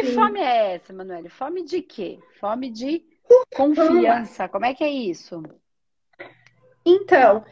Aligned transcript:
Que 0.00 0.12
fome 0.12 0.40
é 0.40 0.74
essa, 0.74 0.92
Manuele? 0.92 1.28
Fome 1.28 1.64
de 1.64 1.82
quê? 1.82 2.18
Fome 2.40 2.70
de 2.70 3.04
confiança. 3.54 4.48
Como 4.48 4.64
é 4.64 4.74
que 4.74 4.82
é 4.82 4.90
isso? 4.90 5.42
Então, 6.84 7.44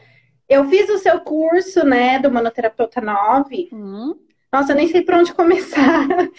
eu 0.47 0.67
fiz 0.67 0.89
o 0.89 0.97
seu 0.97 1.19
curso, 1.21 1.85
né, 1.85 2.19
do 2.19 2.31
Manoterapeuta 2.31 2.99
9. 2.99 3.69
Uhum. 3.71 4.19
Nossa, 4.51 4.71
eu 4.71 4.75
nem 4.75 4.87
sei 4.87 5.03
por 5.03 5.15
onde 5.15 5.33
começar. 5.33 6.07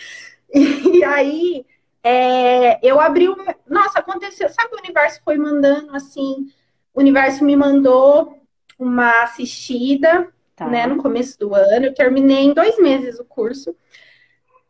E 0.53 1.05
aí, 1.05 1.65
é, 2.03 2.85
eu 2.85 3.01
abri 3.01 3.29
o. 3.29 3.37
Nossa, 3.69 4.01
aconteceu. 4.01 4.49
Sabe, 4.49 4.75
o 4.75 4.81
universo 4.81 5.21
foi 5.25 5.39
mandando 5.39 5.95
assim. 5.95 6.49
O 6.93 6.99
universo 6.99 7.45
me 7.45 7.55
mandou 7.55 8.37
uma 8.77 9.23
assistida, 9.23 10.29
tá. 10.57 10.67
né, 10.67 10.89
no 10.89 10.97
começo 10.97 11.39
do 11.39 11.55
ano. 11.55 11.87
Eu 11.87 11.95
terminei 11.95 12.47
em 12.47 12.53
dois 12.53 12.81
meses 12.81 13.21
o 13.21 13.25
curso. 13.25 13.77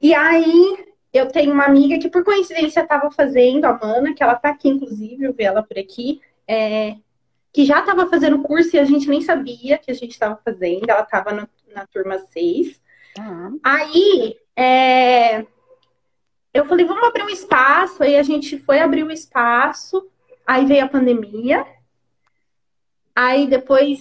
E 0.03 0.13
aí, 0.13 0.90
eu 1.13 1.29
tenho 1.29 1.53
uma 1.53 1.65
amiga 1.65 1.99
que, 1.99 2.09
por 2.09 2.25
coincidência, 2.25 2.81
estava 2.81 3.11
fazendo, 3.11 3.65
a 3.65 3.79
Mana, 3.79 4.15
que 4.15 4.23
ela 4.23 4.35
está 4.35 4.51
aqui, 4.51 4.69
inclusive, 4.69 5.25
eu 5.25 5.33
vi 5.33 5.45
ela 5.45 5.63
por 5.63 5.79
aqui, 5.79 6.21
é, 6.47 6.97
que 7.53 7.65
já 7.65 7.81
estava 7.81 8.07
fazendo 8.07 8.43
curso 8.43 8.77
e 8.77 8.79
a 8.79 8.85
gente 8.85 9.09
nem 9.09 9.21
sabia 9.21 9.79
que 9.79 9.91
a 9.91 9.95
gente 9.95 10.13
estava 10.13 10.41
fazendo, 10.45 10.89
ela 10.89 11.03
estava 11.03 11.33
na 11.33 11.87
turma 11.87 12.19
6. 12.19 12.81
Uhum. 13.19 13.61
Aí, 13.63 14.37
é, 14.57 15.47
eu 16.53 16.65
falei, 16.67 16.85
vamos 16.85 17.05
abrir 17.05 17.23
um 17.23 17.29
espaço, 17.29 18.03
aí 18.03 18.17
a 18.17 18.23
gente 18.23 18.59
foi 18.59 18.81
abrir 18.81 19.03
o 19.03 19.07
um 19.07 19.11
espaço, 19.11 20.09
aí 20.47 20.65
veio 20.67 20.85
a 20.85 20.89
pandemia, 20.89 21.67
aí 23.15 23.47
depois 23.47 24.01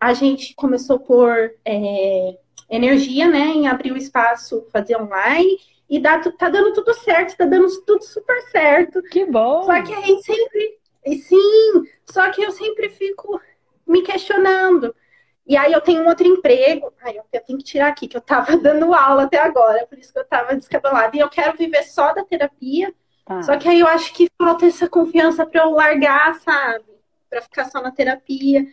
a 0.00 0.12
gente 0.12 0.54
começou 0.54 0.98
por 0.98 1.32
é, 1.64 2.38
energia, 2.68 3.28
né, 3.28 3.46
em 3.46 3.66
abrir 3.68 3.92
o 3.92 3.96
espaço, 3.96 4.66
fazer 4.72 4.96
online, 5.00 5.56
e 5.88 6.00
dá, 6.00 6.18
tá 6.18 6.48
dando 6.48 6.72
tudo 6.72 6.94
certo, 6.94 7.36
tá 7.36 7.44
dando 7.44 7.68
tudo 7.82 8.02
super 8.02 8.40
certo. 8.50 9.02
Que 9.02 9.24
bom! 9.26 9.64
Só 9.64 9.82
que 9.82 9.94
a 9.94 10.00
gente 10.00 10.22
sempre. 10.24 10.78
Sim, 11.22 11.84
só 12.10 12.30
que 12.30 12.42
eu 12.42 12.50
sempre 12.50 12.88
fico 12.88 13.40
me 13.86 14.02
questionando. 14.02 14.94
E 15.46 15.56
aí 15.56 15.72
eu 15.72 15.80
tenho 15.80 16.02
um 16.02 16.08
outro 16.08 16.26
emprego. 16.26 16.92
Ai, 17.02 17.18
eu 17.18 17.40
tenho 17.42 17.58
que 17.58 17.64
tirar 17.64 17.88
aqui, 17.88 18.08
que 18.08 18.16
eu 18.16 18.20
tava 18.20 18.56
dando 18.58 18.94
aula 18.94 19.24
até 19.24 19.38
agora, 19.38 19.86
por 19.86 19.98
isso 19.98 20.12
que 20.12 20.18
eu 20.18 20.26
tava 20.26 20.56
descabelada. 20.56 21.16
E 21.16 21.20
eu 21.20 21.28
quero 21.28 21.56
viver 21.56 21.82
só 21.82 22.14
da 22.14 22.24
terapia. 22.24 22.94
Tá. 23.26 23.42
Só 23.42 23.56
que 23.56 23.68
aí 23.68 23.80
eu 23.80 23.86
acho 23.86 24.12
que 24.14 24.28
falta 24.38 24.66
essa 24.66 24.88
confiança 24.88 25.46
para 25.46 25.62
eu 25.62 25.70
largar, 25.70 26.34
sabe? 26.40 26.84
Para 27.28 27.42
ficar 27.42 27.66
só 27.66 27.82
na 27.82 27.90
terapia. 27.90 28.66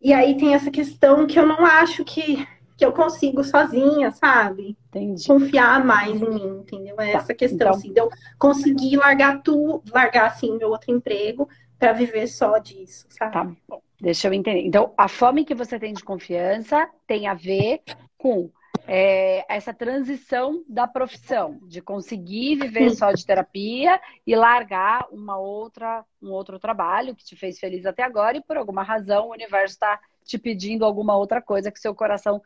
E 0.00 0.12
aí 0.12 0.36
tem 0.36 0.54
essa 0.54 0.70
questão 0.70 1.26
que 1.26 1.38
eu 1.38 1.46
não 1.46 1.64
acho 1.64 2.04
que 2.04 2.46
que 2.76 2.84
eu 2.84 2.92
consigo 2.92 3.42
sozinha, 3.44 4.10
sabe? 4.10 4.76
Entendi. 4.88 5.26
Confiar 5.26 5.84
mais 5.84 6.20
em 6.20 6.28
mim, 6.28 6.58
entendeu? 6.60 7.00
É 7.00 7.12
tá. 7.12 7.18
essa 7.18 7.34
questão, 7.34 7.68
então... 7.68 7.70
assim, 7.72 7.92
de 7.92 8.00
eu 8.00 8.10
conseguir 8.38 8.96
largar 8.96 9.42
tudo, 9.42 9.82
largar, 9.92 10.26
assim, 10.26 10.56
meu 10.56 10.70
outro 10.70 10.90
emprego 10.90 11.48
para 11.78 11.92
viver 11.92 12.28
só 12.28 12.58
disso, 12.58 13.06
sabe? 13.10 13.32
Tá 13.32 13.44
bom. 13.68 13.82
Deixa 14.00 14.28
eu 14.28 14.32
entender. 14.32 14.62
Então, 14.62 14.92
a 14.96 15.08
fome 15.08 15.44
que 15.44 15.54
você 15.54 15.78
tem 15.78 15.92
de 15.92 16.02
confiança 16.02 16.88
tem 17.06 17.26
a 17.26 17.34
ver 17.34 17.82
com 18.18 18.50
é, 18.86 19.44
essa 19.52 19.72
transição 19.72 20.64
da 20.68 20.86
profissão, 20.86 21.58
de 21.62 21.80
conseguir 21.80 22.56
viver 22.56 22.90
só 22.90 23.12
de 23.12 23.24
terapia 23.24 24.00
e 24.26 24.34
largar 24.34 25.06
uma 25.10 25.38
outra, 25.38 26.04
um 26.20 26.30
outro 26.30 26.58
trabalho 26.58 27.14
que 27.14 27.24
te 27.24 27.36
fez 27.36 27.58
feliz 27.58 27.86
até 27.86 28.02
agora 28.02 28.36
e 28.36 28.42
por 28.42 28.56
alguma 28.56 28.82
razão 28.82 29.28
o 29.28 29.32
universo 29.32 29.74
está 29.74 30.00
te 30.24 30.38
pedindo 30.38 30.84
alguma 30.84 31.16
outra 31.16 31.40
coisa 31.40 31.70
que 31.70 31.80
seu 31.80 31.94
coração 31.94 32.40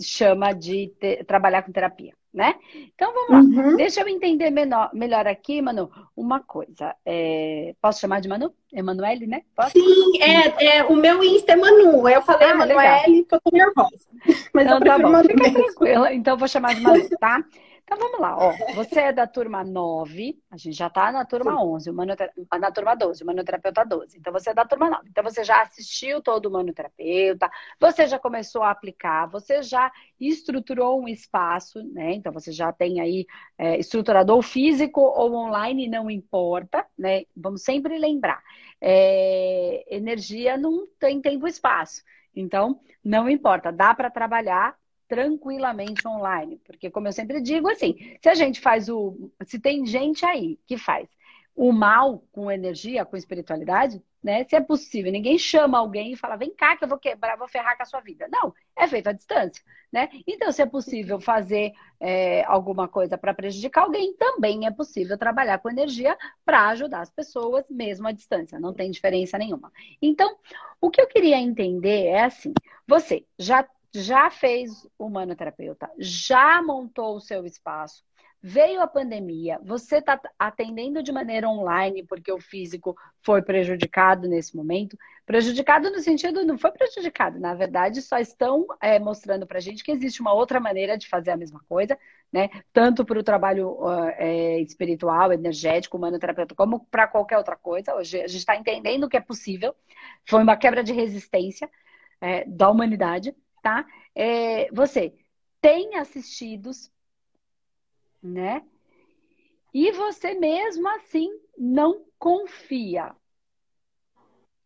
chama 0.00 0.52
de 0.52 0.88
te, 0.98 1.24
trabalhar 1.24 1.62
com 1.62 1.72
terapia, 1.72 2.12
né? 2.32 2.54
Então 2.74 3.12
vamos 3.12 3.30
lá. 3.30 3.62
Uhum. 3.62 3.76
Deixa 3.76 4.00
eu 4.00 4.08
entender 4.08 4.50
menor, 4.50 4.90
melhor 4.92 5.26
aqui, 5.26 5.60
Manu, 5.60 5.90
uma 6.16 6.40
coisa. 6.40 6.94
É, 7.04 7.74
posso 7.80 8.00
chamar 8.00 8.20
de 8.20 8.28
Manu? 8.28 8.52
Emanuele, 8.72 9.26
né? 9.26 9.42
Posso? 9.54 9.72
Sim, 9.72 10.22
é, 10.22 10.78
é, 10.78 10.84
o 10.84 10.94
meu 10.96 11.22
Insta 11.22 11.52
é 11.52 11.56
Manu. 11.56 12.08
Eu 12.08 12.22
falei 12.22 12.48
ah, 12.48 12.50
Emanuele 12.52 13.22
porque 13.22 13.34
eu 13.34 13.40
tô 13.40 13.50
nervosa. 13.52 14.06
Mas 14.54 14.66
então, 14.66 14.78
eu 14.78 14.84
tá 14.84 14.98
bom. 14.98 15.22
Fica 15.22 15.52
tranquila. 15.52 16.14
Então 16.14 16.36
vou 16.36 16.48
chamar 16.48 16.74
de 16.74 16.80
Manu, 16.80 17.08
tá? 17.18 17.44
Então 17.92 17.98
vamos 17.98 18.20
lá, 18.20 18.38
ó. 18.38 18.52
Você 18.74 19.00
é 19.00 19.12
da 19.12 19.26
turma 19.26 19.64
9, 19.64 20.40
a 20.48 20.56
gente 20.56 20.76
já 20.76 20.88
tá 20.88 21.10
na 21.10 21.24
turma 21.24 21.50
Sim. 21.50 21.58
11, 21.58 21.90
o 21.90 22.58
na 22.60 22.70
turma 22.70 22.94
12, 22.94 23.24
o 23.24 23.26
manoterapeuta 23.26 23.84
12. 23.84 24.16
Então 24.16 24.32
você 24.32 24.50
é 24.50 24.54
da 24.54 24.64
turma 24.64 24.88
9. 24.88 25.08
Então 25.08 25.24
você 25.24 25.42
já 25.42 25.60
assistiu 25.60 26.22
todo 26.22 26.46
o 26.46 26.52
manoterapeuta, 26.52 27.50
você 27.80 28.06
já 28.06 28.16
começou 28.16 28.62
a 28.62 28.70
aplicar, 28.70 29.26
você 29.26 29.60
já 29.60 29.90
estruturou 30.20 31.02
um 31.02 31.08
espaço, 31.08 31.82
né? 31.92 32.14
Então 32.14 32.32
você 32.32 32.52
já 32.52 32.72
tem 32.72 33.00
aí 33.00 33.26
é, 33.58 33.76
estruturador 33.80 34.40
físico 34.40 35.00
ou 35.00 35.34
online, 35.34 35.88
não 35.88 36.08
importa, 36.08 36.86
né? 36.96 37.24
Vamos 37.36 37.64
sempre 37.64 37.98
lembrar. 37.98 38.40
É, 38.80 39.84
energia 39.90 40.56
não 40.56 40.86
tem 41.00 41.20
tempo 41.20 41.48
e 41.48 41.50
espaço. 41.50 42.04
Então, 42.36 42.80
não 43.04 43.28
importa, 43.28 43.72
dá 43.72 43.92
para 43.92 44.08
trabalhar 44.08 44.78
tranquilamente 45.10 46.06
online. 46.06 46.60
Porque, 46.64 46.88
como 46.88 47.08
eu 47.08 47.12
sempre 47.12 47.40
digo, 47.40 47.68
assim, 47.68 48.16
se 48.22 48.28
a 48.28 48.34
gente 48.34 48.60
faz 48.60 48.88
o. 48.88 49.32
Se 49.44 49.58
tem 49.58 49.84
gente 49.84 50.24
aí 50.24 50.56
que 50.64 50.78
faz 50.78 51.08
o 51.56 51.72
mal 51.72 52.22
com 52.30 52.48
energia, 52.48 53.04
com 53.04 53.16
espiritualidade, 53.16 54.00
né? 54.22 54.44
Se 54.44 54.54
é 54.54 54.60
possível, 54.60 55.10
ninguém 55.10 55.36
chama 55.36 55.78
alguém 55.78 56.12
e 56.12 56.16
fala, 56.16 56.36
vem 56.36 56.54
cá 56.54 56.76
que 56.76 56.84
eu 56.84 56.88
vou 56.88 56.96
quebrar, 56.96 57.36
vou 57.36 57.48
ferrar 57.48 57.76
com 57.76 57.82
a 57.82 57.86
sua 57.86 58.00
vida. 58.00 58.28
Não, 58.30 58.54
é 58.76 58.86
feito 58.86 59.08
à 59.08 59.12
distância, 59.12 59.62
né? 59.92 60.08
Então, 60.26 60.52
se 60.52 60.62
é 60.62 60.66
possível 60.66 61.18
fazer 61.20 61.72
é, 61.98 62.44
alguma 62.44 62.86
coisa 62.86 63.18
para 63.18 63.34
prejudicar 63.34 63.82
alguém, 63.82 64.14
também 64.14 64.64
é 64.64 64.70
possível 64.70 65.18
trabalhar 65.18 65.58
com 65.58 65.68
energia 65.68 66.16
para 66.44 66.68
ajudar 66.68 67.00
as 67.00 67.10
pessoas, 67.10 67.64
mesmo 67.68 68.06
à 68.06 68.12
distância. 68.12 68.60
Não 68.60 68.72
tem 68.72 68.90
diferença 68.92 69.36
nenhuma. 69.36 69.72
Então, 70.00 70.36
o 70.80 70.88
que 70.88 71.00
eu 71.00 71.08
queria 71.08 71.38
entender 71.38 72.06
é 72.06 72.24
assim: 72.24 72.54
você 72.86 73.26
já 73.36 73.66
já 73.94 74.30
fez 74.30 74.86
o 74.98 75.08
manoterapeuta, 75.08 75.90
já 75.98 76.62
montou 76.62 77.16
o 77.16 77.20
seu 77.20 77.44
espaço, 77.44 78.04
veio 78.42 78.80
a 78.80 78.86
pandemia, 78.86 79.60
você 79.62 79.96
está 79.98 80.18
atendendo 80.38 81.02
de 81.02 81.12
maneira 81.12 81.48
online 81.48 82.04
porque 82.06 82.32
o 82.32 82.40
físico 82.40 82.96
foi 83.22 83.42
prejudicado 83.42 84.26
nesse 84.26 84.56
momento. 84.56 84.96
Prejudicado 85.26 85.90
no 85.90 86.00
sentido, 86.00 86.44
não 86.44 86.56
foi 86.56 86.70
prejudicado, 86.72 87.38
na 87.38 87.54
verdade, 87.54 88.00
só 88.00 88.18
estão 88.18 88.66
é, 88.80 88.98
mostrando 88.98 89.46
para 89.46 89.58
a 89.58 89.60
gente 89.60 89.84
que 89.84 89.92
existe 89.92 90.20
uma 90.20 90.32
outra 90.32 90.58
maneira 90.58 90.96
de 90.96 91.06
fazer 91.06 91.32
a 91.32 91.36
mesma 91.36 91.60
coisa, 91.68 91.98
né? 92.32 92.48
Tanto 92.72 93.04
para 93.04 93.18
o 93.18 93.22
trabalho 93.22 93.76
é, 94.16 94.60
espiritual, 94.60 95.32
energético, 95.32 95.98
manoterapeuta, 95.98 96.54
como 96.54 96.80
para 96.90 97.06
qualquer 97.06 97.36
outra 97.36 97.56
coisa. 97.56 97.94
Hoje 97.94 98.22
a 98.22 98.26
gente 98.26 98.38
está 98.38 98.56
entendendo 98.56 99.08
que 99.08 99.16
é 99.16 99.20
possível. 99.20 99.74
Foi 100.24 100.42
uma 100.42 100.56
quebra 100.56 100.82
de 100.82 100.92
resistência 100.92 101.68
é, 102.20 102.44
da 102.46 102.70
humanidade 102.70 103.34
tá? 103.62 103.86
É, 104.14 104.70
você 104.72 105.14
tem 105.60 105.96
assistidos, 105.96 106.90
né? 108.22 108.64
E 109.72 109.92
você 109.92 110.34
mesmo 110.34 110.88
assim 110.88 111.30
não 111.56 112.04
confia. 112.18 113.14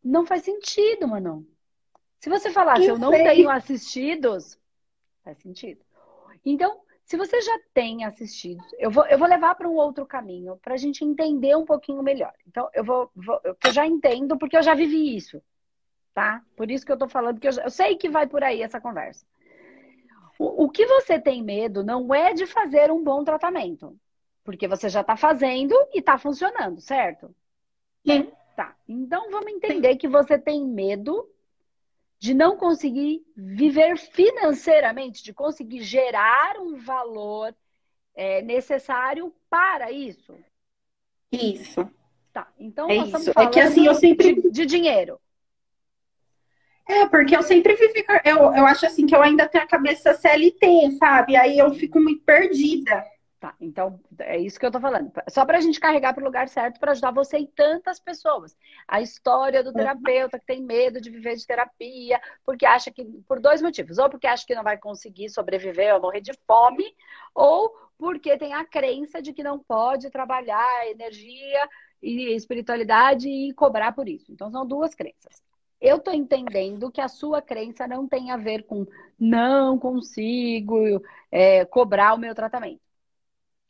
Não 0.02 0.24
faz 0.26 0.42
sentido, 0.42 1.08
mano. 1.08 1.46
Se 2.20 2.30
você 2.30 2.50
falar 2.50 2.80
que 2.80 2.86
eu 2.86 2.98
não 2.98 3.10
tenho 3.10 3.50
assistidos, 3.50 4.58
faz 5.22 5.38
sentido. 5.38 5.84
Então, 6.44 6.80
se 7.04 7.16
você 7.16 7.40
já 7.42 7.58
tem 7.74 8.04
assistido, 8.04 8.64
eu 8.78 8.90
vou, 8.90 9.06
eu 9.06 9.18
vou 9.18 9.28
levar 9.28 9.54
para 9.54 9.68
um 9.68 9.74
outro 9.74 10.06
caminho, 10.06 10.56
para 10.56 10.74
a 10.74 10.78
gente 10.78 11.04
entender 11.04 11.54
um 11.54 11.66
pouquinho 11.66 12.02
melhor. 12.02 12.32
Então, 12.46 12.68
eu 12.72 12.82
vou, 12.82 13.10
vou, 13.14 13.40
eu 13.44 13.72
já 13.72 13.86
entendo, 13.86 14.38
porque 14.38 14.56
eu 14.56 14.62
já 14.62 14.74
vivi 14.74 15.14
isso 15.14 15.42
tá? 16.14 16.42
Por 16.56 16.70
isso 16.70 16.86
que 16.86 16.92
eu 16.92 16.96
tô 16.96 17.08
falando 17.08 17.40
que 17.40 17.48
eu, 17.48 17.52
eu 17.52 17.70
sei 17.70 17.96
que 17.96 18.08
vai 18.08 18.26
por 18.26 18.42
aí 18.42 18.62
essa 18.62 18.80
conversa. 18.80 19.26
O, 20.38 20.64
o, 20.64 20.70
que 20.70 20.86
você 20.86 21.18
tem 21.18 21.42
medo 21.42 21.84
não 21.84 22.14
é 22.14 22.32
de 22.32 22.46
fazer 22.46 22.90
um 22.90 23.02
bom 23.02 23.24
tratamento, 23.24 23.98
porque 24.44 24.66
você 24.66 24.88
já 24.88 25.00
está 25.00 25.16
fazendo 25.16 25.74
e 25.92 25.98
está 25.98 26.16
funcionando, 26.16 26.80
certo? 26.80 27.34
Sim. 28.06 28.30
Tá. 28.56 28.76
Então 28.88 29.30
vamos 29.30 29.52
entender 29.52 29.92
Sim. 29.92 29.98
que 29.98 30.08
você 30.08 30.38
tem 30.38 30.64
medo 30.64 31.28
de 32.18 32.32
não 32.32 32.56
conseguir 32.56 33.22
viver 33.36 33.98
financeiramente, 33.98 35.22
de 35.22 35.32
conseguir 35.32 35.82
gerar 35.82 36.58
um 36.58 36.76
valor 36.76 37.54
é, 38.14 38.40
necessário 38.42 39.34
para 39.50 39.90
isso. 39.90 40.34
Isso. 41.30 41.88
Tá. 42.32 42.52
Então 42.58 42.88
é 42.88 42.96
nós 42.96 43.08
isso. 43.08 43.16
estamos 43.16 43.34
falando 43.34 43.48
é 43.48 43.52
que, 43.52 43.60
assim, 43.60 43.86
eu 43.86 43.94
sempre... 43.94 44.34
de, 44.40 44.50
de 44.50 44.66
dinheiro. 44.66 45.20
É, 46.86 47.06
porque 47.06 47.36
eu 47.36 47.42
sempre 47.42 47.74
vivi. 47.74 48.04
Eu, 48.24 48.54
eu 48.54 48.66
acho 48.66 48.86
assim 48.86 49.06
que 49.06 49.14
eu 49.14 49.22
ainda 49.22 49.48
tenho 49.48 49.64
a 49.64 49.68
cabeça 49.68 50.12
CLT, 50.12 50.92
sabe? 50.98 51.36
Aí 51.36 51.58
eu 51.58 51.72
fico 51.74 51.98
muito 51.98 52.22
perdida. 52.24 53.04
Tá, 53.40 53.54
então 53.60 54.00
é 54.20 54.38
isso 54.38 54.58
que 54.58 54.64
eu 54.64 54.70
tô 54.70 54.80
falando. 54.80 55.12
Só 55.28 55.44
para 55.44 55.58
a 55.58 55.60
gente 55.60 55.78
carregar 55.78 56.14
para 56.14 56.22
o 56.22 56.24
lugar 56.24 56.48
certo 56.48 56.80
para 56.80 56.92
ajudar 56.92 57.10
você 57.10 57.38
e 57.38 57.46
tantas 57.46 58.00
pessoas. 58.00 58.56
A 58.88 59.02
história 59.02 59.62
do 59.62 59.70
terapeuta 59.70 60.38
que 60.38 60.46
tem 60.46 60.62
medo 60.62 60.98
de 60.98 61.10
viver 61.10 61.36
de 61.36 61.46
terapia, 61.46 62.18
porque 62.42 62.64
acha 62.64 62.90
que, 62.90 63.04
por 63.28 63.40
dois 63.40 63.60
motivos: 63.60 63.98
ou 63.98 64.08
porque 64.08 64.26
acha 64.26 64.46
que 64.46 64.54
não 64.54 64.62
vai 64.62 64.78
conseguir 64.78 65.28
sobreviver 65.28 65.94
ou 65.94 66.00
morrer 66.00 66.22
de 66.22 66.32
fome, 66.46 66.84
ou 67.34 67.70
porque 67.98 68.36
tem 68.38 68.54
a 68.54 68.64
crença 68.64 69.20
de 69.20 69.34
que 69.34 69.42
não 69.42 69.58
pode 69.58 70.10
trabalhar 70.10 70.86
energia 70.88 71.68
e 72.02 72.34
espiritualidade 72.34 73.28
e 73.28 73.52
cobrar 73.52 73.92
por 73.92 74.08
isso. 74.08 74.32
Então 74.32 74.50
são 74.50 74.66
duas 74.66 74.94
crenças. 74.94 75.42
Eu 75.84 75.96
estou 75.96 76.14
entendendo 76.14 76.90
que 76.90 76.98
a 76.98 77.08
sua 77.08 77.42
crença 77.42 77.86
não 77.86 78.08
tem 78.08 78.30
a 78.30 78.38
ver 78.38 78.62
com 78.64 78.86
não 79.20 79.78
consigo 79.78 80.78
é, 81.30 81.66
cobrar 81.66 82.14
o 82.14 82.18
meu 82.18 82.34
tratamento. 82.34 82.80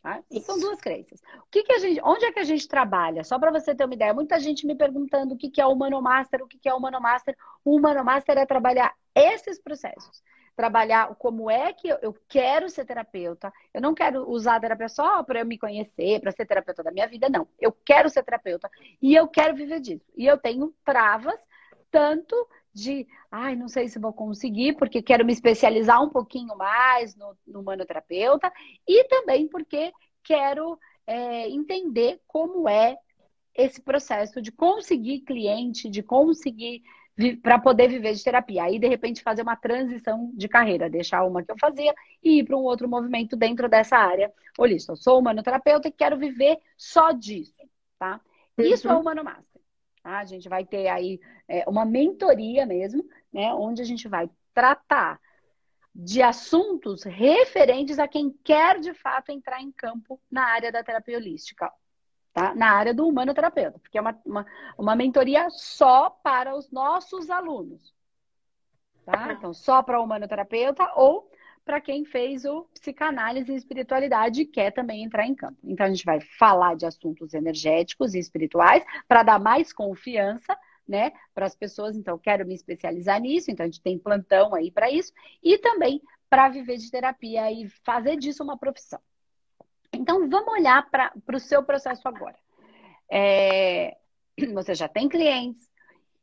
Tá? 0.00 0.22
São 0.42 0.60
duas 0.60 0.80
crenças. 0.80 1.20
O 1.38 1.50
que, 1.50 1.64
que 1.64 1.72
a 1.72 1.78
gente, 1.80 2.00
onde 2.04 2.24
é 2.24 2.30
que 2.30 2.38
a 2.38 2.44
gente 2.44 2.68
trabalha? 2.68 3.24
Só 3.24 3.36
para 3.36 3.50
você 3.50 3.74
ter 3.74 3.84
uma 3.84 3.94
ideia, 3.94 4.14
muita 4.14 4.38
gente 4.38 4.64
me 4.64 4.76
perguntando 4.76 5.34
o 5.34 5.36
que, 5.36 5.50
que 5.50 5.60
é 5.60 5.66
o 5.66 5.72
Humanomaster, 5.72 6.40
o 6.40 6.46
que, 6.46 6.56
que 6.56 6.68
é 6.68 6.72
o 6.72 6.76
Humanomaster. 6.76 7.36
O 7.64 7.76
Humanomaster 7.76 8.38
é 8.38 8.46
trabalhar 8.46 8.94
esses 9.12 9.58
processos. 9.58 10.22
Trabalhar 10.54 11.12
como 11.16 11.50
é 11.50 11.72
que 11.72 11.88
eu 11.88 12.14
quero 12.28 12.70
ser 12.70 12.84
terapeuta. 12.84 13.52
Eu 13.72 13.80
não 13.80 13.92
quero 13.92 14.30
usar 14.30 14.54
a 14.54 14.60
terapia 14.60 14.88
só 14.88 15.24
para 15.24 15.40
eu 15.40 15.46
me 15.46 15.58
conhecer, 15.58 16.20
para 16.20 16.30
ser 16.30 16.46
terapeuta 16.46 16.80
da 16.80 16.92
minha 16.92 17.08
vida, 17.08 17.28
não. 17.28 17.48
Eu 17.60 17.72
quero 17.72 18.08
ser 18.08 18.22
terapeuta 18.22 18.70
e 19.02 19.16
eu 19.16 19.26
quero 19.26 19.56
viver 19.56 19.80
disso. 19.80 20.06
E 20.16 20.26
eu 20.26 20.38
tenho 20.38 20.72
travas, 20.84 21.40
tanto 21.94 22.34
de, 22.72 23.06
ai, 23.30 23.54
não 23.54 23.68
sei 23.68 23.86
se 23.86 24.00
vou 24.00 24.12
conseguir, 24.12 24.72
porque 24.74 25.00
quero 25.00 25.24
me 25.24 25.32
especializar 25.32 26.02
um 26.02 26.10
pouquinho 26.10 26.56
mais 26.56 27.14
no, 27.14 27.36
no 27.46 27.62
manoterapeuta, 27.62 28.52
e 28.86 29.04
também 29.04 29.46
porque 29.46 29.92
quero 30.24 30.76
é, 31.06 31.48
entender 31.48 32.20
como 32.26 32.68
é 32.68 32.98
esse 33.54 33.80
processo 33.80 34.42
de 34.42 34.50
conseguir 34.50 35.20
cliente, 35.20 35.88
de 35.88 36.02
conseguir 36.02 36.82
para 37.40 37.60
poder 37.60 37.86
viver 37.86 38.12
de 38.12 38.24
terapia. 38.24 38.64
Aí, 38.64 38.76
de 38.76 38.88
repente, 38.88 39.22
fazer 39.22 39.42
uma 39.42 39.54
transição 39.54 40.32
de 40.34 40.48
carreira, 40.48 40.90
deixar 40.90 41.22
uma 41.22 41.44
que 41.44 41.52
eu 41.52 41.56
fazia 41.60 41.94
e 42.20 42.40
ir 42.40 42.44
para 42.44 42.56
um 42.56 42.64
outro 42.64 42.88
movimento 42.88 43.36
dentro 43.36 43.68
dessa 43.68 43.96
área 43.96 44.32
holística. 44.58 44.94
Eu 44.94 44.96
sou 44.96 45.20
humanoterapeuta 45.20 45.86
e 45.86 45.92
quero 45.92 46.18
viver 46.18 46.58
só 46.76 47.12
disso, 47.12 47.54
tá? 48.00 48.20
Isso 48.58 48.88
é 48.88 48.94
o 48.94 48.98
Humano 48.98 49.22
Master. 49.22 49.53
Tá? 50.04 50.18
A 50.18 50.24
gente 50.26 50.50
vai 50.50 50.66
ter 50.66 50.86
aí 50.88 51.18
é, 51.48 51.64
uma 51.66 51.86
mentoria 51.86 52.66
mesmo, 52.66 53.08
né? 53.32 53.54
Onde 53.54 53.80
a 53.80 53.84
gente 53.86 54.06
vai 54.06 54.28
tratar 54.52 55.18
de 55.94 56.20
assuntos 56.20 57.04
referentes 57.04 57.98
a 57.98 58.06
quem 58.06 58.30
quer 58.44 58.80
de 58.80 58.92
fato 58.92 59.32
entrar 59.32 59.62
em 59.62 59.72
campo 59.72 60.20
na 60.30 60.44
área 60.44 60.70
da 60.70 60.84
terapia 60.84 61.16
holística, 61.16 61.72
tá? 62.34 62.54
Na 62.54 62.72
área 62.72 62.92
do 62.92 63.08
humanoterapeuta, 63.08 63.78
porque 63.78 63.96
é 63.96 64.00
uma, 64.02 64.20
uma, 64.26 64.46
uma 64.76 64.94
mentoria 64.94 65.48
só 65.48 66.10
para 66.10 66.54
os 66.54 66.70
nossos 66.70 67.30
alunos, 67.30 67.94
tá? 69.06 69.32
Então, 69.32 69.54
só 69.54 69.82
para 69.82 69.98
o 69.98 70.04
humanoterapeuta 70.04 70.92
ou 70.96 71.30
para 71.64 71.80
quem 71.80 72.04
fez 72.04 72.44
o 72.44 72.64
psicanálise 72.74 73.52
e 73.52 73.56
espiritualidade 73.56 74.42
e 74.42 74.46
quer 74.46 74.70
também 74.70 75.02
entrar 75.02 75.26
em 75.26 75.34
campo. 75.34 75.56
Então 75.64 75.86
a 75.86 75.88
gente 75.88 76.04
vai 76.04 76.20
falar 76.20 76.76
de 76.76 76.84
assuntos 76.84 77.32
energéticos 77.32 78.14
e 78.14 78.18
espirituais 78.18 78.84
para 79.08 79.22
dar 79.22 79.38
mais 79.38 79.72
confiança, 79.72 80.56
né, 80.86 81.12
para 81.34 81.46
as 81.46 81.56
pessoas. 81.56 81.96
Então 81.96 82.18
quero 82.18 82.46
me 82.46 82.54
especializar 82.54 83.20
nisso, 83.20 83.50
então 83.50 83.64
a 83.64 83.66
gente 83.66 83.80
tem 83.80 83.98
plantão 83.98 84.54
aí 84.54 84.70
para 84.70 84.90
isso 84.90 85.12
e 85.42 85.56
também 85.58 86.02
para 86.28 86.48
viver 86.48 86.76
de 86.76 86.90
terapia 86.90 87.50
e 87.50 87.68
fazer 87.84 88.16
disso 88.16 88.42
uma 88.42 88.58
profissão. 88.58 89.00
Então 89.92 90.28
vamos 90.28 90.52
olhar 90.52 90.90
para 90.90 91.12
o 91.32 91.40
seu 91.40 91.62
processo 91.62 92.06
agora. 92.06 92.36
É, 93.10 93.96
você 94.52 94.74
já 94.74 94.88
tem 94.88 95.08
clientes 95.08 95.70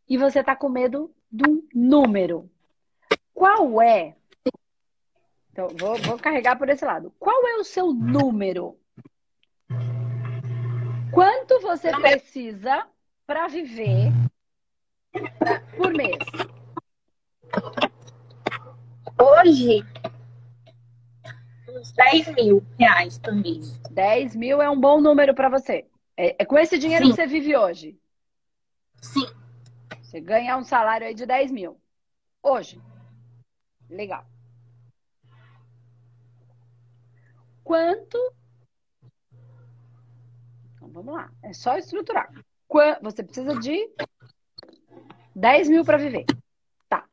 e 0.07 0.17
você 0.17 0.41
está 0.41 0.55
com 0.55 0.69
medo 0.69 1.11
do 1.31 1.67
número. 1.73 2.49
Qual 3.33 3.81
é 3.81 4.15
então, 5.51 5.68
vou, 5.77 5.98
vou 5.98 6.18
carregar 6.18 6.57
por 6.57 6.69
esse 6.69 6.86
lado. 6.86 7.13
Qual 7.19 7.45
é 7.48 7.56
o 7.56 7.63
seu 7.63 7.94
número? 7.94 8.80
Quanto 11.12 11.59
você 11.59 11.92
precisa 11.92 12.88
para 13.27 13.48
viver 13.48 14.12
por 15.75 15.94
mês? 15.94 16.18
Hoje, 19.19 19.86
uns 21.68 21.92
10 21.92 22.27
mil 22.36 22.65
reais 22.80 23.19
por 23.19 23.33
mês. 23.33 23.77
10 23.92 24.36
mil 24.38 24.62
é 24.62 24.69
um 24.69 24.80
bom 24.80 25.01
número 25.01 25.36
para 25.36 25.50
você. 25.50 25.86
É, 26.15 26.44
é, 26.44 26.45
com 26.45 26.57
esse 26.57 26.77
dinheiro 26.77 27.06
Sim. 27.06 27.12
que 27.12 27.15
você 27.18 27.27
vive 27.27 27.57
hoje? 27.57 28.00
Sim. 29.01 29.27
Você 30.01 30.21
ganha 30.21 30.57
um 30.57 30.63
salário 30.63 31.07
aí 31.07 31.13
de 31.13 31.25
10 31.25 31.51
mil. 31.51 31.77
Hoje. 32.42 32.81
Legal. 33.89 34.31
Quanto. 37.63 38.18
Então 40.75 40.90
vamos 40.90 41.13
lá. 41.13 41.31
É 41.44 41.54
só 41.54 41.78
estruturar. 41.78 42.31
Você 43.02 43.24
precisa 43.24 43.60
de 43.60 43.90
10 45.36 45.69
mil 45.69 45.84
para 45.84 45.98
viver. 45.98 46.25
Tá. 46.88 47.06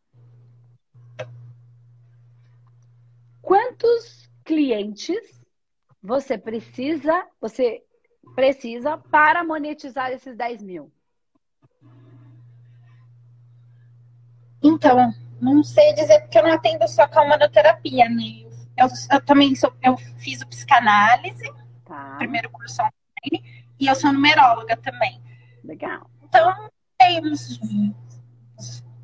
Quantos 3.42 4.30
clientes 4.44 5.42
você 6.02 6.38
precisa, 6.38 7.26
você 7.40 7.84
precisa 8.34 8.96
para 8.96 9.42
monetizar 9.44 10.12
esses 10.12 10.36
10 10.36 10.62
mil? 10.62 10.92
Então, 14.62 15.12
não 15.40 15.62
sei 15.62 15.92
dizer 15.94 16.20
porque 16.20 16.38
eu 16.38 16.42
não 16.42 16.52
atendo 16.52 16.86
só 16.88 17.06
com 17.08 17.20
a 17.20 17.28
manoterapia, 17.28 18.08
né? 18.08 18.47
Eu, 18.78 18.88
eu 19.12 19.20
também 19.24 19.54
sou, 19.56 19.72
eu 19.82 19.96
fiz 19.96 20.40
o 20.40 20.46
psicanálise, 20.46 21.52
tá. 21.84 22.14
primeiro 22.18 22.48
curso 22.50 22.80
online, 22.80 23.64
e 23.78 23.86
eu 23.86 23.94
sou 23.94 24.12
numeróloga 24.12 24.76
também. 24.76 25.20
Legal. 25.64 26.08
Então, 26.22 26.70
tem 26.96 27.20
uns 27.26 27.58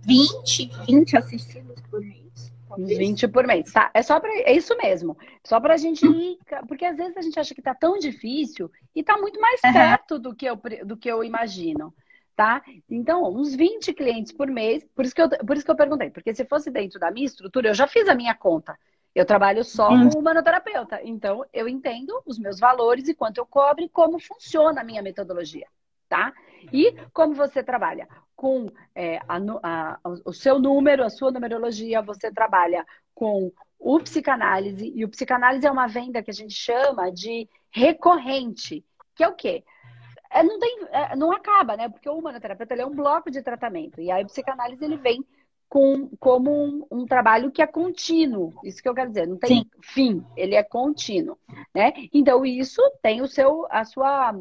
20, 0.06 0.70
20 0.86 1.16
assistidos 1.16 1.80
por 1.90 2.00
mês. 2.00 2.52
Uns 2.78 2.88
20 2.88 3.28
por 3.28 3.46
mês, 3.46 3.72
tá? 3.72 3.90
É 3.94 4.02
só 4.02 4.18
para 4.20 4.30
é 4.32 4.52
isso 4.52 4.76
mesmo. 4.76 5.16
Só 5.44 5.60
pra 5.60 5.76
gente 5.76 6.06
ir, 6.06 6.38
porque 6.66 6.84
às 6.84 6.96
vezes 6.96 7.16
a 7.16 7.22
gente 7.22 7.38
acha 7.38 7.54
que 7.54 7.62
tá 7.62 7.74
tão 7.74 7.98
difícil 7.98 8.70
e 8.94 9.02
tá 9.02 9.16
muito 9.16 9.40
mais 9.40 9.60
uhum. 9.64 9.72
perto 9.72 10.18
do 10.18 10.34
que 10.34 10.46
eu 10.46 10.60
do 10.84 10.96
que 10.96 11.08
eu 11.08 11.22
imagino, 11.22 11.94
tá? 12.34 12.62
Então, 12.90 13.24
uns 13.32 13.54
20 13.54 13.92
clientes 13.92 14.32
por 14.32 14.48
mês, 14.48 14.84
por 14.94 15.04
isso 15.04 15.14
que 15.14 15.22
eu 15.22 15.28
por 15.28 15.56
isso 15.56 15.64
que 15.64 15.70
eu 15.70 15.76
perguntei, 15.76 16.10
porque 16.10 16.34
se 16.34 16.44
fosse 16.44 16.70
dentro 16.70 16.98
da 16.98 17.10
minha 17.10 17.26
estrutura, 17.26 17.68
eu 17.68 17.74
já 17.74 17.86
fiz 17.86 18.08
a 18.08 18.14
minha 18.14 18.34
conta. 18.34 18.76
Eu 19.14 19.24
trabalho 19.24 19.62
só 19.62 19.90
hum. 19.90 20.10
com 20.10 20.18
humanoterapeuta, 20.18 21.00
então 21.04 21.44
eu 21.52 21.68
entendo 21.68 22.20
os 22.26 22.38
meus 22.38 22.58
valores 22.58 23.06
e 23.08 23.14
quanto 23.14 23.38
eu 23.38 23.46
cobro 23.46 23.84
e 23.84 23.88
como 23.88 24.18
funciona 24.18 24.80
a 24.80 24.84
minha 24.84 25.02
metodologia, 25.02 25.68
tá? 26.08 26.32
E 26.72 26.92
como 27.12 27.34
você 27.34 27.62
trabalha 27.62 28.08
com 28.34 28.66
é, 28.94 29.18
a, 29.28 29.38
a, 29.62 30.00
o 30.24 30.32
seu 30.32 30.58
número, 30.58 31.04
a 31.04 31.10
sua 31.10 31.30
numerologia, 31.30 32.02
você 32.02 32.32
trabalha 32.32 32.84
com 33.14 33.52
o 33.78 34.00
psicanálise, 34.00 34.92
e 34.94 35.04
o 35.04 35.08
psicanálise 35.08 35.66
é 35.66 35.70
uma 35.70 35.86
venda 35.86 36.22
que 36.22 36.30
a 36.30 36.34
gente 36.34 36.54
chama 36.54 37.12
de 37.12 37.48
recorrente, 37.70 38.84
que 39.14 39.22
é 39.22 39.28
o 39.28 39.34
quê? 39.34 39.62
É, 40.30 40.42
não, 40.42 40.58
tem, 40.58 40.78
é, 40.90 41.14
não 41.14 41.30
acaba, 41.30 41.76
né? 41.76 41.88
Porque 41.88 42.08
o 42.08 42.18
humanoterapeuta 42.18 42.74
é 42.74 42.86
um 42.86 42.94
bloco 42.94 43.30
de 43.30 43.42
tratamento, 43.42 44.00
e 44.00 44.10
aí 44.10 44.24
o 44.24 44.26
psicanálise 44.26 44.84
ele 44.84 44.96
vem 44.96 45.24
com, 45.74 46.08
como 46.20 46.52
um, 46.52 46.86
um, 46.88 47.04
trabalho 47.04 47.50
que 47.50 47.60
é 47.60 47.66
contínuo. 47.66 48.54
Isso 48.62 48.80
que 48.80 48.88
eu 48.88 48.94
quero 48.94 49.08
dizer, 49.08 49.26
não 49.26 49.36
tem 49.36 49.64
Sim. 49.64 49.70
fim, 49.82 50.26
ele 50.36 50.54
é 50.54 50.62
contínuo, 50.62 51.36
né? 51.74 51.92
Então 52.12 52.46
isso 52.46 52.80
tem 53.02 53.20
o 53.20 53.26
seu, 53.26 53.66
a 53.68 53.84
sua, 53.84 54.40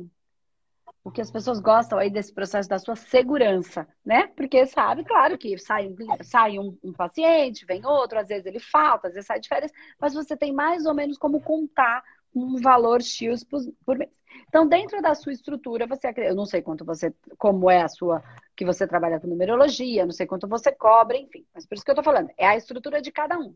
o 1.03 1.09
que 1.09 1.21
as 1.21 1.31
pessoas 1.31 1.59
gostam 1.59 1.97
aí 1.97 2.11
desse 2.11 2.31
processo 2.31 2.69
da 2.69 2.77
sua 2.77 2.95
segurança, 2.95 3.87
né? 4.05 4.27
Porque 4.27 4.63
sabe, 4.67 5.03
claro 5.03 5.35
que 5.35 5.57
sai, 5.57 5.91
sai 6.21 6.59
um, 6.59 6.77
um 6.83 6.93
paciente, 6.93 7.65
vem 7.65 7.83
outro, 7.83 8.19
às 8.19 8.27
vezes 8.27 8.45
ele 8.45 8.59
falta, 8.59 9.07
às 9.07 9.15
vezes 9.15 9.25
sai 9.25 9.39
de 9.39 9.49
férias, 9.49 9.71
mas 9.99 10.13
você 10.13 10.37
tem 10.37 10.53
mais 10.53 10.85
ou 10.85 10.93
menos 10.93 11.17
como 11.17 11.41
contar 11.41 12.03
um 12.35 12.61
valor 12.61 13.01
X 13.01 13.43
por, 13.43 13.59
por 13.83 13.97
mês. 13.97 14.11
Então, 14.49 14.67
dentro 14.67 15.01
da 15.01 15.15
sua 15.15 15.33
estrutura, 15.33 15.87
você 15.87 16.13
eu 16.17 16.35
não 16.35 16.45
sei 16.45 16.61
quanto 16.61 16.85
você, 16.85 17.11
como 17.39 17.71
é 17.71 17.81
a 17.81 17.87
sua, 17.87 18.23
que 18.55 18.65
você 18.65 18.87
trabalha 18.87 19.19
com 19.19 19.27
numerologia, 19.27 20.05
não 20.05 20.11
sei 20.11 20.25
quanto 20.25 20.47
você 20.47 20.71
cobra, 20.71 21.17
enfim. 21.17 21.45
Mas 21.53 21.65
por 21.65 21.75
isso 21.75 21.83
que 21.83 21.91
eu 21.91 21.95
tô 21.95 22.03
falando, 22.03 22.29
é 22.37 22.45
a 22.45 22.55
estrutura 22.55 23.01
de 23.01 23.11
cada 23.11 23.37
um. 23.37 23.55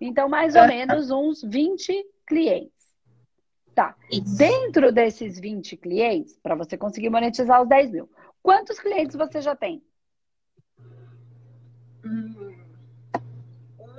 Então, 0.00 0.28
mais 0.28 0.54
ou 0.54 0.66
menos 0.66 1.10
uns 1.10 1.42
20 1.42 2.06
clientes. 2.26 2.72
Tá. 3.74 3.94
Dentro 4.36 4.90
desses 4.90 5.38
20 5.38 5.76
clientes, 5.76 6.38
para 6.42 6.54
você 6.54 6.78
conseguir 6.78 7.10
monetizar 7.10 7.60
os 7.60 7.68
10 7.68 7.90
mil, 7.90 8.10
quantos 8.42 8.78
clientes 8.78 9.16
você 9.16 9.40
já 9.40 9.54
tem? 9.54 9.82
Hum, 12.04 12.56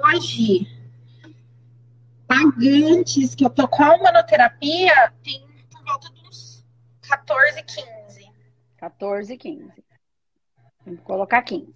hoje, 0.04 0.66
pagantes 2.28 3.36
que 3.36 3.46
eu 3.46 3.50
tô 3.50 3.68
com 3.68 3.84
a 3.84 3.98
manoterapia 3.98 5.14
tem 5.24 5.46
por 5.70 5.84
volta 5.84 6.10
dos 6.10 6.66
14, 7.08 7.64
15. 7.64 8.32
14, 8.78 9.38
15. 9.38 9.87
Vou 10.88 10.98
colocar 11.04 11.42
15. 11.42 11.74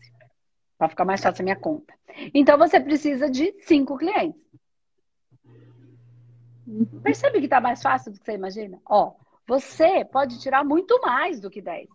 Para 0.77 0.89
ficar 0.89 1.05
mais 1.05 1.21
fácil 1.21 1.41
a 1.41 1.43
minha 1.43 1.55
conta. 1.55 1.93
Então 2.33 2.57
você 2.57 2.79
precisa 2.79 3.29
de 3.29 3.53
cinco 3.63 3.97
clientes. 3.97 4.41
Percebe 7.03 7.39
que 7.39 7.45
está 7.45 7.59
mais 7.59 7.81
fácil 7.81 8.11
do 8.11 8.19
que 8.19 8.25
você 8.25 8.33
imagina? 8.33 8.79
Ó, 8.85 9.13
você 9.45 10.05
pode 10.05 10.39
tirar 10.39 10.63
muito 10.63 10.99
mais 11.01 11.39
do 11.39 11.49
que 11.49 11.61
10. 11.61 11.89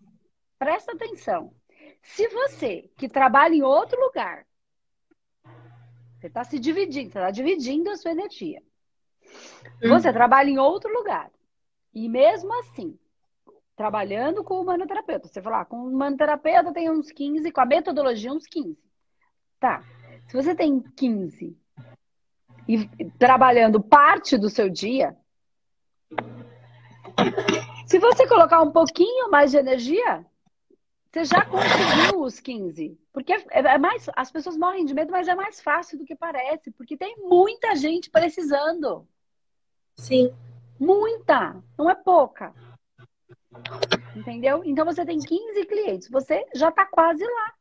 Presta 0.59 0.93
atenção. 0.93 1.53
Se 2.03 2.29
você 2.29 2.91
que 2.97 3.09
trabalha 3.09 3.55
em 3.55 3.63
outro 3.63 3.99
lugar, 4.01 4.47
você 6.19 6.27
está 6.27 6.45
se 6.45 6.59
dividindo, 6.59 7.11
você 7.13 7.19
está 7.19 7.31
dividindo 7.31 7.91
a 7.91 7.97
sua 7.97 8.11
energia. 8.11 8.63
Você 9.83 10.13
trabalha 10.13 10.51
em 10.51 10.59
outro 10.59 10.93
lugar. 10.93 11.31
E 11.95 12.09
mesmo 12.09 12.53
assim, 12.61 12.99
trabalhando 13.77 14.43
com 14.43 14.55
o 14.55 14.63
humanoterapeuta, 14.63 15.29
você 15.29 15.43
falar, 15.43 15.61
ah, 15.61 15.65
com 15.67 15.77
o 15.77 15.89
humanoterapeuta 15.89 16.73
tem 16.73 16.91
uns 16.91 17.13
15, 17.13 17.53
com 17.53 17.61
a 17.61 17.67
metodologia 17.67 18.33
uns 18.33 18.47
15. 18.47 18.77
Tá. 19.61 19.85
Se 20.27 20.35
você 20.35 20.55
tem 20.55 20.81
15 20.81 21.57
e 22.67 22.89
trabalhando 23.19 23.81
parte 23.81 24.39
do 24.39 24.49
seu 24.49 24.71
dia, 24.71 25.15
se 27.87 27.99
você 27.99 28.27
colocar 28.27 28.63
um 28.63 28.73
pouquinho 28.73 29.31
mais 29.31 29.51
de 29.51 29.59
energia, 29.59 30.27
você 31.13 31.25
já 31.25 31.45
conseguiu 31.45 32.23
os 32.23 32.41
15. 32.41 32.99
Porque 33.13 33.33
é, 33.33 33.45
é 33.51 33.79
mais. 33.79 34.07
As 34.17 34.31
pessoas 34.31 34.57
morrem 34.57 34.85
de 34.85 34.93
medo, 34.93 35.13
mas 35.13 35.29
é 35.29 35.35
mais 35.35 35.61
fácil 35.61 35.99
do 35.99 36.05
que 36.05 36.17
parece. 36.17 36.71
Porque 36.73 36.97
tem 36.97 37.17
muita 37.19 37.75
gente 37.77 38.11
precisando. 38.11 39.07
Sim. 39.97 40.35
Muita. 40.79 41.63
Não 41.79 41.89
é 41.89 41.95
pouca. 41.95 42.53
Entendeu? 44.15 44.63
Então 44.65 44.85
você 44.85 45.05
tem 45.05 45.19
15 45.19 45.67
clientes. 45.67 46.09
Você 46.09 46.47
já 46.55 46.69
está 46.69 46.87
quase 46.87 47.25
lá. 47.25 47.55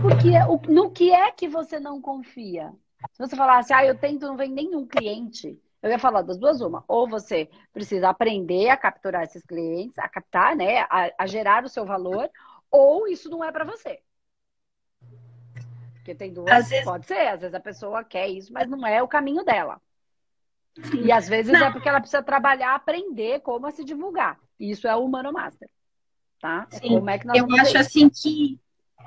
Porque 0.00 0.30
no 0.70 0.90
que 0.90 1.12
é 1.12 1.30
que 1.30 1.48
você 1.48 1.78
não 1.78 2.00
confia? 2.00 2.72
Se 3.12 3.18
você 3.18 3.36
falasse, 3.36 3.72
ah, 3.72 3.84
eu 3.84 3.98
tento, 3.98 4.26
não 4.26 4.36
vem 4.36 4.50
nenhum 4.50 4.86
cliente, 4.86 5.60
eu 5.82 5.90
ia 5.90 5.98
falar 5.98 6.22
das 6.22 6.38
duas 6.38 6.62
uma. 6.62 6.82
Ou 6.88 7.06
você 7.06 7.50
precisa 7.72 8.08
aprender 8.08 8.70
a 8.70 8.76
capturar 8.76 9.24
esses 9.24 9.44
clientes, 9.44 9.98
a 9.98 10.08
captar, 10.08 10.56
né? 10.56 10.80
A, 10.88 11.10
a 11.18 11.26
gerar 11.26 11.64
o 11.64 11.68
seu 11.68 11.84
valor, 11.84 12.30
ou 12.70 13.06
isso 13.06 13.28
não 13.28 13.44
é 13.44 13.52
para 13.52 13.64
você. 13.64 14.00
Porque 15.96 16.14
tem 16.14 16.32
duas, 16.32 16.50
às 16.50 16.84
pode 16.84 17.06
vezes... 17.06 17.22
ser, 17.22 17.28
às 17.28 17.40
vezes 17.40 17.54
a 17.54 17.60
pessoa 17.60 18.02
quer 18.02 18.28
isso, 18.28 18.52
mas 18.52 18.68
não 18.68 18.86
é 18.86 19.02
o 19.02 19.08
caminho 19.08 19.44
dela. 19.44 19.80
E 21.02 21.12
às 21.12 21.28
vezes 21.28 21.52
não. 21.52 21.66
é 21.66 21.70
porque 21.70 21.88
ela 21.88 22.00
precisa 22.00 22.22
trabalhar, 22.22 22.74
aprender 22.74 23.40
como 23.40 23.66
a 23.66 23.70
se 23.70 23.84
divulgar. 23.84 24.38
Isso 24.58 24.86
é 24.86 24.94
o 24.94 25.04
Humano 25.04 25.32
Master. 25.32 25.68
Tá? 26.40 26.66
Sim. 26.70 26.88
Como 26.88 27.10
é 27.10 27.18
que 27.18 27.26
nós 27.26 27.36
eu 27.36 27.46
acho 27.56 27.78
assim 27.78 28.08
que 28.08 28.58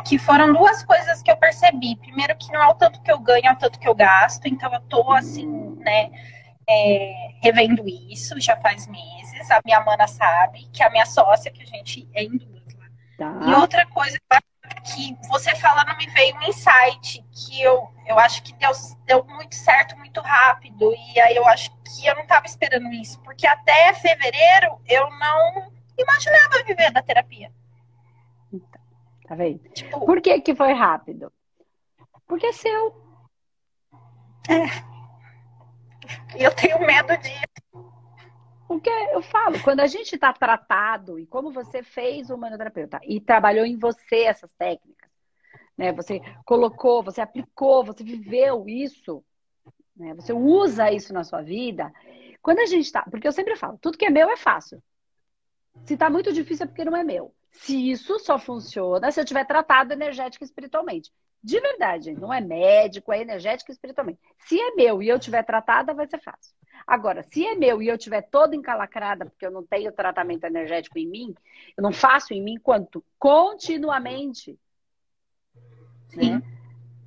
que 0.05 0.17
foram 0.17 0.53
duas 0.53 0.83
coisas 0.83 1.21
que 1.21 1.31
eu 1.31 1.37
percebi. 1.37 1.95
Primeiro, 1.95 2.35
que 2.37 2.51
não 2.51 2.61
é 2.61 2.67
o 2.67 2.75
tanto 2.75 3.01
que 3.01 3.11
eu 3.11 3.19
ganho, 3.19 3.47
é 3.47 3.53
o 3.53 3.57
tanto 3.57 3.79
que 3.79 3.87
eu 3.87 3.95
gasto. 3.95 4.45
Então, 4.45 4.71
eu 4.73 4.81
tô, 4.81 5.11
assim, 5.11 5.47
né, 5.77 6.11
é, 6.67 7.13
revendo 7.41 7.87
isso 7.87 8.39
já 8.39 8.55
faz 8.57 8.87
meses. 8.87 9.49
A 9.51 9.61
minha 9.65 9.83
mana 9.83 10.07
sabe, 10.07 10.67
que 10.71 10.83
a 10.83 10.89
minha 10.89 11.05
sócia, 11.05 11.51
que 11.51 11.63
a 11.63 11.65
gente 11.65 12.07
é 12.13 12.23
em 12.23 12.37
duas 12.37 12.73
lá. 12.75 12.85
Tá. 13.17 13.39
E 13.47 13.53
outra 13.55 13.85
coisa 13.87 14.17
que 14.17 14.37
você 15.27 15.55
falando 15.55 15.95
me 15.97 16.07
veio 16.07 16.35
um 16.35 16.43
insight 16.43 17.23
que 17.31 17.61
eu, 17.61 17.89
eu 18.05 18.17
acho 18.19 18.41
que 18.43 18.53
deu, 18.53 18.71
deu 19.05 19.23
muito 19.25 19.55
certo 19.55 19.97
muito 19.97 20.21
rápido. 20.21 20.93
E 21.13 21.19
aí 21.19 21.35
eu 21.35 21.47
acho 21.47 21.71
que 21.83 22.05
eu 22.05 22.15
não 22.15 22.23
estava 22.23 22.45
esperando 22.45 22.91
isso. 22.93 23.19
Porque 23.21 23.45
até 23.45 23.93
fevereiro 23.93 24.79
eu 24.87 25.09
não 25.11 25.71
imaginava 25.97 26.63
viver 26.65 26.91
da 26.91 27.01
terapia. 27.01 27.51
Tá 29.27 29.35
vendo? 29.35 29.59
Tipo, 29.69 30.05
Por 30.05 30.21
que 30.21 30.39
que 30.39 30.55
foi 30.55 30.73
rápido? 30.73 31.31
Porque 32.25 32.45
é 32.45 32.53
seu. 32.53 32.95
É. 34.49 34.87
Eu 36.35 36.53
tenho 36.53 36.79
medo 36.79 37.17
disso. 37.17 37.56
Porque 38.67 38.89
eu 38.89 39.21
falo, 39.21 39.61
quando 39.63 39.79
a 39.79 39.87
gente 39.87 40.15
está 40.15 40.33
tratado, 40.33 41.17
e 41.17 41.25
como 41.25 41.51
você 41.51 41.81
fez 41.81 42.29
o 42.29 42.35
humanoterapeuta 42.35 42.99
e 43.03 43.19
trabalhou 43.21 43.65
em 43.65 43.77
você 43.77 44.23
essas 44.23 44.51
técnicas, 44.57 45.09
né? 45.77 45.93
Você 45.93 46.19
colocou, 46.45 47.01
você 47.01 47.21
aplicou, 47.21 47.83
você 47.83 48.03
viveu 48.03 48.67
isso, 48.67 49.23
né? 49.95 50.13
Você 50.15 50.33
usa 50.33 50.91
isso 50.91 51.13
na 51.13 51.23
sua 51.23 51.41
vida. 51.41 51.91
Quando 52.41 52.59
a 52.59 52.65
gente 52.65 52.85
está, 52.85 53.03
porque 53.03 53.27
eu 53.27 53.31
sempre 53.31 53.55
falo, 53.55 53.77
tudo 53.79 53.97
que 53.97 54.05
é 54.05 54.09
meu 54.09 54.29
é 54.29 54.37
fácil. 54.37 54.83
Se 55.85 55.93
está 55.93 56.09
muito 56.09 56.33
difícil 56.33 56.65
é 56.65 56.67
porque 56.67 56.83
não 56.83 56.95
é 56.95 57.03
meu 57.03 57.33
se 57.57 57.91
isso 57.91 58.19
só 58.19 58.37
funciona 58.37 59.11
se 59.11 59.19
eu 59.19 59.25
tiver 59.25 59.45
tratado 59.45 59.93
energético 59.93 60.43
e 60.43 60.45
espiritualmente. 60.45 61.11
De 61.43 61.59
verdade, 61.59 62.13
não 62.13 62.33
é 62.33 62.41
médico, 62.41 63.11
é 63.11 63.21
energético 63.21 63.71
e 63.71 63.73
espiritualmente. 63.73 64.19
Se 64.39 64.59
é 64.59 64.71
meu 64.75 65.01
e 65.01 65.09
eu 65.09 65.19
tiver 65.19 65.43
tratada, 65.43 65.93
vai 65.93 66.07
ser 66.07 66.19
fácil. 66.19 66.53
Agora, 66.85 67.23
se 67.23 67.45
é 67.45 67.55
meu 67.55 67.81
e 67.81 67.87
eu 67.87 67.97
tiver 67.97 68.21
toda 68.21 68.55
encalacrada, 68.55 69.25
porque 69.25 69.45
eu 69.45 69.51
não 69.51 69.63
tenho 69.65 69.91
tratamento 69.91 70.43
energético 70.43 70.97
em 70.99 71.07
mim, 71.07 71.35
eu 71.75 71.81
não 71.81 71.91
faço 71.91 72.33
em 72.33 72.41
mim 72.41 72.57
quanto 72.57 73.03
continuamente, 73.17 74.57
né? 76.15 76.41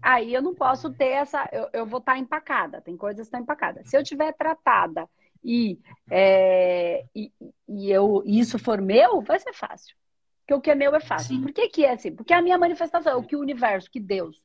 Aí 0.02 0.32
eu 0.32 0.40
não 0.40 0.54
posso 0.54 0.90
ter 0.92 1.08
essa. 1.08 1.48
Eu, 1.52 1.68
eu 1.72 1.86
vou 1.86 1.98
estar 1.98 2.18
empacada. 2.18 2.80
Tem 2.80 2.96
coisas 2.96 3.20
que 3.20 3.22
estão 3.28 3.40
empacadas. 3.40 3.88
Se 3.88 3.96
eu 3.96 4.02
tiver 4.02 4.32
tratada 4.32 5.08
e, 5.44 5.78
é, 6.10 7.04
e, 7.14 7.30
e 7.68 7.90
eu, 7.90 8.22
isso 8.24 8.58
for 8.58 8.80
meu, 8.80 9.20
vai 9.20 9.38
ser 9.38 9.52
fácil. 9.52 9.94
Porque 10.40 10.54
o 10.54 10.60
que 10.60 10.70
é 10.70 10.74
meu 10.74 10.94
é 10.94 11.00
fácil. 11.00 11.36
Sim. 11.36 11.42
Por 11.42 11.52
que, 11.52 11.68
que 11.68 11.84
é 11.84 11.92
assim? 11.92 12.14
Porque 12.14 12.32
é 12.32 12.36
a 12.36 12.42
minha 12.42 12.58
manifestação, 12.58 13.18
o 13.18 13.22
que 13.22 13.36
o 13.36 13.40
universo, 13.40 13.90
que 13.90 14.00
Deus, 14.00 14.42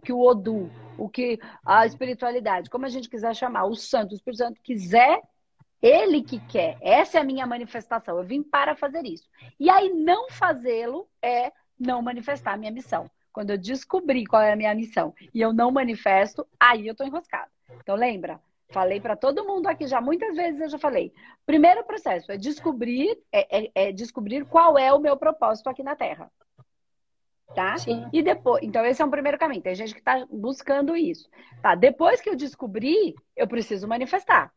o 0.00 0.02
que 0.02 0.12
o 0.14 0.20
Odu, 0.20 0.70
o 0.96 1.10
que 1.10 1.38
a 1.64 1.84
espiritualidade, 1.84 2.70
como 2.70 2.86
a 2.86 2.88
gente 2.88 3.08
quiser 3.08 3.36
chamar, 3.36 3.66
o 3.66 3.74
santo, 3.74 4.12
o 4.12 4.14
Espírito 4.14 4.38
Santo 4.38 4.60
quiser, 4.62 5.20
ele 5.82 6.22
que 6.22 6.40
quer. 6.46 6.78
Essa 6.80 7.18
é 7.18 7.20
a 7.20 7.24
minha 7.24 7.46
manifestação. 7.46 8.16
Eu 8.16 8.24
vim 8.24 8.42
para 8.42 8.74
fazer 8.74 9.04
isso. 9.04 9.28
E 9.58 9.68
aí, 9.68 9.90
não 9.90 10.30
fazê-lo 10.30 11.06
é 11.22 11.52
não 11.78 12.00
manifestar 12.00 12.54
a 12.54 12.56
minha 12.56 12.70
missão. 12.70 13.10
Quando 13.30 13.50
eu 13.50 13.58
descobri 13.58 14.26
qual 14.26 14.42
é 14.42 14.52
a 14.52 14.56
minha 14.56 14.74
missão 14.74 15.14
e 15.32 15.40
eu 15.40 15.52
não 15.52 15.70
manifesto, 15.70 16.46
aí 16.58 16.86
eu 16.86 16.94
tô 16.94 17.04
enroscada. 17.04 17.50
Então, 17.82 17.94
lembra? 17.94 18.40
Falei 18.70 19.00
para 19.00 19.16
todo 19.16 19.44
mundo 19.44 19.66
aqui 19.66 19.86
já, 19.86 20.00
muitas 20.00 20.34
vezes 20.34 20.60
eu 20.60 20.68
já 20.68 20.78
falei. 20.78 21.12
Primeiro 21.44 21.84
processo 21.84 22.32
é 22.32 22.36
descobrir, 22.36 23.18
é, 23.32 23.64
é, 23.64 23.70
é 23.74 23.92
descobrir 23.92 24.44
qual 24.46 24.78
é 24.78 24.92
o 24.92 25.00
meu 25.00 25.16
propósito 25.16 25.68
aqui 25.68 25.82
na 25.82 25.96
Terra. 25.96 26.30
Tá? 27.54 27.76
Sim. 27.78 28.08
E 28.12 28.22
depois, 28.22 28.62
então 28.62 28.84
esse 28.84 29.02
é 29.02 29.04
um 29.04 29.10
primeiro 29.10 29.38
caminho. 29.38 29.62
Tem 29.62 29.74
gente 29.74 29.92
que 29.92 30.00
está 30.00 30.24
buscando 30.30 30.96
isso. 30.96 31.28
Tá? 31.60 31.74
Depois 31.74 32.20
que 32.20 32.30
eu 32.30 32.36
descobri, 32.36 33.14
eu 33.36 33.46
preciso 33.48 33.88
manifestar. 33.88 34.52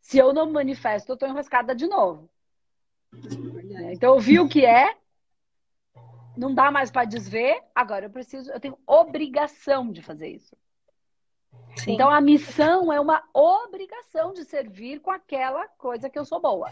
Se 0.00 0.18
eu 0.18 0.32
não 0.32 0.50
manifesto, 0.52 1.10
eu 1.10 1.14
estou 1.14 1.28
enroscada 1.28 1.74
de 1.74 1.86
novo. 1.86 2.30
Então 3.90 4.14
eu 4.14 4.20
vi 4.20 4.38
o 4.38 4.48
que 4.48 4.64
é, 4.64 4.94
não 6.36 6.54
dá 6.54 6.70
mais 6.70 6.90
para 6.90 7.06
desver. 7.06 7.60
Agora 7.74 8.06
eu 8.06 8.10
preciso, 8.10 8.50
eu 8.50 8.60
tenho 8.60 8.78
obrigação 8.86 9.90
de 9.90 10.02
fazer 10.02 10.28
isso. 10.28 10.56
Sim. 11.76 11.94
Então 11.94 12.10
a 12.10 12.20
missão 12.20 12.92
é 12.92 13.00
uma 13.00 13.22
obrigação 13.32 14.32
de 14.32 14.44
servir 14.44 15.00
com 15.00 15.10
aquela 15.10 15.66
coisa 15.68 16.10
que 16.10 16.18
eu 16.18 16.24
sou 16.24 16.40
boa. 16.40 16.70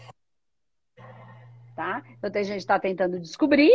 Tá? 1.75 2.03
Então 2.17 2.31
tem 2.31 2.43
gente 2.43 2.57
que 2.57 2.59
está 2.59 2.79
tentando 2.79 3.19
descobrir, 3.19 3.73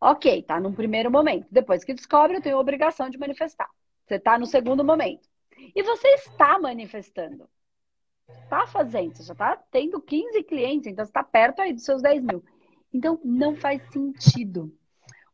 ok, 0.00 0.42
tá 0.42 0.60
num 0.60 0.72
primeiro 0.72 1.10
momento. 1.10 1.46
Depois 1.50 1.84
que 1.84 1.94
descobre, 1.94 2.36
eu 2.36 2.42
tenho 2.42 2.56
a 2.56 2.60
obrigação 2.60 3.08
de 3.08 3.18
manifestar. 3.18 3.68
Você 4.06 4.16
está 4.16 4.38
no 4.38 4.46
segundo 4.46 4.84
momento. 4.84 5.28
E 5.74 5.82
você 5.82 6.08
está 6.14 6.58
manifestando. 6.58 7.48
Está 8.28 8.66
fazendo, 8.66 9.16
você 9.16 9.22
já 9.22 9.32
está 9.32 9.56
tendo 9.70 10.00
15 10.00 10.42
clientes, 10.44 10.88
então 10.88 11.04
você 11.04 11.10
está 11.10 11.22
perto 11.22 11.62
aí 11.62 11.72
dos 11.72 11.84
seus 11.84 12.02
10 12.02 12.22
mil. 12.22 12.44
Então 12.92 13.20
não 13.24 13.54
faz 13.54 13.80
sentido 13.92 14.72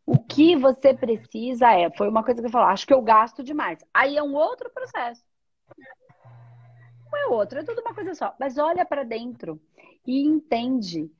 o 0.04 0.18
que 0.18 0.56
você 0.56 0.92
precisa 0.92 1.72
é, 1.72 1.90
foi 1.96 2.08
uma 2.08 2.24
coisa 2.24 2.40
que 2.40 2.46
eu 2.46 2.50
falou, 2.50 2.68
acho 2.68 2.86
que 2.86 2.94
eu 2.94 3.02
gasto 3.02 3.42
demais. 3.42 3.78
Aí 3.94 4.16
é 4.16 4.22
um 4.22 4.34
outro 4.34 4.70
processo. 4.70 5.24
Não 7.10 7.18
é 7.18 7.26
outro, 7.28 7.60
é 7.60 7.62
tudo 7.62 7.80
uma 7.80 7.94
coisa 7.94 8.14
só. 8.14 8.34
Mas 8.38 8.58
olha 8.58 8.84
para 8.84 9.04
dentro 9.04 9.60
e 10.06 10.26
entende 10.26 11.10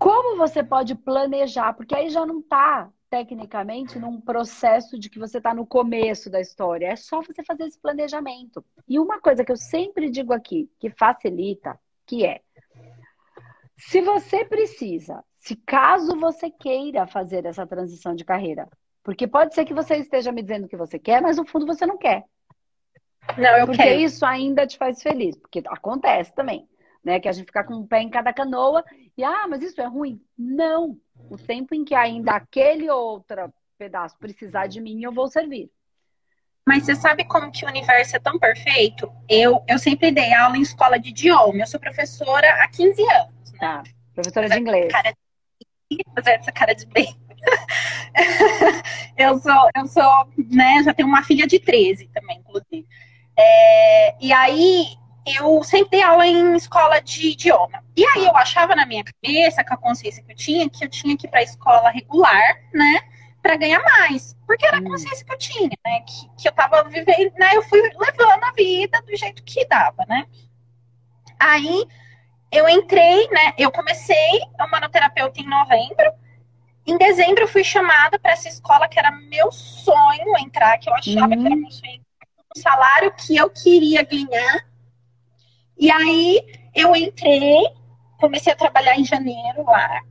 como 0.00 0.36
você 0.36 0.64
pode 0.64 0.96
planejar, 0.96 1.74
porque 1.74 1.94
aí 1.94 2.10
já 2.10 2.26
não 2.26 2.40
está 2.40 2.90
tecnicamente 3.08 3.98
num 3.98 4.20
processo 4.20 4.98
de 4.98 5.10
que 5.10 5.18
você 5.18 5.38
está 5.38 5.52
no 5.54 5.66
começo 5.66 6.30
da 6.30 6.40
história. 6.40 6.86
É 6.86 6.96
só 6.96 7.20
você 7.20 7.44
fazer 7.44 7.64
esse 7.64 7.78
planejamento. 7.78 8.64
E 8.88 8.98
uma 8.98 9.20
coisa 9.20 9.44
que 9.44 9.52
eu 9.52 9.56
sempre 9.56 10.10
digo 10.10 10.32
aqui, 10.32 10.70
que 10.78 10.90
facilita, 10.90 11.78
que 12.06 12.24
é 12.24 12.40
se 13.76 14.00
você 14.00 14.44
precisa 14.44 15.24
se 15.38 15.56
caso 15.56 16.18
você 16.18 16.50
queira 16.50 17.06
fazer 17.06 17.46
essa 17.46 17.66
transição 17.66 18.14
de 18.14 18.24
carreira. 18.24 18.68
Porque 19.02 19.26
pode 19.26 19.54
ser 19.54 19.64
que 19.64 19.72
você 19.72 19.96
esteja 19.96 20.30
me 20.30 20.42
dizendo 20.42 20.68
que 20.68 20.76
você 20.76 20.98
quer, 20.98 21.22
mas 21.22 21.38
no 21.38 21.46
fundo 21.46 21.66
você 21.66 21.86
não 21.86 21.96
quer. 21.96 22.24
Não, 23.38 23.56
eu 23.56 23.66
porque 23.66 23.82
quero. 23.82 24.00
isso 24.00 24.24
ainda 24.26 24.66
te 24.66 24.76
faz 24.76 25.02
feliz, 25.02 25.36
porque 25.36 25.62
acontece 25.66 26.34
também, 26.34 26.68
né? 27.02 27.18
Que 27.18 27.28
a 27.28 27.32
gente 27.32 27.46
fica 27.46 27.64
com 27.64 27.74
um 27.74 27.86
pé 27.86 28.02
em 28.02 28.10
cada 28.10 28.32
canoa 28.32 28.84
e 29.20 29.24
ah, 29.24 29.46
mas 29.46 29.62
isso 29.62 29.80
é 29.80 29.86
ruim? 29.86 30.18
Não. 30.36 30.98
O 31.28 31.36
tempo 31.36 31.74
em 31.74 31.84
que 31.84 31.94
ainda 31.94 32.32
aquele 32.32 32.90
outro 32.90 33.52
pedaço 33.76 34.16
precisar 34.18 34.66
de 34.66 34.80
mim, 34.80 35.02
eu 35.02 35.12
vou 35.12 35.28
servir. 35.28 35.70
Mas 36.66 36.84
você 36.84 36.94
sabe 36.94 37.24
como 37.24 37.50
que 37.50 37.66
o 37.66 37.68
universo 37.68 38.16
é 38.16 38.18
tão 38.18 38.38
perfeito? 38.38 39.12
Eu, 39.28 39.62
eu 39.68 39.78
sempre 39.78 40.10
dei 40.10 40.32
aula 40.32 40.56
em 40.56 40.62
escola 40.62 40.98
de 40.98 41.10
idioma. 41.10 41.58
Eu 41.58 41.66
sou 41.66 41.78
professora 41.78 42.48
há 42.62 42.68
15 42.68 43.02
anos. 43.02 43.52
Né? 43.52 43.58
Tá, 43.58 43.82
professora 44.14 44.48
de 44.48 44.58
inglês. 44.58 44.90
Cara 44.90 45.12
de... 45.12 46.04
Fazer 46.14 46.30
essa 46.30 46.52
cara 46.52 46.74
de 46.74 46.86
bem. 46.86 47.14
eu 49.18 49.38
sou, 49.38 49.70
eu 49.76 49.86
sou, 49.86 50.28
né, 50.50 50.82
já 50.84 50.94
tenho 50.94 51.08
uma 51.08 51.22
filha 51.24 51.46
de 51.46 51.58
13 51.58 52.08
também, 52.08 52.38
inclusive. 52.38 52.86
É, 53.36 54.24
e 54.24 54.32
aí, 54.32 54.86
eu 55.26 55.62
sempre 55.62 55.90
dei 55.90 56.02
aula 56.02 56.26
em 56.26 56.56
escola 56.56 57.00
de 57.00 57.28
idioma. 57.28 57.84
E 57.96 58.04
aí 58.06 58.24
eu 58.24 58.36
achava 58.36 58.74
na 58.74 58.86
minha 58.86 59.04
cabeça, 59.04 59.64
com 59.64 59.74
a 59.74 59.76
consciência 59.76 60.22
que 60.22 60.32
eu 60.32 60.36
tinha, 60.36 60.68
que 60.68 60.84
eu 60.84 60.88
tinha 60.88 61.16
que 61.16 61.26
ir 61.26 61.30
para 61.30 61.40
a 61.40 61.44
escola 61.44 61.90
regular, 61.90 62.60
né? 62.72 63.00
Para 63.42 63.56
ganhar 63.56 63.82
mais. 63.82 64.36
Porque 64.46 64.66
era 64.66 64.78
a 64.78 64.80
hum. 64.80 64.84
consciência 64.84 65.24
que 65.24 65.32
eu 65.32 65.38
tinha, 65.38 65.70
né? 65.84 66.00
Que, 66.00 66.42
que 66.42 66.48
eu 66.48 66.52
tava 66.52 66.84
vivendo, 66.84 67.32
né? 67.38 67.50
Eu 67.54 67.62
fui 67.62 67.80
levando 67.80 68.44
a 68.44 68.52
vida 68.52 69.02
do 69.02 69.16
jeito 69.16 69.42
que 69.42 69.66
dava, 69.66 70.04
né? 70.08 70.26
Aí 71.38 71.86
eu 72.50 72.68
entrei, 72.68 73.28
né? 73.28 73.52
Eu 73.58 73.70
comecei 73.70 74.40
a 74.58 74.66
manoterapeuta 74.66 75.40
em 75.40 75.48
novembro. 75.48 76.12
Em 76.86 76.96
dezembro 76.96 77.44
eu 77.44 77.48
fui 77.48 77.62
chamada 77.62 78.18
para 78.18 78.32
essa 78.32 78.48
escola 78.48 78.88
que 78.88 78.98
era 78.98 79.10
meu 79.10 79.52
sonho 79.52 80.38
entrar, 80.38 80.78
que 80.78 80.88
eu 80.88 80.94
achava 80.94 81.34
uhum. 81.34 81.40
que 81.40 81.46
era 81.46 81.56
meu 81.56 81.70
sonho. 81.70 82.00
Um 82.56 82.60
salário 82.60 83.12
que 83.12 83.36
eu 83.36 83.48
queria 83.48 84.02
ganhar 84.02 84.69
e 85.80 85.90
aí 85.90 86.40
eu 86.74 86.94
entrei, 86.94 87.62
comecei 88.18 88.52
a 88.52 88.56
trabalhar 88.56 88.96
em 88.96 89.04
janeiro 89.04 89.64
lá. 89.64 90.02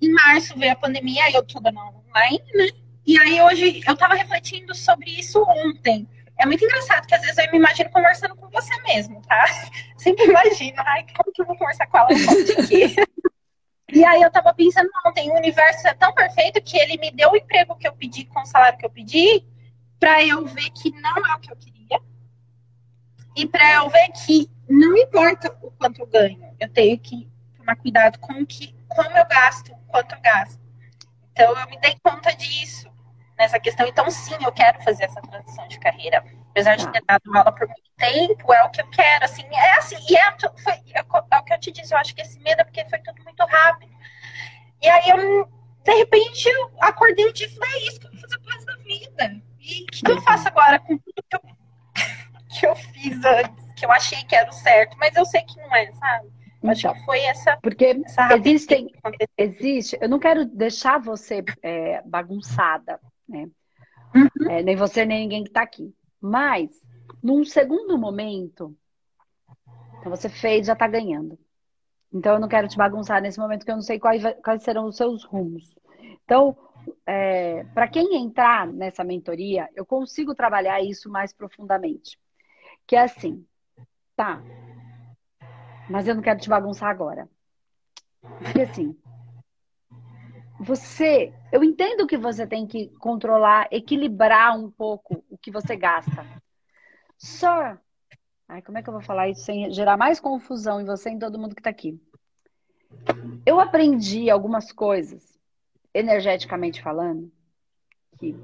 Em 0.00 0.12
março 0.12 0.56
veio 0.56 0.72
a 0.72 0.76
pandemia, 0.76 1.24
aí 1.24 1.34
eu 1.34 1.42
dando 1.60 1.80
online, 1.80 2.44
né? 2.54 2.68
E 3.04 3.18
aí 3.18 3.42
hoje 3.42 3.82
eu 3.84 3.96
tava 3.96 4.14
refletindo 4.14 4.72
sobre 4.72 5.10
isso 5.10 5.42
ontem. 5.42 6.08
É 6.38 6.46
muito 6.46 6.64
engraçado 6.64 7.06
que 7.06 7.14
às 7.14 7.22
vezes 7.22 7.38
eu 7.38 7.50
me 7.50 7.58
imagino 7.58 7.90
conversando 7.90 8.36
com 8.36 8.48
você 8.50 8.80
mesmo, 8.82 9.20
tá? 9.22 9.46
Sempre 9.98 10.26
imagino, 10.26 10.76
ai, 10.78 11.04
como 11.16 11.32
que 11.32 11.42
eu 11.42 11.46
vou 11.46 11.56
conversar 11.56 11.88
com 11.88 11.98
ela 11.98 12.08
aqui? 12.08 12.94
E 13.92 14.04
aí 14.04 14.20
eu 14.20 14.30
tava 14.32 14.52
pensando, 14.52 14.90
ontem, 15.06 15.30
o 15.30 15.36
universo 15.36 15.86
é 15.86 15.94
tão 15.94 16.12
perfeito 16.12 16.60
que 16.60 16.76
ele 16.76 16.98
me 16.98 17.12
deu 17.12 17.30
o 17.30 17.36
emprego 17.36 17.76
que 17.76 17.86
eu 17.86 17.92
pedi 17.92 18.24
com 18.24 18.40
o 18.40 18.44
salário 18.44 18.76
que 18.76 18.84
eu 18.84 18.90
pedi, 18.90 19.44
para 19.98 20.24
eu 20.24 20.44
ver 20.44 20.70
que 20.70 20.90
não 20.90 21.16
é 21.16 21.36
o 21.36 21.38
que 21.38 21.52
eu 21.52 21.56
queria. 21.56 22.00
E 23.36 23.46
para 23.46 23.74
eu 23.74 23.88
ver 23.88 24.08
que 24.08 24.50
não 24.68 24.96
importa 24.96 25.56
o 25.62 25.70
quanto 25.70 26.00
eu 26.00 26.06
ganho, 26.06 26.54
eu 26.58 26.68
tenho 26.68 26.98
que 26.98 27.28
tomar 27.56 27.76
cuidado 27.76 28.18
com 28.18 28.32
o 28.34 28.46
que, 28.46 28.74
como 28.88 29.16
eu 29.16 29.26
gasto, 29.26 29.72
quanto 29.88 30.14
eu 30.14 30.20
gasto. 30.20 30.60
Então 31.32 31.56
eu 31.58 31.66
me 31.68 31.78
dei 31.80 31.96
conta 32.02 32.34
disso 32.34 32.90
nessa 33.38 33.60
questão. 33.60 33.86
Então 33.86 34.10
sim, 34.10 34.36
eu 34.40 34.52
quero 34.52 34.82
fazer 34.82 35.04
essa 35.04 35.20
transição 35.20 35.68
de 35.68 35.78
carreira. 35.78 36.24
Apesar 36.50 36.76
de 36.76 36.90
ter 36.90 37.02
dado 37.06 37.36
aula 37.36 37.52
por 37.52 37.66
muito 37.66 37.90
tempo, 37.96 38.52
é 38.52 38.64
o 38.64 38.70
que 38.70 38.80
eu 38.80 38.88
quero, 38.88 39.24
assim, 39.26 39.44
é 39.52 39.76
assim, 39.76 39.96
e 40.08 40.16
é, 40.16 40.34
foi, 40.62 40.72
é, 40.72 41.00
é 41.00 41.38
o 41.38 41.44
que 41.44 41.52
eu 41.52 41.60
te 41.60 41.70
disse, 41.70 41.92
eu 41.92 41.98
acho 41.98 42.14
que 42.14 42.22
esse 42.22 42.38
medo 42.40 42.62
é 42.62 42.64
porque 42.64 42.84
foi 42.86 42.98
tudo 43.00 43.22
muito 43.22 43.44
rápido. 43.44 43.92
E 44.82 44.88
aí 44.88 45.10
eu, 45.10 45.46
de 45.84 45.94
repente, 45.94 46.48
eu 46.48 46.72
acordei 46.80 47.30
e 47.30 47.48
falei, 47.48 47.74
é 47.74 47.88
isso 47.88 48.00
que 48.00 48.06
eu 48.06 48.10
vou 48.10 48.20
fazer 48.20 48.38
pro 48.38 48.52
resto 48.52 48.66
da 48.66 48.76
vida. 48.76 49.42
E 49.60 49.82
o 49.82 49.86
que, 49.86 50.02
que 50.02 50.12
eu 50.12 50.20
faço 50.22 50.48
agora 50.48 50.78
com 50.78 50.96
tudo 50.96 51.22
que 51.28 51.36
eu, 51.36 51.40
que 52.58 52.66
eu 52.66 52.76
fiz 52.76 53.22
antes? 53.24 53.65
Que 53.76 53.84
eu 53.84 53.92
achei 53.92 54.24
que 54.24 54.34
era 54.34 54.48
o 54.48 54.52
certo, 54.52 54.96
mas 54.98 55.14
eu 55.14 55.24
sei 55.24 55.42
que 55.42 55.56
não 55.60 55.74
é, 55.74 55.92
sabe? 55.92 56.28
Então, 56.58 56.70
acho 56.70 56.92
que 56.92 57.04
foi 57.04 57.20
essa. 57.20 57.58
Porque 57.62 58.02
essa 58.04 58.34
existem, 58.36 58.90
existe. 59.36 59.98
Eu 60.00 60.08
não 60.08 60.18
quero 60.18 60.44
deixar 60.46 60.98
você 60.98 61.44
é, 61.62 62.02
bagunçada, 62.02 62.98
né? 63.28 63.48
Uhum. 64.14 64.50
É, 64.50 64.62
nem 64.62 64.74
você 64.74 65.04
nem 65.04 65.20
ninguém 65.20 65.44
que 65.44 65.50
está 65.50 65.62
aqui. 65.62 65.94
Mas 66.20 66.70
num 67.22 67.44
segundo 67.44 67.98
momento, 67.98 68.76
então 69.98 70.10
você 70.10 70.28
fez, 70.28 70.66
já 70.66 70.72
está 70.72 70.88
ganhando. 70.88 71.38
Então 72.12 72.34
eu 72.34 72.40
não 72.40 72.48
quero 72.48 72.68
te 72.68 72.76
bagunçar 72.76 73.20
nesse 73.20 73.38
momento 73.38 73.64
que 73.64 73.70
eu 73.70 73.76
não 73.76 73.82
sei 73.82 73.98
quais, 73.98 74.22
quais 74.42 74.62
serão 74.62 74.86
os 74.86 74.96
seus 74.96 75.24
rumos. 75.24 75.76
Então, 76.24 76.56
é, 77.06 77.64
para 77.74 77.88
quem 77.88 78.16
entrar 78.16 78.66
nessa 78.66 79.04
mentoria, 79.04 79.68
eu 79.74 79.84
consigo 79.84 80.34
trabalhar 80.34 80.80
isso 80.80 81.10
mais 81.10 81.32
profundamente. 81.32 82.18
Que 82.86 82.96
é 82.96 83.02
assim, 83.02 83.44
Tá. 84.16 84.42
Mas 85.88 86.08
eu 86.08 86.14
não 86.14 86.22
quero 86.22 86.40
te 86.40 86.48
bagunçar 86.48 86.88
agora. 86.88 87.28
Porque 88.42 88.62
assim, 88.62 88.96
você, 90.58 91.32
eu 91.52 91.62
entendo 91.62 92.06
que 92.06 92.16
você 92.16 92.46
tem 92.46 92.66
que 92.66 92.88
controlar, 92.98 93.68
equilibrar 93.70 94.58
um 94.58 94.70
pouco 94.70 95.22
o 95.28 95.36
que 95.36 95.50
você 95.50 95.76
gasta. 95.76 96.26
Só, 97.18 97.76
ai, 98.48 98.62
como 98.62 98.78
é 98.78 98.82
que 98.82 98.88
eu 98.88 98.94
vou 98.94 99.02
falar 99.02 99.28
isso 99.28 99.42
sem 99.42 99.70
gerar 99.70 99.96
mais 99.96 100.18
confusão 100.18 100.80
em 100.80 100.84
você 100.84 101.10
e 101.10 101.12
em 101.12 101.18
todo 101.18 101.38
mundo 101.38 101.54
que 101.54 101.62
tá 101.62 101.70
aqui? 101.70 102.00
Eu 103.44 103.60
aprendi 103.60 104.30
algumas 104.30 104.72
coisas, 104.72 105.38
energeticamente 105.94 106.82
falando, 106.82 107.30
que 108.18 108.34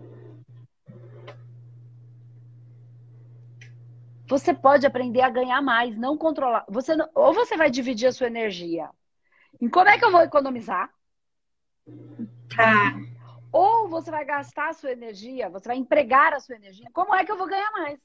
você 4.33 4.55
pode 4.55 4.87
aprender 4.87 5.21
a 5.21 5.29
ganhar 5.29 5.61
mais, 5.61 5.95
não 5.95 6.17
controlar. 6.17 6.65
Você 6.67 6.97
não... 6.97 7.07
ou 7.15 7.35
você 7.35 7.55
vai 7.55 7.71
dividir 7.71 8.07
a 8.07 8.13
sua 8.13 8.29
energia 8.29 8.89
em 9.61 9.69
como 9.69 9.91
é 9.91 9.99
que 9.99 10.05
eu 10.07 10.11
vou 10.11 10.23
economizar? 10.23 10.91
Tá. 12.57 12.99
Ou 13.53 13.89
você 13.89 14.11
vai 14.11 14.25
gastar 14.25 14.71
a 14.71 14.73
sua 14.73 14.91
energia, 14.91 15.51
você 15.51 15.69
vai 15.69 15.77
empregar 15.77 16.33
a 16.33 16.41
sua 16.41 16.57
energia. 16.57 16.89
Como 16.95 17.15
é 17.15 17.27
que 17.27 17.31
eu 17.31 17.37
vou 17.37 17.47
ganhar 17.47 17.71
mais? 17.73 18.01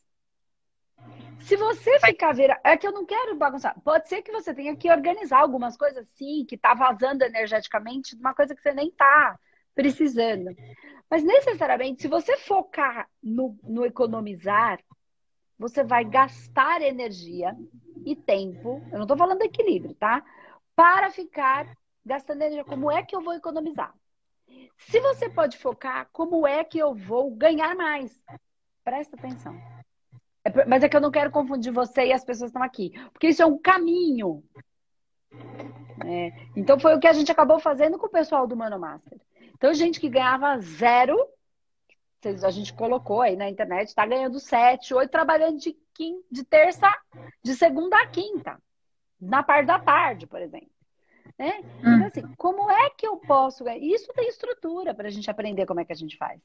Se 1.39 1.55
você 1.55 1.97
ficar 2.01 2.33
ver, 2.33 2.59
é 2.61 2.75
que 2.75 2.85
eu 2.85 2.91
não 2.91 3.05
quero 3.05 3.37
bagunçar. 3.37 3.79
Pode 3.81 4.09
ser 4.09 4.21
que 4.21 4.31
você 4.31 4.53
tenha 4.53 4.75
que 4.75 4.91
organizar 4.91 5.39
algumas 5.39 5.77
coisas 5.77 6.05
sim, 6.09 6.43
que 6.45 6.57
tá 6.57 6.73
vazando 6.73 7.23
energeticamente, 7.23 8.17
uma 8.17 8.33
coisa 8.33 8.53
que 8.53 8.61
você 8.61 8.73
nem 8.73 8.91
tá 8.91 9.39
precisando. 9.73 10.53
Mas 11.09 11.23
necessariamente, 11.23 12.01
se 12.01 12.09
você 12.09 12.35
focar 12.35 13.09
no, 13.23 13.57
no 13.63 13.85
economizar, 13.85 14.77
você 15.57 15.83
vai 15.83 16.05
gastar 16.05 16.81
energia 16.81 17.55
e 18.05 18.15
tempo, 18.15 18.81
eu 18.91 18.97
não 18.97 19.03
estou 19.03 19.17
falando 19.17 19.39
de 19.39 19.45
equilíbrio, 19.45 19.93
tá? 19.95 20.23
Para 20.75 21.09
ficar 21.09 21.67
gastando 22.05 22.41
energia. 22.41 22.63
Como 22.63 22.91
é 22.91 23.03
que 23.03 23.15
eu 23.15 23.21
vou 23.21 23.33
economizar? 23.33 23.93
Se 24.77 24.99
você 24.99 25.29
pode 25.29 25.57
focar, 25.57 26.07
como 26.13 26.47
é 26.47 26.63
que 26.63 26.77
eu 26.77 26.93
vou 26.93 27.31
ganhar 27.31 27.75
mais? 27.75 28.21
Presta 28.83 29.17
atenção. 29.17 29.55
É, 30.45 30.65
mas 30.65 30.83
é 30.83 30.89
que 30.89 30.95
eu 30.95 31.01
não 31.01 31.11
quero 31.11 31.31
confundir 31.31 31.73
você 31.73 32.05
e 32.05 32.13
as 32.13 32.23
pessoas 32.23 32.51
que 32.51 32.57
estão 32.57 32.63
aqui. 32.63 32.91
Porque 33.11 33.27
isso 33.27 33.41
é 33.41 33.45
um 33.45 33.57
caminho. 33.57 34.43
É, 36.05 36.31
então 36.55 36.79
foi 36.79 36.95
o 36.95 36.99
que 36.99 37.07
a 37.07 37.13
gente 37.13 37.31
acabou 37.31 37.59
fazendo 37.59 37.97
com 37.97 38.05
o 38.05 38.11
pessoal 38.11 38.47
do 38.47 38.55
Mano 38.55 38.79
Master. 38.79 39.19
Então, 39.55 39.73
gente 39.73 39.99
que 39.99 40.07
ganhava 40.07 40.59
zero 40.59 41.17
a 42.43 42.51
gente 42.51 42.73
colocou 42.73 43.21
aí 43.21 43.35
na 43.35 43.49
internet, 43.49 43.89
está 43.89 44.05
ganhando 44.05 44.39
sete, 44.39 44.93
oito, 44.93 45.11
trabalhando 45.11 45.59
de, 45.59 45.75
quinta, 45.93 46.25
de 46.31 46.43
terça, 46.43 46.87
de 47.43 47.55
segunda 47.55 47.97
a 48.01 48.07
quinta, 48.07 48.61
na 49.19 49.43
parte 49.43 49.67
da 49.67 49.79
tarde, 49.79 50.25
por 50.25 50.41
exemplo. 50.41 50.69
Né? 51.37 51.59
Hum. 51.83 51.95
Então, 51.95 52.07
assim, 52.07 52.35
como 52.35 52.69
é 52.71 52.89
que 52.89 53.05
eu 53.05 53.17
posso 53.17 53.63
ganhar? 53.63 53.79
Isso 53.79 54.11
tem 54.13 54.27
estrutura 54.27 54.93
para 54.93 55.07
a 55.07 55.11
gente 55.11 55.29
aprender 55.29 55.65
como 55.65 55.79
é 55.79 55.85
que 55.85 55.93
a 55.93 55.95
gente 55.95 56.17
faz. 56.17 56.41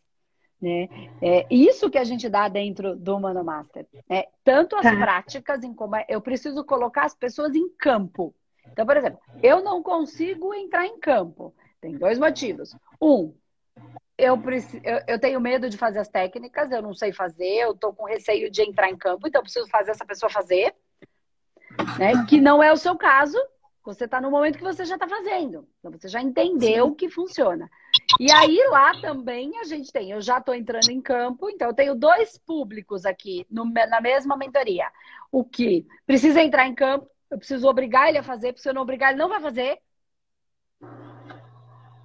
Né? 0.60 0.88
É 1.20 1.46
isso 1.50 1.90
que 1.90 1.98
a 1.98 2.04
gente 2.04 2.28
dá 2.28 2.48
dentro 2.48 2.94
do 2.94 3.18
Mano 3.18 3.42
Master. 3.42 3.86
Né? 4.08 4.24
Tanto 4.44 4.76
as 4.76 4.82
tá. 4.82 4.96
práticas 4.96 5.64
em 5.64 5.74
como 5.74 5.96
é, 5.96 6.06
eu 6.08 6.20
preciso 6.20 6.64
colocar 6.64 7.04
as 7.04 7.14
pessoas 7.14 7.54
em 7.54 7.68
campo. 7.70 8.34
Então, 8.70 8.86
por 8.86 8.96
exemplo, 8.96 9.18
eu 9.42 9.62
não 9.62 9.82
consigo 9.82 10.54
entrar 10.54 10.86
em 10.86 10.98
campo. 11.00 11.54
Tem 11.80 11.96
dois 11.96 12.16
motivos. 12.18 12.76
Um, 13.00 13.34
eu, 14.22 14.40
eu, 15.08 15.18
tenho 15.18 15.40
medo 15.40 15.68
de 15.68 15.76
fazer 15.76 15.98
as 15.98 16.08
técnicas, 16.08 16.70
eu 16.70 16.80
não 16.80 16.94
sei 16.94 17.12
fazer, 17.12 17.56
eu 17.58 17.74
tô 17.74 17.92
com 17.92 18.04
receio 18.04 18.50
de 18.50 18.62
entrar 18.62 18.88
em 18.88 18.96
campo, 18.96 19.26
então 19.26 19.40
eu 19.40 19.42
preciso 19.42 19.68
fazer 19.68 19.90
essa 19.90 20.06
pessoa 20.06 20.30
fazer. 20.30 20.74
Né? 21.98 22.24
Que 22.28 22.40
não 22.40 22.62
é 22.62 22.72
o 22.72 22.76
seu 22.76 22.96
caso, 22.96 23.36
você 23.84 24.04
está 24.04 24.20
no 24.20 24.30
momento 24.30 24.58
que 24.58 24.64
você 24.64 24.84
já 24.84 24.94
está 24.94 25.08
fazendo. 25.08 25.66
Então 25.80 25.90
você 25.90 26.06
já 26.06 26.22
entendeu 26.22 26.88
Sim. 26.88 26.94
que 26.94 27.08
funciona. 27.08 27.68
E 28.20 28.30
aí 28.30 28.56
lá 28.70 28.92
também 29.00 29.58
a 29.58 29.64
gente 29.64 29.92
tem, 29.92 30.12
eu 30.12 30.20
já 30.20 30.38
estou 30.38 30.54
entrando 30.54 30.90
em 30.90 31.00
campo, 31.00 31.50
então 31.50 31.68
eu 31.68 31.74
tenho 31.74 31.94
dois 31.94 32.38
públicos 32.38 33.04
aqui 33.04 33.44
no, 33.50 33.64
na 33.64 34.00
mesma 34.00 34.36
mentoria. 34.36 34.86
O 35.32 35.44
que 35.44 35.84
precisa 36.06 36.40
entrar 36.40 36.68
em 36.68 36.74
campo, 36.74 37.10
eu 37.28 37.38
preciso 37.38 37.68
obrigar 37.68 38.08
ele 38.08 38.18
a 38.18 38.22
fazer, 38.22 38.52
porque 38.52 38.62
se 38.62 38.68
eu 38.68 38.74
não 38.74 38.82
obrigar, 38.82 39.10
ele 39.10 39.18
não 39.18 39.28
vai 39.28 39.40
fazer. 39.40 39.78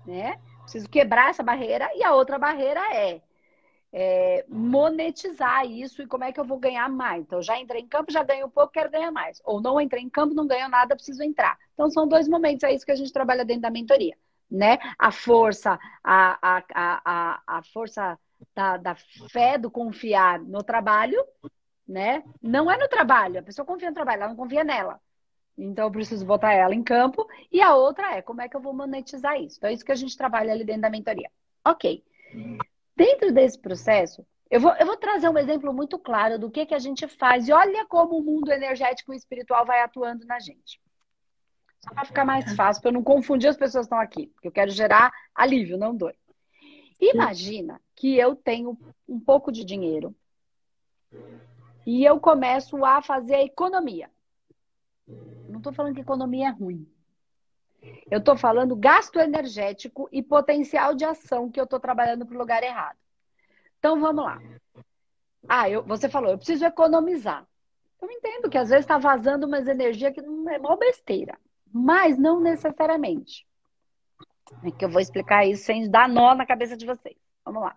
Né? 0.06 0.40
Preciso 0.68 0.90
quebrar 0.90 1.30
essa 1.30 1.42
barreira. 1.42 1.90
E 1.96 2.04
a 2.04 2.14
outra 2.14 2.38
barreira 2.38 2.82
é: 2.94 3.22
é, 3.94 4.46
monetizar 4.50 5.66
isso 5.66 6.02
e 6.02 6.08
como 6.08 6.26
é 6.26 6.32
que 6.34 6.40
eu 6.40 6.44
vou 6.44 6.60
ganhar 6.60 6.90
mais. 6.90 7.22
Então, 7.22 7.42
já 7.42 7.58
entrei 7.58 7.82
em 7.82 7.88
campo, 7.88 8.12
já 8.12 8.22
ganho 8.22 8.48
um 8.48 8.50
pouco, 8.50 8.74
quero 8.74 8.92
ganhar 8.92 9.12
mais. 9.12 9.42
Ou 9.46 9.62
não 9.62 9.80
entrei 9.80 10.04
em 10.04 10.10
campo, 10.10 10.34
não 10.34 10.46
ganho 10.46 10.68
nada, 10.68 10.96
preciso 10.96 11.24
entrar. 11.24 11.58
Então, 11.74 11.90
são 11.90 12.06
dois 12.08 12.28
momentos, 12.28 12.64
é 12.64 12.74
isso 12.74 12.86
que 12.86 12.92
a 12.92 12.96
gente 12.96 13.14
trabalha 13.14 13.46
dentro 13.46 13.62
da 13.62 13.70
mentoria. 13.72 14.18
Né? 14.52 14.78
A 15.00 15.12
força, 15.12 15.80
a, 16.04 16.40
a, 16.42 16.64
a, 16.74 17.42
a 17.60 17.64
força 17.64 18.18
da, 18.54 18.78
da 18.78 18.96
fé, 19.32 19.58
do 19.58 19.72
confiar 19.72 20.40
no 20.40 20.64
trabalho, 20.64 21.22
né? 21.88 22.24
Não 22.42 22.70
é 22.70 22.78
no 22.78 22.88
trabalho, 22.88 23.40
a 23.40 23.44
pessoa 23.44 23.66
confia 23.66 23.90
no 23.90 23.96
trabalho, 23.96 24.22
ela 24.22 24.30
não 24.30 24.38
confia 24.38 24.64
nela. 24.64 25.00
Então, 25.58 25.86
eu 25.86 25.92
preciso 25.92 26.26
botar 26.26 26.54
ela 26.54 26.76
em 26.76 26.84
campo. 26.84 27.28
E 27.52 27.62
a 27.62 27.76
outra 27.76 28.16
é 28.16 28.22
como 28.22 28.42
é 28.42 28.48
que 28.48 28.56
eu 28.56 28.62
vou 28.62 28.74
monetizar 28.74 29.42
isso. 29.42 29.58
Então, 29.58 29.70
é 29.70 29.74
isso 29.74 29.86
que 29.86 29.92
a 29.92 29.96
gente 29.96 30.16
trabalha 30.16 30.54
ali 30.54 30.64
dentro 30.64 30.84
da 30.84 30.90
mentoria. 30.90 31.30
Ok. 31.66 32.04
Dentro 32.96 33.32
desse 33.32 33.60
processo, 33.60 34.26
eu 34.50 34.60
vou, 34.60 34.74
eu 34.76 34.86
vou 34.86 34.98
trazer 34.98 35.30
um 35.30 35.38
exemplo 35.38 35.74
muito 35.74 35.98
claro 35.98 36.40
do 36.40 36.50
que, 36.50 36.66
que 36.66 36.76
a 36.76 36.80
gente 36.80 37.08
faz. 37.08 37.48
E 37.48 37.52
olha 37.52 37.86
como 37.88 38.18
o 38.18 38.24
mundo 38.24 38.52
energético 38.52 39.14
e 39.14 39.18
espiritual 39.18 39.66
vai 39.66 39.82
atuando 39.82 40.26
na 40.26 40.40
gente. 40.40 40.80
Só 41.84 41.94
para 41.94 42.06
ficar 42.06 42.26
mais 42.26 42.56
fácil, 42.56 42.82
para 42.82 42.90
eu 42.90 42.94
não 42.94 43.04
confundir 43.04 43.50
as 43.50 43.58
pessoas 43.58 43.86
que 43.86 43.94
estão 43.94 44.00
aqui. 44.00 44.28
Porque 44.28 44.48
eu 44.48 44.52
quero 44.52 44.72
gerar 44.72 45.12
alívio, 45.34 45.78
não 45.78 45.96
dor. 45.96 46.16
Imagina 47.00 47.80
que 47.96 48.18
eu 48.18 48.36
tenho 48.36 48.78
um 49.08 49.20
pouco 49.20 49.52
de 49.52 49.64
dinheiro 49.64 50.16
e 51.86 52.04
eu 52.04 52.20
começo 52.20 52.84
a 52.84 53.02
fazer 53.02 53.36
a 53.36 53.44
economia. 53.44 54.10
Não 55.58 55.60
estou 55.60 55.74
falando 55.74 55.96
que 55.96 56.02
economia 56.02 56.50
é 56.50 56.52
ruim. 56.52 56.88
Eu 58.12 58.20
estou 58.20 58.38
falando 58.38 58.76
gasto 58.76 59.20
energético 59.20 60.08
e 60.12 60.22
potencial 60.22 60.94
de 60.94 61.04
ação 61.04 61.50
que 61.50 61.60
eu 61.60 61.64
estou 61.64 61.80
trabalhando 61.80 62.28
para 62.28 62.36
o 62.36 62.40
lugar 62.40 62.62
errado. 62.62 62.98
Então 63.80 64.00
vamos 64.00 64.24
lá. 64.24 64.40
Ah, 65.50 65.68
eu, 65.68 65.84
você 65.84 66.08
falou, 66.08 66.30
eu 66.30 66.38
preciso 66.38 66.64
economizar. 66.64 67.44
Eu 68.00 68.12
entendo 68.12 68.50
que 68.52 68.58
às 68.58 68.70
vezes 68.70 68.84
está 68.84 69.00
vazando 69.00 69.48
umas 69.48 69.68
energias 69.68 70.14
que 70.14 70.22
não 70.22 70.48
é 70.48 70.60
mó 70.60 70.76
besteira, 70.76 71.40
mas 71.74 72.20
não 72.20 72.40
necessariamente. 72.40 73.48
É 74.64 74.70
que 74.70 74.86
eu 74.86 74.90
vou 74.90 75.02
explicar 75.02 75.44
isso 75.46 75.64
sem 75.64 75.90
dar 75.90 76.08
nó 76.08 76.36
na 76.36 76.46
cabeça 76.46 76.78
de 76.78 76.86
vocês. 76.86 77.18
Vamos 77.44 77.64
lá. 77.64 77.76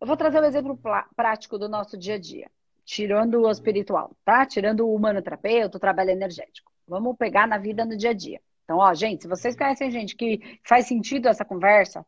Eu 0.00 0.06
vou 0.06 0.16
trazer 0.16 0.40
um 0.40 0.44
exemplo 0.44 0.78
prático 1.16 1.58
do 1.58 1.68
nosso 1.68 1.98
dia 1.98 2.14
a 2.14 2.18
dia, 2.18 2.48
tirando 2.88 3.42
o 3.42 3.50
espiritual, 3.50 4.16
tá? 4.24 4.46
Tirando 4.46 4.80
o 4.88 4.94
humanoterapeuta, 4.94 5.76
o 5.76 5.80
trabalho 5.80 6.08
energético. 6.08 6.72
Vamos 6.86 7.18
pegar 7.18 7.46
na 7.46 7.58
vida 7.58 7.84
no 7.84 7.94
dia 7.94 8.10
a 8.10 8.14
dia. 8.14 8.40
Então, 8.64 8.78
ó, 8.78 8.94
gente, 8.94 9.22
se 9.22 9.28
vocês 9.28 9.54
conhecem 9.54 9.90
gente 9.90 10.16
que 10.16 10.58
faz 10.64 10.86
sentido 10.86 11.28
essa 11.28 11.44
conversa, 11.44 12.04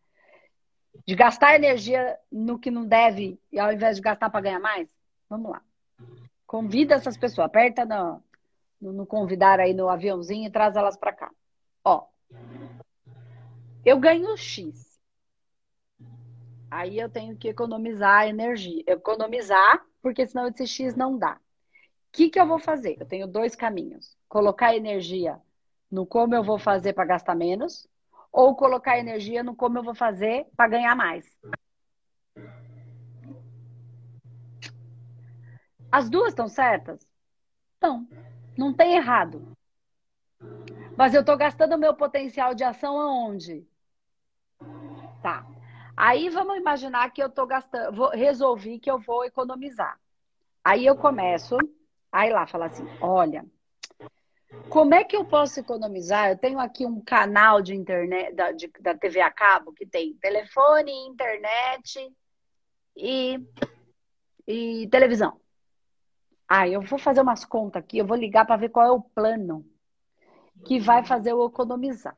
de 1.07 1.14
gastar 1.14 1.55
energia 1.55 2.19
no 2.33 2.59
que 2.59 2.71
não 2.71 2.87
deve, 2.87 3.38
e 3.53 3.59
ao 3.59 3.71
invés 3.71 3.97
de 3.97 4.03
gastar 4.03 4.31
para 4.31 4.40
ganhar 4.40 4.59
mais, 4.59 4.88
vamos 5.29 5.51
lá. 5.51 5.62
Convida 6.47 6.95
essas 6.95 7.19
pessoas, 7.19 7.49
aperta 7.49 7.85
no, 7.85 8.23
no 8.81 9.05
convidar 9.05 9.61
aí 9.61 9.75
no 9.75 9.87
aviãozinho 9.87 10.49
e 10.49 10.51
traz 10.51 10.77
elas 10.77 10.97
para 10.97 11.12
cá. 11.12 11.31
Ó, 11.85 12.07
eu 13.85 13.99
ganho 13.99 14.35
X. 14.35 14.99
Aí 16.71 16.99
eu 16.99 17.11
tenho 17.11 17.37
que 17.37 17.49
economizar 17.49 18.27
energia. 18.27 18.83
Economizar, 18.87 19.85
porque 20.03 20.27
senão 20.27 20.49
esse 20.49 20.67
X 20.67 20.95
não 20.95 21.19
dá. 21.19 21.35
O 21.35 21.39
que, 22.13 22.31
que 22.31 22.41
eu 22.41 22.47
vou 22.47 22.59
fazer? 22.59 22.97
Eu 23.01 23.07
tenho 23.07 23.27
dois 23.27 23.55
caminhos. 23.55 24.17
Colocar 24.29 24.75
energia 24.75 25.41
no 25.91 26.07
como 26.07 26.35
eu 26.35 26.43
vou 26.43 26.59
fazer 26.59 26.93
para 26.93 27.05
gastar 27.05 27.35
menos, 27.35 27.89
ou 28.33 28.55
colocar 28.57 28.99
energia 28.99 29.43
no 29.43 29.55
como 29.57 29.79
eu 29.79 29.83
vou 29.83 29.95
fazer 29.95 30.47
para 30.57 30.69
ganhar 30.71 30.95
mais. 30.97 31.27
As 35.93 36.09
duas 36.11 36.29
estão 36.31 36.49
certas? 36.49 37.07
Estão. 37.75 38.09
Não 38.57 38.75
tem 38.75 38.97
errado. 38.97 39.47
Mas 40.97 41.15
eu 41.15 41.21
estou 41.21 41.37
gastando 41.37 41.75
o 41.75 41.79
meu 41.79 41.95
potencial 41.95 42.55
de 42.55 42.63
ação 42.65 42.99
aonde? 43.01 43.67
Tá. 45.23 45.47
Aí 45.96 46.29
vamos 46.31 46.57
imaginar 46.57 47.11
que 47.11 47.22
eu 47.22 47.26
estou 47.26 47.46
gastando, 47.46 47.94
vou, 47.94 48.11
resolvi 48.11 48.79
que 48.79 48.90
eu 48.90 48.98
vou 48.98 49.24
economizar. 49.24 49.98
Aí 50.64 50.87
eu 50.87 50.96
começo, 50.96 51.57
aí 52.12 52.31
lá 52.33 52.46
fala 52.46 52.66
assim: 52.66 52.85
olha, 53.00 53.44
como 54.68 54.94
é 54.94 55.05
que 55.05 55.16
eu 55.16 55.24
posso 55.24 55.61
economizar? 55.61 56.31
Eu 56.31 56.38
tenho 56.38 56.59
aqui 56.59 56.87
um 56.87 57.00
canal 57.00 57.61
de 57.61 57.74
internet 57.74 58.35
da, 58.35 58.53
de, 58.53 58.68
da 58.81 58.94
TV 58.94 59.20
a 59.20 59.31
cabo 59.31 59.72
que 59.72 59.87
tem 59.87 60.14
telefone, 60.14 60.92
internet 61.09 62.12
e, 62.96 63.38
e 64.46 64.88
televisão. 64.88 65.40
Ah, 66.48 66.68
eu 66.68 66.81
vou 66.83 66.98
fazer 66.98 67.20
umas 67.20 67.44
contas 67.44 67.83
aqui, 67.83 67.98
eu 67.98 68.07
vou 68.07 68.16
ligar 68.16 68.44
para 68.44 68.57
ver 68.57 68.70
qual 68.70 68.87
é 68.87 68.90
o 68.90 69.00
plano 69.00 69.64
que 70.66 70.79
vai 70.79 71.05
fazer 71.05 71.33
eu 71.33 71.46
economizar. 71.46 72.16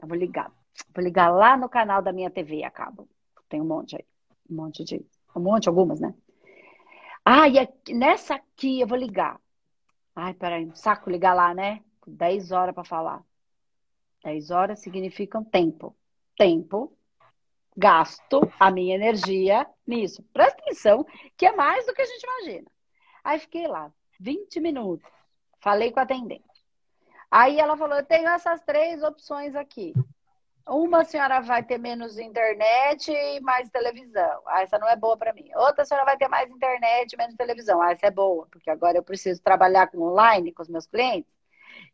Eu 0.00 0.08
vou 0.08 0.16
ligar. 0.16 0.52
Vou 0.94 1.04
ligar 1.04 1.28
lá 1.28 1.56
no 1.56 1.68
canal 1.68 2.02
da 2.02 2.12
minha 2.12 2.30
TV 2.30 2.64
a 2.64 2.70
cabo. 2.70 3.08
Tem 3.48 3.60
um 3.60 3.64
monte 3.64 3.96
aí. 3.96 4.04
Um 4.50 4.56
monte 4.56 4.84
de. 4.84 5.04
Um 5.34 5.40
monte, 5.40 5.68
algumas, 5.68 6.00
né? 6.00 6.14
Ah, 7.24 7.48
e 7.48 7.58
aqui, 7.58 7.92
nessa 7.92 8.36
aqui 8.36 8.80
eu 8.80 8.86
vou 8.86 8.96
ligar. 8.96 9.40
Ai, 10.14 10.32
peraí, 10.32 10.70
saco 10.74 11.10
ligar 11.10 11.34
lá, 11.34 11.52
né? 11.52 11.82
10 12.06 12.52
horas 12.52 12.74
para 12.74 12.84
falar. 12.84 13.24
10 14.24 14.50
horas 14.50 14.80
significam 14.80 15.44
tempo. 15.44 15.94
Tempo, 16.36 16.92
gasto 17.76 18.40
a 18.58 18.70
minha 18.70 18.94
energia 18.94 19.66
nisso. 19.86 20.22
Presta 20.32 20.60
atenção, 20.62 21.06
que 21.36 21.46
é 21.46 21.52
mais 21.52 21.84
do 21.86 21.92
que 21.92 22.02
a 22.02 22.06
gente 22.06 22.22
imagina. 22.22 22.70
Aí 23.24 23.38
fiquei 23.38 23.66
lá, 23.66 23.92
20 24.20 24.60
minutos. 24.60 25.10
Falei 25.60 25.90
com 25.90 26.00
a 26.00 26.04
atendente. 26.04 26.44
Aí 27.30 27.58
ela 27.58 27.76
falou: 27.76 27.96
Eu 27.96 28.04
tenho 28.04 28.28
essas 28.28 28.62
três 28.62 29.02
opções 29.02 29.54
aqui. 29.54 29.92
Uma 30.68 31.04
senhora 31.04 31.40
vai 31.40 31.62
ter 31.62 31.78
menos 31.78 32.18
internet 32.18 33.10
e 33.12 33.40
mais 33.40 33.68
televisão. 33.70 34.42
Ah, 34.46 34.62
essa 34.62 34.78
não 34.78 34.88
é 34.88 34.96
boa 34.96 35.16
para 35.16 35.32
mim. 35.32 35.48
Outra 35.54 35.84
senhora 35.84 36.04
vai 36.04 36.16
ter 36.16 36.26
mais 36.28 36.50
internet 36.50 37.12
e 37.12 37.16
menos 37.16 37.36
televisão. 37.36 37.80
Ah, 37.80 37.92
essa 37.92 38.06
é 38.06 38.10
boa, 38.10 38.48
porque 38.50 38.68
agora 38.68 38.98
eu 38.98 39.02
preciso 39.02 39.40
trabalhar 39.42 39.86
com 39.88 39.98
online 40.00 40.52
com 40.52 40.62
os 40.62 40.68
meus 40.68 40.86
clientes 40.86 41.32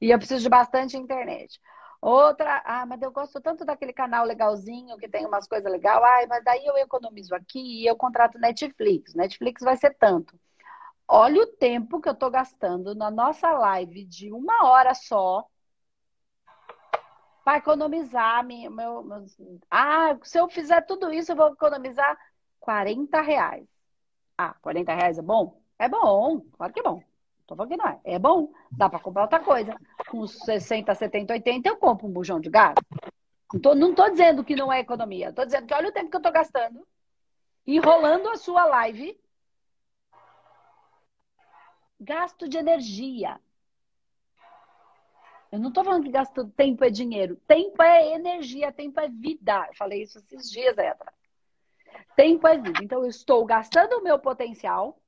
e 0.00 0.11
eu 0.11 0.18
preciso 0.18 0.42
de 0.42 0.48
bastante 0.48 0.96
internet. 0.96 1.61
Outra, 2.00 2.62
ah, 2.64 2.87
mas 2.87 3.02
eu 3.02 3.12
gosto 3.12 3.40
tanto 3.40 3.64
daquele 3.64 3.92
canal 3.92 4.24
legalzinho 4.26 4.96
que 4.98 5.08
tem 5.08 5.26
umas 5.26 5.46
coisas 5.46 5.70
legais. 5.70 5.98
Ah, 6.02 6.26
mas 6.28 6.44
daí 6.44 6.64
eu 6.66 6.76
economizo 6.78 7.35
aqui 7.35 7.82
e 7.82 7.87
eu 7.87 7.96
contrato 7.96 8.38
Netflix. 8.38 9.14
Netflix 9.14 9.62
vai 9.62 9.76
ser 9.76 9.94
tanto. 9.98 10.35
Olha 11.08 11.42
o 11.42 11.46
tempo 11.46 12.00
que 12.00 12.08
eu 12.08 12.14
estou 12.14 12.30
gastando 12.30 12.94
na 12.94 13.11
nossa 13.11 13.50
live 13.52 14.04
de 14.04 14.32
uma 14.32 14.66
hora 14.66 14.94
só 14.94 15.46
para 17.44 17.59
economizar 17.59 18.44
meu, 18.44 18.70
meu, 18.70 19.02
meu, 19.02 19.26
Ah, 19.70 20.16
se 20.22 20.38
eu 20.38 20.48
fizer 20.48 20.81
tudo 20.83 21.12
isso, 21.12 21.33
eu 21.33 21.37
vou 21.37 21.52
economizar 21.52 22.16
40 22.61 23.20
reais. 23.20 23.66
Ah, 24.38 24.55
40 24.62 24.94
reais 24.94 25.18
é 25.18 25.22
bom? 25.22 25.61
É 25.78 25.88
bom, 25.88 26.40
claro 26.57 26.72
que 26.72 26.81
é 26.81 26.83
bom. 26.83 27.02
Tô 27.46 27.57
falando 27.57 27.70
que 27.70 27.76
não 27.76 27.88
é. 27.88 28.00
É 28.05 28.18
bom, 28.18 28.52
dá 28.70 28.88
para 28.88 29.00
comprar 29.00 29.22
outra 29.22 29.40
coisa. 29.40 29.76
Com 30.09 30.26
60, 30.26 30.94
70, 30.94 31.33
80, 31.35 31.68
eu 31.68 31.76
compro 31.76 32.07
um 32.07 32.12
bujão 32.12 32.40
de 32.40 32.48
gás. 32.48 32.74
Não 33.52 33.61
tô, 33.61 33.74
não 33.74 33.94
tô 33.94 34.09
dizendo 34.09 34.44
que 34.44 34.57
não 34.57 34.72
é 34.72 34.81
economia. 34.81 35.33
Tô 35.33 35.44
dizendo 35.44 35.66
que 35.66 35.74
olha 35.74 35.88
o 35.88 35.92
tempo 35.92 36.11
que 36.11 36.16
eu 36.16 36.22
tô 36.22 36.31
gastando 36.31 36.87
enrolando 37.66 38.28
a 38.28 38.37
sua 38.37 38.64
live. 38.66 39.18
Gasto 42.00 42.48
de 42.48 42.59
energia. 42.59 43.40
Eu 45.53 45.59
não 45.59 45.69
estou 45.69 45.85
falando 45.85 46.05
que 46.05 46.11
gasto 46.11 46.49
tempo 46.49 46.83
é 46.83 46.88
dinheiro. 46.88 47.37
Tempo 47.47 47.83
é 47.83 48.15
energia, 48.15 48.73
tempo 48.73 48.99
é 48.99 49.07
vida. 49.07 49.67
Eu 49.69 49.75
falei 49.77 50.03
isso 50.03 50.19
esses 50.19 50.51
dias 50.51 50.79
aí 50.79 50.88
atrás. 50.88 51.15
Tempo 52.17 52.49
é 52.49 52.57
vida. 52.57 52.81
Então, 52.83 53.03
eu 53.03 53.09
estou 53.09 53.45
gastando 53.45 53.99
o 53.99 54.03
meu 54.03 54.19
potencial 54.19 54.99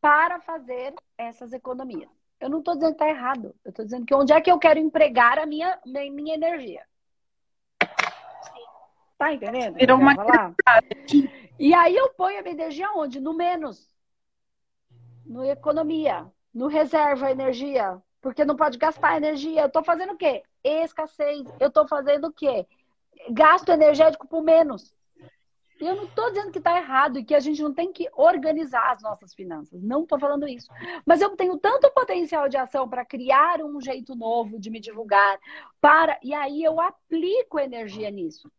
para 0.00 0.40
fazer 0.40 0.92
essas 1.16 1.52
economias. 1.52 2.10
Eu 2.40 2.50
não 2.50 2.58
estou 2.58 2.74
dizendo 2.74 2.96
que 2.96 3.04
está 3.04 3.08
errado. 3.08 3.54
Eu 3.64 3.70
estou 3.70 3.84
dizendo 3.84 4.04
que 4.04 4.14
onde 4.14 4.32
é 4.32 4.40
que 4.40 4.50
eu 4.50 4.58
quero 4.58 4.80
empregar 4.80 5.38
a 5.38 5.46
minha, 5.46 5.78
minha 5.84 6.34
energia. 6.34 6.84
Tá 9.16 9.32
entendendo? 9.32 9.76
Virou 9.76 9.98
uma 9.98 10.14
E 11.58 11.72
aí 11.72 11.96
eu 11.96 12.10
ponho 12.10 12.40
a 12.40 12.42
minha 12.42 12.54
energia 12.54 12.90
onde? 12.92 13.20
No 13.20 13.32
menos. 13.32 13.88
No 15.24 15.44
economia. 15.44 16.26
No 16.52 16.66
reserva 16.66 17.30
energia 17.30 18.02
porque 18.20 18.44
não 18.44 18.56
pode 18.56 18.78
gastar 18.78 19.16
energia. 19.16 19.62
Eu 19.62 19.66
estou 19.66 19.84
fazendo 19.84 20.12
o 20.12 20.16
quê? 20.16 20.42
Escassez. 20.62 21.46
Eu 21.60 21.68
estou 21.68 21.86
fazendo 21.86 22.28
o 22.28 22.32
quê? 22.32 22.66
Gasto 23.30 23.70
energético 23.70 24.26
por 24.26 24.42
menos. 24.42 24.94
E 25.80 25.86
eu 25.86 25.94
não 25.94 26.04
estou 26.04 26.30
dizendo 26.30 26.50
que 26.50 26.58
está 26.58 26.76
errado 26.78 27.18
e 27.18 27.24
que 27.24 27.34
a 27.34 27.40
gente 27.40 27.62
não 27.62 27.72
tem 27.72 27.92
que 27.92 28.08
organizar 28.14 28.90
as 28.90 29.02
nossas 29.02 29.34
finanças. 29.34 29.82
Não 29.82 30.04
estou 30.04 30.18
falando 30.18 30.48
isso. 30.48 30.70
Mas 31.04 31.20
eu 31.20 31.36
tenho 31.36 31.58
tanto 31.58 31.90
potencial 31.90 32.48
de 32.48 32.56
ação 32.56 32.88
para 32.88 33.04
criar 33.04 33.62
um 33.62 33.78
jeito 33.80 34.14
novo 34.14 34.58
de 34.58 34.70
me 34.70 34.80
divulgar, 34.80 35.38
para 35.80 36.18
e 36.22 36.32
aí 36.32 36.64
eu 36.64 36.80
aplico 36.80 37.58
energia 37.58 38.10
nisso. 38.10 38.50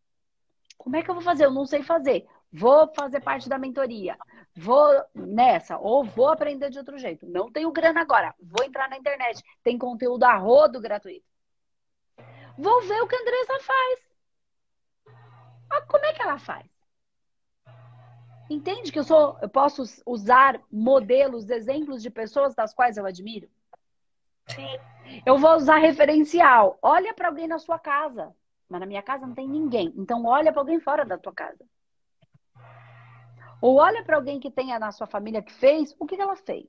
Como 0.76 0.94
é 0.94 1.02
que 1.02 1.10
eu 1.10 1.14
vou 1.14 1.22
fazer? 1.22 1.44
Eu 1.44 1.50
não 1.50 1.66
sei 1.66 1.82
fazer. 1.82 2.24
Vou 2.52 2.92
fazer 2.94 3.20
parte 3.20 3.48
da 3.48 3.58
mentoria, 3.58 4.16
vou 4.56 5.04
nessa, 5.14 5.78
ou 5.78 6.04
vou 6.04 6.28
aprender 6.28 6.70
de 6.70 6.78
outro 6.78 6.98
jeito. 6.98 7.26
Não 7.26 7.50
tenho 7.50 7.70
grana 7.70 8.00
agora, 8.00 8.34
vou 8.40 8.64
entrar 8.64 8.88
na 8.88 8.96
internet, 8.96 9.42
tem 9.62 9.78
conteúdo 9.78 10.24
a 10.24 10.36
rodo 10.36 10.80
gratuito. 10.80 11.26
Vou 12.56 12.82
ver 12.82 13.00
o 13.02 13.06
que 13.06 13.14
a 13.14 13.20
Andressa 13.20 13.60
faz. 13.60 14.00
Ah, 15.70 15.82
como 15.82 16.04
é 16.04 16.12
que 16.12 16.22
ela 16.22 16.38
faz? 16.38 16.66
Entende 18.50 18.90
que 18.90 18.98
eu 18.98 19.04
sou, 19.04 19.38
eu 19.42 19.48
posso 19.48 19.82
usar 20.06 20.60
modelos, 20.72 21.50
exemplos 21.50 22.02
de 22.02 22.10
pessoas 22.10 22.54
das 22.54 22.72
quais 22.72 22.96
eu 22.96 23.04
admiro? 23.04 23.48
Sim. 24.48 24.78
Eu 25.24 25.38
vou 25.38 25.54
usar 25.54 25.76
referencial. 25.76 26.78
Olha 26.80 27.12
para 27.12 27.28
alguém 27.28 27.46
na 27.46 27.58
sua 27.58 27.78
casa. 27.78 28.34
Mas 28.68 28.80
na 28.80 28.86
minha 28.86 29.02
casa 29.02 29.26
não 29.26 29.34
tem 29.34 29.48
ninguém. 29.48 29.92
Então 29.96 30.24
olha 30.24 30.50
para 30.50 30.60
alguém 30.60 30.80
fora 30.80 31.04
da 31.04 31.18
tua 31.18 31.32
casa. 31.32 31.64
Ou 33.60 33.76
olha 33.76 34.04
para 34.04 34.16
alguém 34.16 34.38
que 34.38 34.50
tenha 34.50 34.78
na 34.78 34.92
sua 34.92 35.06
família 35.06 35.42
que 35.42 35.52
fez, 35.52 35.94
o 35.98 36.06
que, 36.06 36.20
ela 36.20 36.36
fez? 36.36 36.66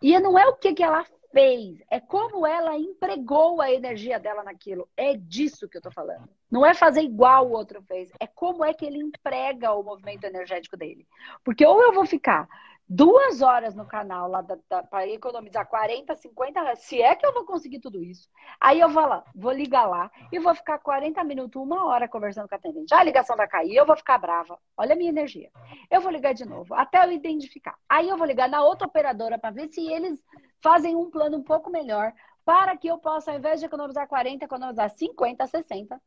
E 0.00 0.18
não 0.18 0.38
é 0.38 0.46
o 0.46 0.54
que, 0.54 0.82
ela 0.82 1.04
fez, 1.32 1.82
é 1.90 1.98
como 1.98 2.46
ela 2.46 2.76
empregou 2.76 3.60
a 3.60 3.72
energia 3.72 4.18
dela 4.18 4.42
naquilo. 4.42 4.88
É 4.96 5.16
disso 5.16 5.68
que 5.68 5.76
eu 5.76 5.82
tô 5.82 5.90
falando. 5.90 6.28
Não 6.50 6.64
é 6.64 6.74
fazer 6.74 7.02
igual 7.02 7.48
o 7.48 7.52
outro 7.52 7.82
fez, 7.82 8.10
é 8.20 8.26
como 8.26 8.64
é 8.64 8.72
que 8.74 8.84
ele 8.84 8.98
emprega 8.98 9.72
o 9.72 9.82
movimento 9.82 10.24
energético 10.24 10.76
dele. 10.76 11.06
Porque 11.42 11.64
ou 11.64 11.82
eu 11.82 11.92
vou 11.92 12.06
ficar 12.06 12.48
duas 12.94 13.40
horas 13.40 13.74
no 13.74 13.86
canal 13.86 14.28
lá 14.28 14.44
para 14.90 15.08
economizar 15.08 15.66
40, 15.66 16.14
50 16.14 16.60
reais, 16.60 16.80
se 16.80 17.00
é 17.00 17.14
que 17.14 17.24
eu 17.24 17.32
vou 17.32 17.46
conseguir 17.46 17.80
tudo 17.80 18.02
isso. 18.04 18.28
Aí 18.60 18.80
eu 18.80 18.88
vou 18.90 19.06
lá, 19.06 19.24
vou 19.34 19.50
ligar 19.50 19.86
lá 19.86 20.10
e 20.30 20.38
vou 20.38 20.54
ficar 20.54 20.78
40 20.78 21.24
minutos, 21.24 21.60
uma 21.60 21.86
hora 21.86 22.06
conversando 22.06 22.46
com 22.46 22.54
a 22.54 22.58
atendente. 22.58 22.92
A 22.92 23.02
ligação 23.02 23.34
vai 23.34 23.48
cair, 23.48 23.74
eu 23.74 23.86
vou 23.86 23.96
ficar 23.96 24.18
brava. 24.18 24.58
Olha 24.76 24.92
a 24.92 24.96
minha 24.96 25.08
energia. 25.08 25.50
Eu 25.90 26.02
vou 26.02 26.12
ligar 26.12 26.34
de 26.34 26.44
novo, 26.44 26.74
até 26.74 27.02
eu 27.02 27.12
identificar. 27.12 27.78
Aí 27.88 28.10
eu 28.10 28.18
vou 28.18 28.26
ligar 28.26 28.48
na 28.48 28.62
outra 28.62 28.86
operadora 28.86 29.38
para 29.38 29.50
ver 29.50 29.68
se 29.68 29.80
eles 29.90 30.22
fazem 30.60 30.94
um 30.94 31.10
plano 31.10 31.38
um 31.38 31.42
pouco 31.42 31.70
melhor 31.70 32.12
para 32.44 32.76
que 32.76 32.88
eu 32.88 32.98
possa, 32.98 33.30
ao 33.30 33.38
invés 33.38 33.58
de 33.58 33.66
economizar 33.66 34.06
40, 34.06 34.44
economizar 34.44 34.90
50, 34.90 35.46
60. 35.46 35.98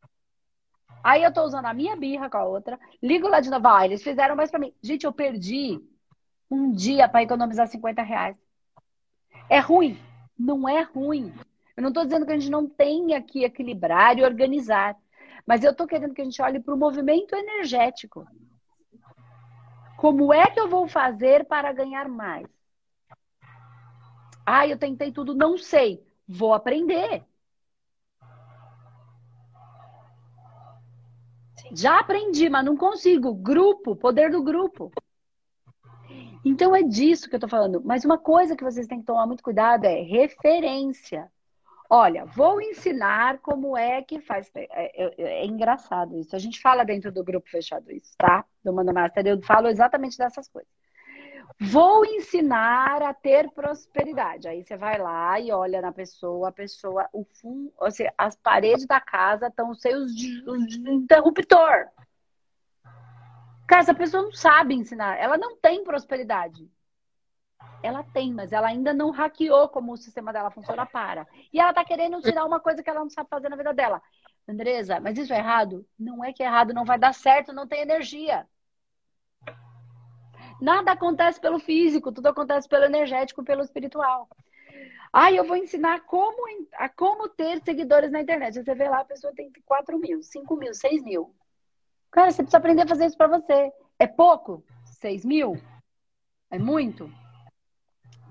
Aí 1.04 1.24
eu 1.24 1.34
tô 1.34 1.41
usando 1.41 1.65
a 1.65 1.74
minha 1.74 1.95
birra 1.95 2.30
com 2.30 2.38
a 2.38 2.45
outra, 2.45 2.80
ligo 3.02 3.28
lá 3.28 3.39
de 3.39 3.50
novo, 3.50 3.67
ah, 3.67 3.86
eles 3.86 4.04
fizeram 4.04 4.36
mais 4.36 4.52
para 4.52 4.60
mim. 4.60 4.74
Gente, 4.84 5.06
eu 5.06 5.13
perdi 5.13 5.82
um 6.49 6.71
dia 6.71 7.08
para 7.08 7.23
economizar 7.23 7.67
50 7.67 8.01
reais. 8.01 8.38
É 9.49 9.60
ruim? 9.60 9.97
Não 10.38 10.67
é 10.67 10.81
ruim. 10.81 11.34
Eu 11.75 11.81
não 11.84 11.89
estou 11.89 12.03
dizendo 12.03 12.25
que 12.25 12.31
a 12.31 12.38
gente 12.38 12.49
não 12.49 12.67
tenha 12.67 13.21
que 13.21 13.43
equilibrar 13.43 14.17
e 14.17 14.23
organizar. 14.23 14.97
Mas 15.45 15.63
eu 15.63 15.71
estou 15.71 15.86
querendo 15.86 16.13
que 16.13 16.21
a 16.21 16.23
gente 16.23 16.41
olhe 16.41 16.60
para 16.60 16.73
o 16.73 16.77
movimento 16.77 17.36
energético. 17.36 18.25
Como 19.97 20.34
é 20.34 20.45
que 20.47 20.60
eu 20.60 20.69
vou 20.69 20.88
fazer 20.88 21.45
para 21.45 21.71
ganhar 21.71 22.08
mais? 22.08 22.47
Ah, 24.45 24.67
eu 24.67 24.77
tentei 24.77 25.12
tudo, 25.12 25.34
não 25.34 25.58
sei. 25.58 26.05
Vou 26.27 26.53
aprender. 26.53 27.23
Já 31.71 31.99
aprendi, 31.99 32.49
mas 32.49 32.63
não 32.63 32.77
consigo. 32.77 33.34
Grupo, 33.34 33.95
poder 33.95 34.31
do 34.31 34.43
grupo. 34.43 34.91
Então 36.45 36.75
é 36.75 36.84
disso 36.84 37.27
que 37.27 37.36
eu 37.36 37.39
tô 37.39 37.47
falando. 37.47 37.81
Mas 37.84 38.05
uma 38.05 38.19
coisa 38.19 38.55
que 38.55 38.63
vocês 38.63 38.86
têm 38.86 38.99
que 38.99 39.05
tomar 39.05 39.25
muito 39.25 39.43
cuidado 39.43 39.86
é 39.86 40.01
referência. 40.01 41.29
Olha, 41.89 42.25
vou 42.25 42.62
ensinar 42.62 43.39
como 43.39 43.75
é 43.75 44.01
que 44.03 44.19
faz. 44.19 44.51
É, 44.55 44.67
é, 44.71 45.13
é, 45.17 45.45
engraçado 45.45 46.17
isso. 46.17 46.36
A 46.36 46.39
gente 46.39 46.62
fala 46.62 46.84
dentro 46.84 47.12
do 47.12 47.23
grupo 47.23 47.49
fechado 47.49 47.91
isso, 47.91 48.13
tá? 48.17 48.45
Do 48.63 48.71
Manda 48.71 48.93
Master. 48.93 49.25
Eu 49.25 49.41
falo 49.41 49.67
exatamente 49.67 50.17
dessas 50.17 50.47
coisas. 50.47 50.69
Vou 51.60 52.05
ensinar 52.05 53.01
a 53.01 53.13
ter 53.13 53.49
prosperidade. 53.51 54.47
Aí 54.47 54.63
você 54.63 54.75
vai 54.75 54.97
lá 54.99 55.39
e 55.39 55.51
olha 55.51 55.81
na 55.81 55.91
pessoa, 55.91 56.49
a 56.49 56.51
pessoa, 56.51 57.08
o 57.13 57.23
fundo, 57.23 57.71
ou 57.77 57.89
seja, 57.89 58.13
as 58.17 58.36
paredes 58.36 58.86
da 58.86 58.99
casa 58.99 59.47
estão 59.47 59.73
cheios 59.73 60.13
de, 60.15 60.43
de 60.67 60.89
interruptor. 60.89 61.88
Cara, 63.67 63.82
essa 63.82 63.93
pessoa 63.93 64.23
não 64.23 64.32
sabe 64.32 64.75
ensinar. 64.75 65.17
Ela 65.17 65.38
não 65.38 65.58
tem 65.58 65.84
prosperidade. 65.84 66.69
Ela 67.82 68.04
tem, 68.04 68.34
mas 68.34 68.51
ela 68.51 68.67
ainda 68.67 68.93
não 68.93 69.12
hackeou 69.12 69.69
como 69.69 69.93
o 69.93 69.97
sistema 69.97 70.32
dela 70.32 70.51
funciona 70.51 70.86
para. 70.86 71.28
E 71.51 71.60
ela 71.60 71.73
tá 71.73 71.84
querendo 71.84 72.21
tirar 72.21 72.45
uma 72.45 72.60
coisa 72.60 72.82
que 72.82 72.89
ela 72.89 72.99
não 72.99 73.10
sabe 73.10 73.30
fazer 73.30 73.49
na 73.49 73.56
vida 73.56 73.73
dela. 73.73 74.01
Andresa, 74.47 74.99
mas 74.99 75.17
isso 75.17 75.34
é 75.34 75.38
errado? 75.38 75.86
Não 75.97 76.23
é 76.23 76.32
que 76.32 76.43
é 76.43 76.45
errado, 76.45 76.73
não 76.73 76.86
vai 76.86 76.99
dar 76.99 77.13
certo, 77.13 77.54
não 77.54 77.67
tem 77.67 77.82
energia. 77.82 78.47
Nada 80.62 80.91
acontece 80.91 81.39
pelo 81.39 81.60
físico, 81.60 82.12
tudo 82.12 82.28
acontece 82.28 82.67
pelo 82.67 82.86
energético, 82.86 83.43
pelo 83.43 83.62
espiritual. 83.62 84.30
Ah, 85.12 85.32
eu 85.32 85.45
vou 85.45 85.56
ensinar 85.56 86.01
como, 86.01 86.47
a 86.73 86.89
como 86.89 87.30
ter 87.30 87.62
seguidores 87.63 88.12
na 88.12 88.21
internet. 88.21 88.62
Você 88.62 88.75
vê 88.75 88.88
lá, 88.88 88.99
a 88.99 89.06
pessoa 89.06 89.34
tem 89.34 89.51
4 89.65 89.97
mil, 89.97 90.21
5 90.21 90.56
mil, 90.56 90.73
6 90.73 91.04
mil. 91.04 91.34
Cara, 92.15 92.32
você 92.32 92.43
precisa 92.43 92.60
aprender 92.60 92.84
a 92.84 92.88
fazer 92.88 93.08
isso 93.08 93.17
para 93.17 93.28
você. 93.28 93.73
É 93.99 94.08
pouco? 94.08 94.63
6 94.86 95.25
mil? 95.25 95.62
É 96.49 96.58
muito? 96.58 97.12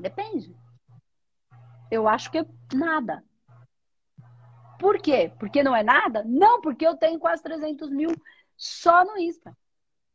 Depende. 0.00 0.56
Eu 1.90 2.08
acho 2.08 2.30
que 2.30 2.38
é 2.38 2.46
nada. 2.72 3.22
Por 4.80 4.96
quê? 5.02 5.30
Porque 5.38 5.62
não 5.62 5.76
é 5.76 5.82
nada? 5.82 6.24
Não, 6.24 6.62
porque 6.62 6.86
eu 6.86 6.96
tenho 6.96 7.20
quase 7.20 7.42
300 7.42 7.90
mil 7.90 8.08
só 8.56 9.04
no 9.04 9.18
Insta. 9.18 9.54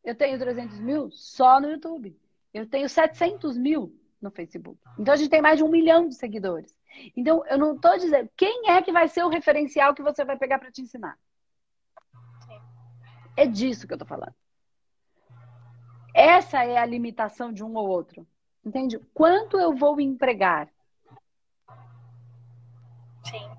Eu 0.03 0.15
tenho 0.15 0.39
300 0.39 0.79
mil 0.79 1.11
só 1.11 1.61
no 1.61 1.69
YouTube. 1.69 2.19
Eu 2.51 2.67
tenho 2.67 2.89
700 2.89 3.55
mil 3.55 3.95
no 4.19 4.31
Facebook. 4.31 4.79
Então 4.97 5.13
a 5.13 5.17
gente 5.17 5.29
tem 5.29 5.43
mais 5.43 5.59
de 5.59 5.63
um 5.63 5.69
milhão 5.69 6.07
de 6.07 6.15
seguidores. 6.15 6.75
Então 7.15 7.45
eu 7.45 7.59
não 7.59 7.75
estou 7.75 7.95
dizendo 7.99 8.31
quem 8.35 8.71
é 8.71 8.81
que 8.81 8.91
vai 8.91 9.07
ser 9.07 9.23
o 9.23 9.29
referencial 9.29 9.93
que 9.93 10.01
você 10.01 10.25
vai 10.25 10.39
pegar 10.39 10.57
para 10.57 10.71
te 10.71 10.81
ensinar. 10.81 11.15
É 13.39 13.45
disso 13.45 13.87
que 13.87 13.93
eu 13.93 13.97
tô 13.97 14.03
falando. 14.03 14.35
Essa 16.13 16.65
é 16.65 16.77
a 16.77 16.85
limitação 16.85 17.53
de 17.53 17.63
um 17.63 17.73
ou 17.73 17.87
outro. 17.87 18.27
Entende? 18.65 18.99
Quanto 19.13 19.57
eu 19.57 19.73
vou 19.73 19.97
empregar? 20.01 20.67
Sim. 23.23 23.49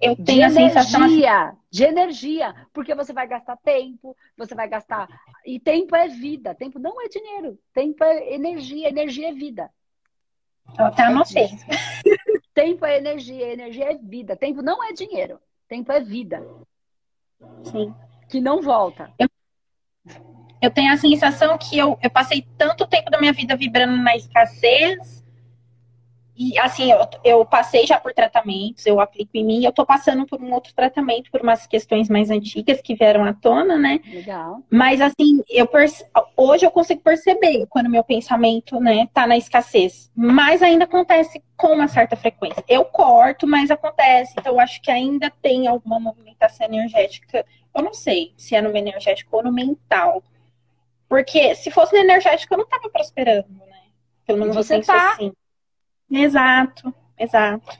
Eu 0.00 0.14
tenho 0.14 0.38
de 0.38 0.42
a 0.44 0.50
sensação 0.50 1.00
energia, 1.00 1.56
de 1.68 1.82
energia, 1.82 2.68
porque 2.72 2.94
você 2.94 3.12
vai 3.12 3.26
gastar 3.26 3.56
tempo, 3.56 4.16
você 4.36 4.54
vai 4.54 4.68
gastar 4.68 5.08
e 5.44 5.58
tempo 5.58 5.96
é 5.96 6.06
vida, 6.06 6.54
tempo 6.54 6.78
não 6.78 7.02
é 7.02 7.08
dinheiro, 7.08 7.58
tempo 7.74 8.04
é 8.04 8.32
energia, 8.32 8.88
energia 8.88 9.30
é 9.30 9.32
vida. 9.32 9.68
Eu 10.78 10.84
até 10.84 11.02
anotei. 11.02 11.48
tempo 12.54 12.86
é 12.86 12.98
energia, 12.98 13.52
energia 13.52 13.90
é 13.90 13.98
vida, 13.98 14.36
tempo 14.36 14.62
não 14.62 14.84
é 14.84 14.92
dinheiro, 14.92 15.40
tempo 15.66 15.90
é 15.90 16.00
vida. 16.00 16.46
Sim 17.64 17.92
que 18.28 18.40
não 18.40 18.60
volta. 18.60 19.10
Eu, 19.18 19.28
eu 20.60 20.70
tenho 20.70 20.92
a 20.92 20.96
sensação 20.96 21.56
que 21.56 21.78
eu, 21.78 21.98
eu 22.02 22.10
passei 22.10 22.46
tanto 22.56 22.86
tempo 22.86 23.10
da 23.10 23.18
minha 23.18 23.32
vida 23.32 23.56
vibrando 23.56 23.96
na 23.96 24.16
escassez. 24.16 25.24
E 26.38 26.58
assim, 26.58 26.92
eu, 26.92 26.98
eu 27.24 27.44
passei 27.44 27.86
já 27.86 27.98
por 27.98 28.14
tratamentos, 28.14 28.86
eu 28.86 29.00
aplico 29.00 29.32
em 29.34 29.44
mim, 29.44 29.64
eu 29.64 29.72
tô 29.72 29.84
passando 29.84 30.24
por 30.26 30.40
um 30.40 30.52
outro 30.52 30.72
tratamento, 30.72 31.30
por 31.30 31.40
umas 31.40 31.66
questões 31.66 32.08
mais 32.08 32.30
antigas 32.30 32.80
que 32.80 32.94
vieram 32.94 33.24
à 33.24 33.32
tona, 33.32 33.76
né? 33.76 34.00
Legal. 34.06 34.62
Mas 34.70 35.00
assim, 35.00 35.42
eu 35.48 35.66
perce... 35.66 36.06
hoje 36.36 36.64
eu 36.64 36.70
consigo 36.70 37.00
perceber 37.00 37.66
quando 37.68 37.90
meu 37.90 38.04
pensamento, 38.04 38.78
né, 38.78 39.08
tá 39.12 39.26
na 39.26 39.36
escassez. 39.36 40.10
Mas 40.14 40.62
ainda 40.62 40.84
acontece 40.84 41.42
com 41.56 41.74
uma 41.74 41.88
certa 41.88 42.14
frequência. 42.14 42.64
Eu 42.68 42.84
corto, 42.84 43.46
mas 43.46 43.70
acontece. 43.70 44.34
Então 44.38 44.52
eu 44.52 44.60
acho 44.60 44.80
que 44.80 44.90
ainda 44.90 45.30
tem 45.42 45.66
alguma 45.66 45.98
movimentação 45.98 46.66
energética 46.66 47.44
eu 47.78 47.82
não 47.82 47.94
sei 47.94 48.32
se 48.36 48.54
é 48.54 48.60
no 48.60 48.76
energético 48.76 49.36
ou 49.36 49.42
no 49.42 49.52
mental. 49.52 50.22
Porque 51.08 51.54
se 51.54 51.70
fosse 51.70 51.94
no 51.94 52.00
energético, 52.00 52.52
eu 52.52 52.58
não 52.58 52.66
tava 52.66 52.90
prosperando, 52.90 53.48
né? 53.48 53.82
Pelo 54.26 54.40
menos 54.40 54.56
você 54.56 54.80
tá. 54.82 55.12
assim. 55.12 55.32
Exato, 56.10 56.94
exato. 57.18 57.78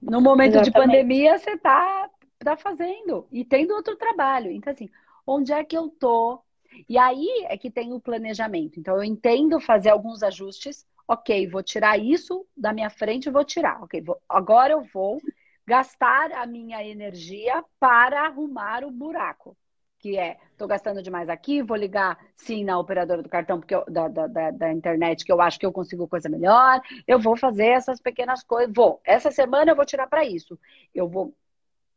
No 0.00 0.20
momento 0.20 0.56
Exatamente. 0.56 0.72
de 0.72 0.78
pandemia, 0.78 1.38
você 1.38 1.56
tá, 1.56 2.10
tá 2.38 2.56
fazendo 2.56 3.26
e 3.32 3.44
tendo 3.44 3.74
outro 3.74 3.96
trabalho. 3.96 4.50
Então, 4.50 4.72
assim, 4.72 4.90
onde 5.26 5.52
é 5.52 5.64
que 5.64 5.76
eu 5.76 5.88
tô? 5.88 6.40
E 6.88 6.98
aí 6.98 7.26
é 7.48 7.56
que 7.56 7.70
tem 7.70 7.92
o 7.92 8.00
planejamento. 8.00 8.78
Então, 8.78 8.96
eu 8.96 9.04
entendo 9.04 9.60
fazer 9.60 9.90
alguns 9.90 10.22
ajustes. 10.22 10.86
Ok, 11.06 11.46
vou 11.48 11.62
tirar 11.62 11.98
isso 11.98 12.46
da 12.56 12.72
minha 12.72 12.90
frente, 12.90 13.30
vou 13.30 13.44
tirar. 13.44 13.82
Ok, 13.82 14.00
vou, 14.00 14.20
agora 14.28 14.72
eu 14.72 14.82
vou 14.92 15.20
gastar 15.66 16.32
a 16.32 16.46
minha 16.46 16.86
energia 16.86 17.64
para 17.80 18.26
arrumar 18.26 18.84
o 18.84 18.90
buraco. 18.90 19.56
Que 20.04 20.18
é, 20.18 20.36
estou 20.52 20.68
gastando 20.68 21.02
demais 21.02 21.30
aqui, 21.30 21.62
vou 21.62 21.78
ligar 21.78 22.18
sim 22.36 22.62
na 22.62 22.78
operadora 22.78 23.22
do 23.22 23.28
cartão 23.30 23.58
porque 23.58 23.74
eu, 23.74 23.86
da, 23.88 24.06
da, 24.06 24.50
da, 24.50 24.70
internet, 24.70 25.24
que 25.24 25.32
eu 25.32 25.40
acho 25.40 25.58
que 25.58 25.64
eu 25.64 25.72
consigo 25.72 26.06
coisa 26.06 26.28
melhor. 26.28 26.78
Eu 27.08 27.18
vou 27.18 27.38
fazer 27.38 27.68
essas 27.68 28.02
pequenas 28.02 28.42
coisas. 28.42 28.70
Vou. 28.76 29.00
Essa 29.02 29.30
semana 29.30 29.70
eu 29.70 29.74
vou 29.74 29.86
tirar 29.86 30.06
para 30.06 30.22
isso. 30.22 30.60
Eu 30.94 31.08
vou 31.08 31.34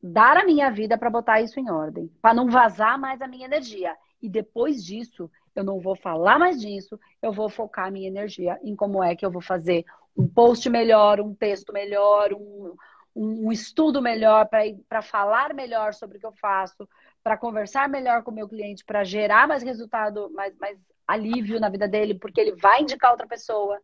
dar 0.01 0.37
a 0.37 0.45
minha 0.45 0.71
vida 0.71 0.97
para 0.97 1.09
botar 1.09 1.41
isso 1.41 1.59
em 1.59 1.69
ordem, 1.69 2.09
para 2.21 2.33
não 2.33 2.49
vazar 2.49 2.97
mais 2.97 3.21
a 3.21 3.27
minha 3.27 3.43
energia. 3.43 3.93
E 4.21 4.29
depois 4.29 4.81
disso, 4.85 5.29
eu 5.53 5.65
não 5.65 5.81
vou 5.81 5.97
falar 5.97 6.39
mais 6.39 6.61
disso, 6.61 6.97
eu 7.21 7.33
vou 7.33 7.49
focar 7.49 7.87
a 7.87 7.91
minha 7.91 8.07
energia 8.07 8.57
em 8.63 8.73
como 8.73 9.03
é 9.03 9.17
que 9.17 9.25
eu 9.25 9.31
vou 9.31 9.41
fazer 9.41 9.83
um 10.15 10.25
post 10.25 10.69
melhor, 10.69 11.19
um 11.19 11.35
texto 11.35 11.73
melhor, 11.73 12.31
um, 12.31 12.73
um 13.13 13.51
estudo 13.51 14.01
melhor, 14.01 14.47
para 14.87 15.01
falar 15.01 15.53
melhor 15.53 15.93
sobre 15.93 16.15
o 16.15 16.19
que 16.21 16.25
eu 16.25 16.31
faço, 16.31 16.87
para 17.27 17.35
conversar 17.35 17.89
melhor 17.89 18.23
com 18.23 18.31
o 18.31 18.33
meu 18.33 18.47
cliente, 18.47 18.85
para 18.85 19.03
gerar 19.03 19.49
mais 19.49 19.61
resultado, 19.61 20.31
mais, 20.31 20.57
mais 20.57 20.79
alívio 21.05 21.59
na 21.59 21.67
vida 21.67 21.85
dele, 21.85 22.17
porque 22.17 22.39
ele 22.39 22.55
vai 22.55 22.81
indicar 22.81 23.11
outra 23.11 23.27
pessoa. 23.27 23.81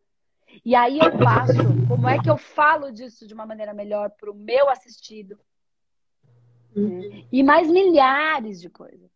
E 0.63 0.73
aí 0.73 0.97
eu 0.97 1.11
faço, 1.19 1.51
como 1.89 2.07
é 2.07 2.17
que 2.19 2.29
eu 2.29 2.37
falo 2.37 2.89
disso 2.89 3.27
de 3.27 3.33
uma 3.33 3.45
maneira 3.45 3.73
melhor 3.73 4.11
para 4.11 4.31
o 4.31 4.33
meu 4.33 4.69
assistido? 4.69 5.37
Uhum. 6.73 7.27
E 7.29 7.43
mais 7.43 7.69
milhares 7.69 8.61
de 8.61 8.69
coisas. 8.69 9.11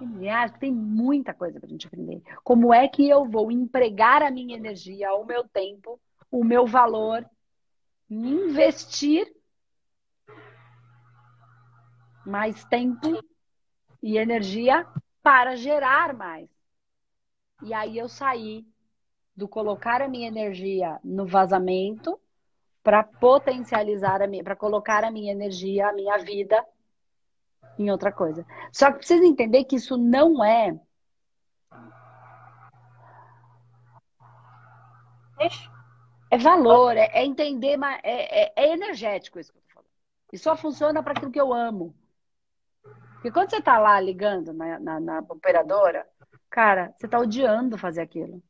Milhares, 0.00 0.56
tem 0.60 0.70
muita 0.70 1.34
coisa 1.34 1.58
para 1.58 1.66
a 1.66 1.70
gente 1.70 1.88
aprender. 1.88 2.22
Como 2.44 2.72
é 2.72 2.86
que 2.86 3.08
eu 3.08 3.24
vou 3.24 3.50
empregar 3.50 4.22
a 4.22 4.30
minha 4.30 4.54
energia, 4.54 5.12
o 5.14 5.24
meu 5.24 5.42
tempo, 5.42 6.00
o 6.30 6.44
meu 6.44 6.68
valor, 6.68 7.28
investir 8.08 9.26
mais 12.24 12.64
tempo 12.66 13.20
e 14.06 14.18
energia 14.18 14.86
para 15.20 15.56
gerar 15.56 16.14
mais. 16.14 16.48
E 17.60 17.74
aí 17.74 17.98
eu 17.98 18.08
saí 18.08 18.64
do 19.34 19.48
colocar 19.48 20.00
a 20.00 20.06
minha 20.06 20.28
energia 20.28 21.00
no 21.02 21.26
vazamento 21.26 22.16
para 22.84 23.02
potencializar 23.02 24.22
a 24.22 24.28
minha, 24.28 24.44
para 24.44 24.54
colocar 24.54 25.02
a 25.02 25.10
minha 25.10 25.32
energia, 25.32 25.88
a 25.88 25.92
minha 25.92 26.16
vida 26.18 26.64
em 27.76 27.90
outra 27.90 28.12
coisa. 28.12 28.46
Só 28.70 28.92
que 28.92 28.98
precisa 28.98 29.24
entender 29.24 29.64
que 29.64 29.74
isso 29.74 29.96
não 29.96 30.44
é 30.44 30.78
é 36.30 36.38
valor, 36.38 36.96
é, 36.96 37.10
é 37.12 37.24
entender, 37.24 37.76
é, 38.04 38.44
é, 38.44 38.52
é, 38.54 38.72
energético 38.72 39.40
isso 39.40 39.52
que 39.52 39.58
eu 39.58 39.62
tô 39.62 39.74
falando. 39.74 39.90
E 40.32 40.38
só 40.38 40.56
funciona 40.56 41.02
para 41.02 41.12
aquilo 41.12 41.32
que 41.32 41.40
eu 41.40 41.52
amo. 41.52 41.92
Porque 43.26 43.40
quando 43.40 43.50
você 43.50 43.60
tá 43.60 43.76
lá 43.76 43.98
ligando 43.98 44.52
na, 44.52 44.78
na, 44.78 45.00
na 45.00 45.18
operadora, 45.18 46.06
cara, 46.48 46.94
você 46.96 47.08
tá 47.08 47.18
odiando 47.18 47.76
fazer 47.76 48.00
aquilo. 48.00 48.40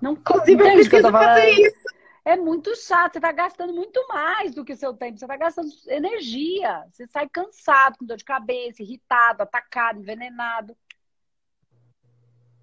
Não 0.00 0.12
Inclusive, 0.12 0.62
eu 0.62 0.72
preciso 0.74 1.08
eu 1.08 1.10
fazer 1.10 1.50
isso. 1.50 1.84
É 2.24 2.36
muito 2.36 2.76
chato, 2.76 3.14
você 3.14 3.18
está 3.18 3.32
gastando 3.32 3.72
muito 3.72 4.06
mais 4.06 4.54
do 4.54 4.64
que 4.64 4.76
seu 4.76 4.94
tempo, 4.94 5.18
você 5.18 5.24
está 5.24 5.36
gastando 5.36 5.70
energia, 5.88 6.86
você 6.88 7.04
sai 7.08 7.28
cansado, 7.28 7.98
com 7.98 8.06
dor 8.06 8.16
de 8.16 8.24
cabeça, 8.24 8.80
irritado, 8.80 9.42
atacado, 9.42 9.98
envenenado. 9.98 10.76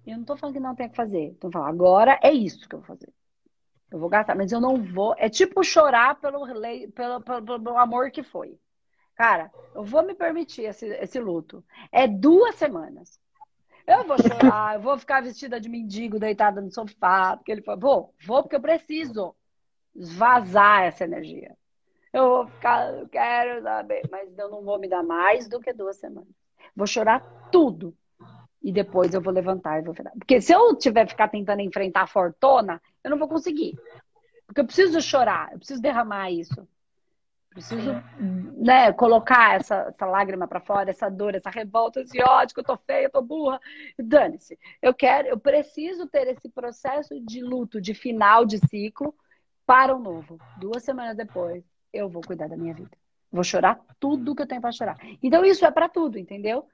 Eu 0.06 0.14
não 0.14 0.22
estou 0.22 0.38
falando 0.38 0.54
que 0.54 0.60
não 0.60 0.74
tem 0.74 0.88
que 0.88 0.96
fazer. 0.96 1.32
Estou 1.32 1.52
falando, 1.52 1.68
agora 1.68 2.18
é 2.22 2.32
isso 2.32 2.66
que 2.66 2.74
eu 2.74 2.80
vou 2.80 2.86
fazer. 2.86 3.12
Eu 3.90 3.98
vou 3.98 4.08
gastar, 4.08 4.34
mas 4.34 4.50
eu 4.50 4.62
não 4.62 4.82
vou. 4.82 5.14
É 5.18 5.28
tipo 5.28 5.62
chorar 5.62 6.18
pelo, 6.18 6.46
pelo, 6.94 7.20
pelo, 7.20 7.42
pelo 7.44 7.76
amor 7.76 8.10
que 8.10 8.22
foi. 8.22 8.58
Cara, 9.20 9.52
eu 9.74 9.84
vou 9.84 10.02
me 10.02 10.14
permitir 10.14 10.62
esse, 10.62 10.86
esse 10.86 11.20
luto. 11.20 11.62
É 11.92 12.08
duas 12.08 12.54
semanas. 12.54 13.20
Eu 13.86 14.02
vou 14.06 14.16
chorar, 14.16 14.76
eu 14.76 14.80
vou 14.80 14.96
ficar 14.96 15.20
vestida 15.20 15.60
de 15.60 15.68
mendigo, 15.68 16.18
deitada 16.18 16.58
no 16.58 16.72
sofá, 16.72 17.36
porque 17.36 17.52
ele 17.52 17.60
falou, 17.60 17.78
vou, 17.78 18.14
vou 18.24 18.42
porque 18.42 18.56
eu 18.56 18.62
preciso 18.62 19.36
vazar 19.94 20.84
essa 20.84 21.04
energia. 21.04 21.54
Eu 22.14 22.28
vou 22.30 22.46
ficar, 22.46 22.94
eu 22.94 23.06
quero 23.10 23.62
saber, 23.62 24.08
mas 24.10 24.38
eu 24.38 24.48
não 24.48 24.64
vou 24.64 24.78
me 24.78 24.88
dar 24.88 25.02
mais 25.02 25.46
do 25.46 25.60
que 25.60 25.74
duas 25.74 25.98
semanas. 25.98 26.32
Vou 26.74 26.86
chorar 26.86 27.20
tudo. 27.52 27.94
E 28.62 28.72
depois 28.72 29.12
eu 29.12 29.20
vou 29.20 29.34
levantar 29.34 29.80
e 29.80 29.84
vou 29.84 29.92
virar. 29.92 30.12
Porque 30.12 30.40
se 30.40 30.54
eu 30.54 30.74
tiver 30.76 31.06
ficar 31.06 31.28
tentando 31.28 31.60
enfrentar 31.60 32.04
a 32.04 32.06
fortuna, 32.06 32.80
eu 33.04 33.10
não 33.10 33.18
vou 33.18 33.28
conseguir. 33.28 33.78
Porque 34.46 34.62
eu 34.62 34.66
preciso 34.66 34.98
chorar, 35.02 35.52
eu 35.52 35.58
preciso 35.58 35.82
derramar 35.82 36.30
isso. 36.30 36.66
Preciso 37.50 37.92
né, 38.56 38.92
colocar 38.92 39.56
essa, 39.56 39.88
essa 39.88 40.06
lágrima 40.06 40.46
para 40.46 40.60
fora, 40.60 40.90
essa 40.90 41.10
dor, 41.10 41.34
essa 41.34 41.50
revolta, 41.50 42.00
esse 42.00 42.22
ódio 42.22 42.54
que 42.54 42.60
eu 42.60 42.64
tô 42.64 42.76
feia, 42.76 43.06
eu 43.06 43.10
tô 43.10 43.20
burra. 43.20 43.60
Dane-se. 43.98 44.56
Eu 44.80 44.94
quero, 44.94 45.28
eu 45.28 45.38
preciso 45.38 46.06
ter 46.06 46.28
esse 46.28 46.48
processo 46.48 47.20
de 47.20 47.42
luto, 47.42 47.80
de 47.80 47.92
final 47.92 48.44
de 48.44 48.58
ciclo, 48.68 49.12
para 49.66 49.94
o 49.94 49.98
novo. 49.98 50.38
Duas 50.58 50.84
semanas 50.84 51.16
depois, 51.16 51.64
eu 51.92 52.08
vou 52.08 52.22
cuidar 52.22 52.48
da 52.48 52.56
minha 52.56 52.72
vida. 52.72 52.96
Vou 53.32 53.44
chorar 53.44 53.80
tudo 53.98 54.34
que 54.34 54.42
eu 54.42 54.46
tenho 54.46 54.60
para 54.60 54.72
chorar. 54.72 54.96
Então, 55.22 55.44
isso 55.44 55.64
é 55.64 55.70
para 55.70 55.88
tudo, 55.88 56.18
entendeu? 56.18 56.66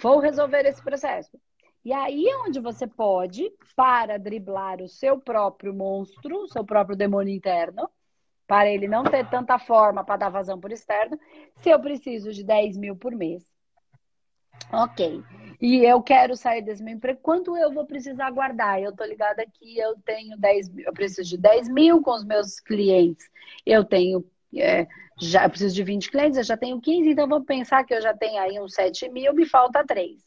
Vou 0.00 0.18
resolver 0.18 0.64
esse 0.66 0.82
processo. 0.82 1.38
E 1.84 1.92
aí 1.92 2.26
é 2.26 2.36
onde 2.38 2.60
você 2.60 2.86
pode, 2.86 3.52
para 3.76 4.18
driblar 4.18 4.80
o 4.80 4.88
seu 4.88 5.20
próprio 5.20 5.74
monstro, 5.74 6.44
o 6.44 6.48
seu 6.48 6.64
próprio 6.64 6.96
demônio 6.96 7.34
interno, 7.34 7.90
para 8.46 8.70
ele 8.70 8.86
não 8.86 9.04
ter 9.04 9.28
tanta 9.28 9.58
forma 9.58 10.04
para 10.04 10.16
dar 10.16 10.28
vazão 10.28 10.60
por 10.60 10.70
externo, 10.70 11.18
se 11.56 11.70
eu 11.70 11.80
preciso 11.80 12.32
de 12.32 12.44
10 12.44 12.76
mil 12.76 12.96
por 12.96 13.12
mês. 13.12 13.44
Ok. 14.72 15.22
E 15.60 15.84
eu 15.84 16.02
quero 16.02 16.36
sair 16.36 16.62
desse 16.62 16.82
meu 16.82 16.94
emprego, 16.94 17.20
quanto 17.22 17.56
eu 17.56 17.72
vou 17.72 17.86
precisar 17.86 18.30
guardar? 18.30 18.82
Eu 18.82 18.94
tô 18.94 19.04
ligada 19.04 19.42
aqui, 19.42 19.78
eu 19.78 19.96
tenho 20.04 20.36
10 20.36 20.68
mil, 20.68 20.86
eu 20.86 20.92
preciso 20.92 21.28
de 21.28 21.38
10 21.38 21.68
mil 21.68 22.02
com 22.02 22.12
os 22.12 22.24
meus 22.24 22.60
clientes. 22.60 23.30
Eu 23.64 23.84
tenho, 23.84 24.24
é, 24.56 24.86
já 25.20 25.44
eu 25.44 25.50
preciso 25.50 25.74
de 25.74 25.82
20 25.82 26.10
clientes, 26.10 26.36
eu 26.36 26.44
já 26.44 26.56
tenho 26.56 26.80
15, 26.80 27.10
então 27.10 27.28
vou 27.28 27.42
pensar 27.42 27.84
que 27.84 27.94
eu 27.94 28.02
já 28.02 28.14
tenho 28.14 28.40
aí 28.40 28.60
uns 28.60 28.74
7 28.74 29.08
mil, 29.08 29.32
me 29.32 29.46
falta 29.46 29.84
3. 29.84 30.22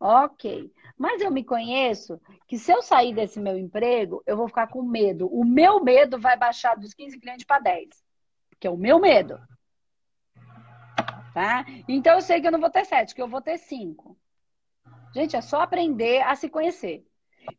Ok. 0.00 0.70
Mas 0.96 1.20
eu 1.20 1.30
me 1.30 1.42
conheço 1.42 2.20
que 2.46 2.56
se 2.56 2.72
eu 2.72 2.80
sair 2.80 3.14
desse 3.14 3.40
meu 3.40 3.58
emprego, 3.58 4.22
eu 4.26 4.36
vou 4.36 4.46
ficar 4.46 4.68
com 4.68 4.82
medo. 4.82 5.26
O 5.26 5.44
meu 5.44 5.82
medo 5.82 6.18
vai 6.18 6.36
baixar 6.36 6.76
dos 6.76 6.94
15 6.94 7.18
clientes 7.18 7.44
para 7.44 7.60
10. 7.60 7.88
Que 8.60 8.66
é 8.66 8.70
o 8.70 8.76
meu 8.76 9.00
medo. 9.00 9.40
Tá? 11.32 11.64
Então 11.88 12.14
eu 12.14 12.20
sei 12.20 12.40
que 12.40 12.46
eu 12.46 12.52
não 12.52 12.60
vou 12.60 12.70
ter 12.70 12.84
7, 12.84 13.12
que 13.12 13.20
eu 13.20 13.28
vou 13.28 13.42
ter 13.42 13.58
5. 13.58 14.16
Gente, 15.12 15.36
é 15.36 15.40
só 15.40 15.62
aprender 15.62 16.22
a 16.22 16.36
se 16.36 16.48
conhecer. 16.48 17.04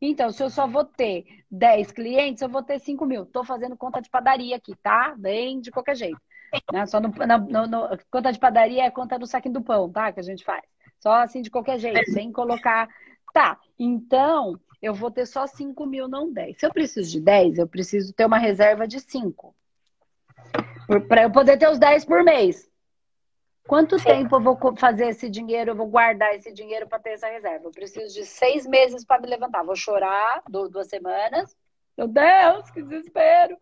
Então, 0.02 0.32
se 0.32 0.42
eu 0.42 0.50
só 0.50 0.66
vou 0.66 0.84
ter 0.84 1.26
10 1.52 1.92
clientes, 1.92 2.42
eu 2.42 2.50
vou 2.50 2.64
ter 2.64 2.80
5 2.80 3.06
mil. 3.06 3.24
Estou 3.24 3.44
fazendo 3.44 3.78
conta 3.78 4.02
de 4.02 4.10
padaria 4.10 4.56
aqui, 4.56 4.76
tá? 4.82 5.14
Bem 5.18 5.60
de 5.60 5.72
qualquer 5.72 5.96
jeito. 5.96 6.20
Né? 6.72 6.86
Só 6.86 7.00
no, 7.00 7.10
no, 7.10 7.68
no, 7.68 7.98
conta 8.10 8.32
de 8.32 8.40
padaria 8.40 8.84
é 8.86 8.92
conta 8.92 9.20
do 9.20 9.28
saquinho 9.28 9.54
do 9.54 9.64
pão, 9.64 9.92
tá? 9.92 10.12
Que 10.12 10.20
a 10.20 10.24
gente 10.24 10.44
faz. 10.44 10.64
Só 11.00 11.14
assim 11.14 11.42
de 11.42 11.52
qualquer 11.52 11.78
jeito, 11.78 12.12
sem 12.12 12.32
colocar 12.32 12.88
Tá, 13.36 13.60
então 13.78 14.58
eu 14.82 14.94
vou 14.94 15.12
ter 15.12 15.26
só 15.26 15.46
5 15.46 15.86
mil, 15.86 16.08
não 16.08 16.32
10. 16.32 16.58
Se 16.58 16.66
eu 16.66 16.72
preciso 16.72 17.12
de 17.12 17.20
10, 17.20 17.58
eu 17.58 17.68
preciso 17.68 18.14
ter 18.14 18.26
uma 18.26 18.38
reserva 18.38 18.88
de 18.88 18.98
5. 19.02 19.54
Para 21.10 21.24
eu 21.24 21.30
poder 21.30 21.58
ter 21.58 21.70
os 21.70 21.78
10 21.78 22.06
por 22.06 22.24
mês. 22.24 22.72
Quanto 23.68 24.00
Sim. 24.00 24.06
tempo 24.06 24.38
eu 24.38 24.40
vou 24.40 24.78
fazer 24.78 25.08
esse 25.08 25.30
dinheiro? 25.30 25.72
Eu 25.72 25.76
vou 25.76 25.86
guardar 25.86 26.34
esse 26.34 26.54
dinheiro 26.54 26.88
para 26.88 26.98
ter 26.98 27.10
essa 27.10 27.28
reserva. 27.28 27.66
Eu 27.66 27.72
preciso 27.72 28.14
de 28.14 28.26
seis 28.26 28.66
meses 28.66 29.04
para 29.04 29.22
me 29.22 29.28
levantar. 29.28 29.66
Vou 29.66 29.76
chorar 29.76 30.42
duas 30.48 30.88
semanas. 30.88 31.54
Meu 31.98 32.08
Deus, 32.08 32.72
que 32.72 32.82
desespero. 32.84 33.58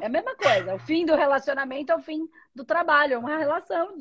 É 0.00 0.06
a 0.06 0.08
mesma 0.08 0.36
coisa. 0.36 0.76
O 0.76 0.78
fim 0.78 1.04
do 1.04 1.16
relacionamento 1.16 1.90
é 1.90 1.96
o 1.96 2.00
fim 2.00 2.28
do 2.54 2.64
trabalho. 2.64 3.14
É 3.14 3.18
uma 3.18 3.38
relação 3.38 3.96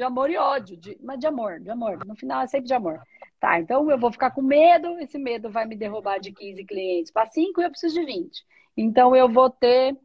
de, 0.00 0.04
amor 0.04 0.30
e 0.30 0.36
ódio. 0.38 0.76
De, 0.76 0.98
mas 1.02 1.18
de 1.18 1.26
amor, 1.26 1.60
de 1.60 1.70
amor. 1.70 2.04
No 2.06 2.16
final 2.16 2.42
é 2.42 2.46
sempre 2.46 2.66
de 2.66 2.74
amor. 2.74 3.00
Tá, 3.38 3.60
então 3.60 3.90
eu 3.90 3.98
vou 3.98 4.10
ficar 4.10 4.30
com 4.30 4.42
medo, 4.42 4.98
esse 4.98 5.18
medo 5.18 5.50
vai 5.50 5.66
me 5.66 5.76
derrubar 5.76 6.18
de 6.18 6.32
15 6.32 6.64
clientes 6.64 7.10
para 7.10 7.26
5 7.26 7.60
e 7.60 7.64
eu 7.64 7.70
preciso 7.70 7.94
de 7.94 8.04
20. 8.04 8.44
Então 8.76 9.14
eu 9.16 9.28
vou 9.28 9.48
ter, 9.48 9.96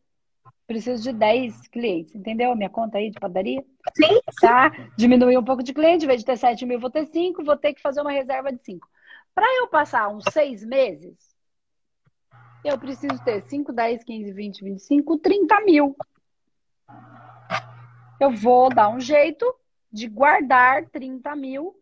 preciso 0.67 1.03
de 1.03 1.11
10 1.11 1.67
clientes, 1.67 2.15
entendeu? 2.15 2.51
A 2.51 2.55
minha 2.55 2.69
conta 2.69 2.97
aí 2.97 3.09
de 3.09 3.19
padaria? 3.19 3.63
Sim. 3.95 4.21
Tá? 4.39 4.71
Diminuir 4.97 5.37
um 5.37 5.43
pouco 5.43 5.63
de 5.63 5.73
cliente, 5.73 6.05
em 6.05 6.07
vez 6.07 6.21
de 6.21 6.25
ter 6.25 6.37
7 6.37 6.65
mil, 6.65 6.79
vou 6.79 6.89
ter 6.89 7.05
5, 7.07 7.43
vou 7.43 7.57
ter 7.57 7.73
que 7.73 7.81
fazer 7.81 8.01
uma 8.01 8.11
reserva 8.11 8.51
de 8.51 8.63
5. 8.63 8.87
Para 9.33 9.47
eu 9.57 9.67
passar 9.67 10.07
uns 10.07 10.23
6 10.31 10.65
meses, 10.65 11.17
eu 12.63 12.77
preciso 12.77 13.21
ter 13.23 13.41
5, 13.41 13.73
10, 13.73 14.03
15, 14.03 14.31
20, 14.31 14.63
25, 14.63 15.17
30 15.19 15.61
mil. 15.61 15.95
Eu 18.19 18.31
vou 18.31 18.69
dar 18.73 18.89
um 18.89 18.99
jeito 18.99 19.45
de 19.95 20.07
guardar 20.07 20.85
30 20.89 21.35
mil 21.35 21.75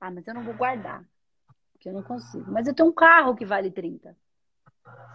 ah, 0.00 0.10
mas 0.10 0.26
eu 0.26 0.34
não 0.34 0.42
vou 0.42 0.54
guardar, 0.54 1.04
porque 1.72 1.88
eu 1.88 1.92
não 1.92 2.02
consigo. 2.02 2.50
Mas 2.50 2.66
eu 2.66 2.74
tenho 2.74 2.88
um 2.88 2.92
carro 2.92 3.34
que 3.34 3.44
vale 3.44 3.70
30. 3.70 4.16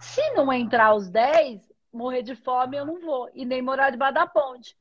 Se 0.00 0.30
não 0.30 0.52
entrar 0.52 0.94
os 0.94 1.10
10, 1.10 1.60
morrer 1.92 2.22
de 2.22 2.34
fome 2.34 2.76
eu 2.76 2.86
não 2.86 3.00
vou. 3.00 3.30
E 3.34 3.44
nem 3.44 3.60
morar 3.60 3.90
debaixo 3.90 4.14
da 4.14 4.26
ponte. 4.26 4.76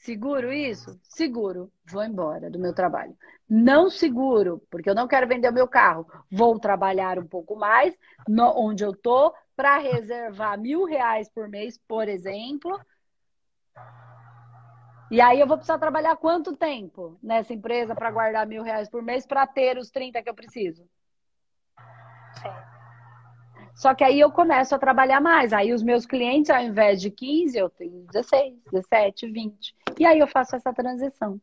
Seguro 0.00 0.52
isso? 0.52 0.98
Seguro. 1.04 1.70
Vou 1.86 2.02
embora 2.02 2.50
do 2.50 2.58
meu 2.58 2.74
trabalho. 2.74 3.16
Não 3.48 3.88
seguro, 3.88 4.60
porque 4.68 4.90
eu 4.90 4.94
não 4.94 5.06
quero 5.06 5.28
vender 5.28 5.48
o 5.48 5.54
meu 5.54 5.68
carro. 5.68 6.06
Vou 6.30 6.58
trabalhar 6.58 7.18
um 7.18 7.26
pouco 7.26 7.54
mais 7.54 7.96
no, 8.26 8.52
onde 8.58 8.84
eu 8.84 8.92
tô 8.92 9.32
para 9.54 9.78
reservar 9.78 10.58
mil 10.58 10.84
reais 10.84 11.28
por 11.28 11.48
mês, 11.48 11.78
por 11.86 12.08
exemplo, 12.08 12.76
E 15.10 15.20
aí 15.20 15.38
eu 15.38 15.46
vou 15.46 15.56
precisar 15.56 15.78
trabalhar 15.78 16.16
quanto 16.16 16.56
tempo 16.56 17.18
nessa 17.22 17.52
empresa 17.52 17.94
para 17.94 18.10
guardar 18.10 18.46
mil 18.46 18.62
reais 18.62 18.88
por 18.88 19.02
mês 19.02 19.26
para 19.26 19.46
ter 19.46 19.76
os 19.76 19.90
30 19.90 20.22
que 20.22 20.30
eu 20.30 20.34
preciso? 20.34 20.88
Sim. 22.40 22.74
Só 23.74 23.94
que 23.94 24.04
aí 24.04 24.20
eu 24.20 24.30
começo 24.30 24.74
a 24.74 24.78
trabalhar 24.78 25.20
mais. 25.20 25.52
Aí 25.52 25.72
os 25.72 25.82
meus 25.82 26.06
clientes, 26.06 26.50
ao 26.50 26.62
invés 26.62 27.00
de 27.00 27.10
15, 27.10 27.58
eu 27.58 27.68
tenho 27.68 28.06
16, 28.12 28.54
17, 28.72 29.30
20. 29.30 29.74
E 29.98 30.06
aí 30.06 30.18
eu 30.18 30.26
faço 30.26 30.56
essa 30.56 30.72
transição. 30.72 31.40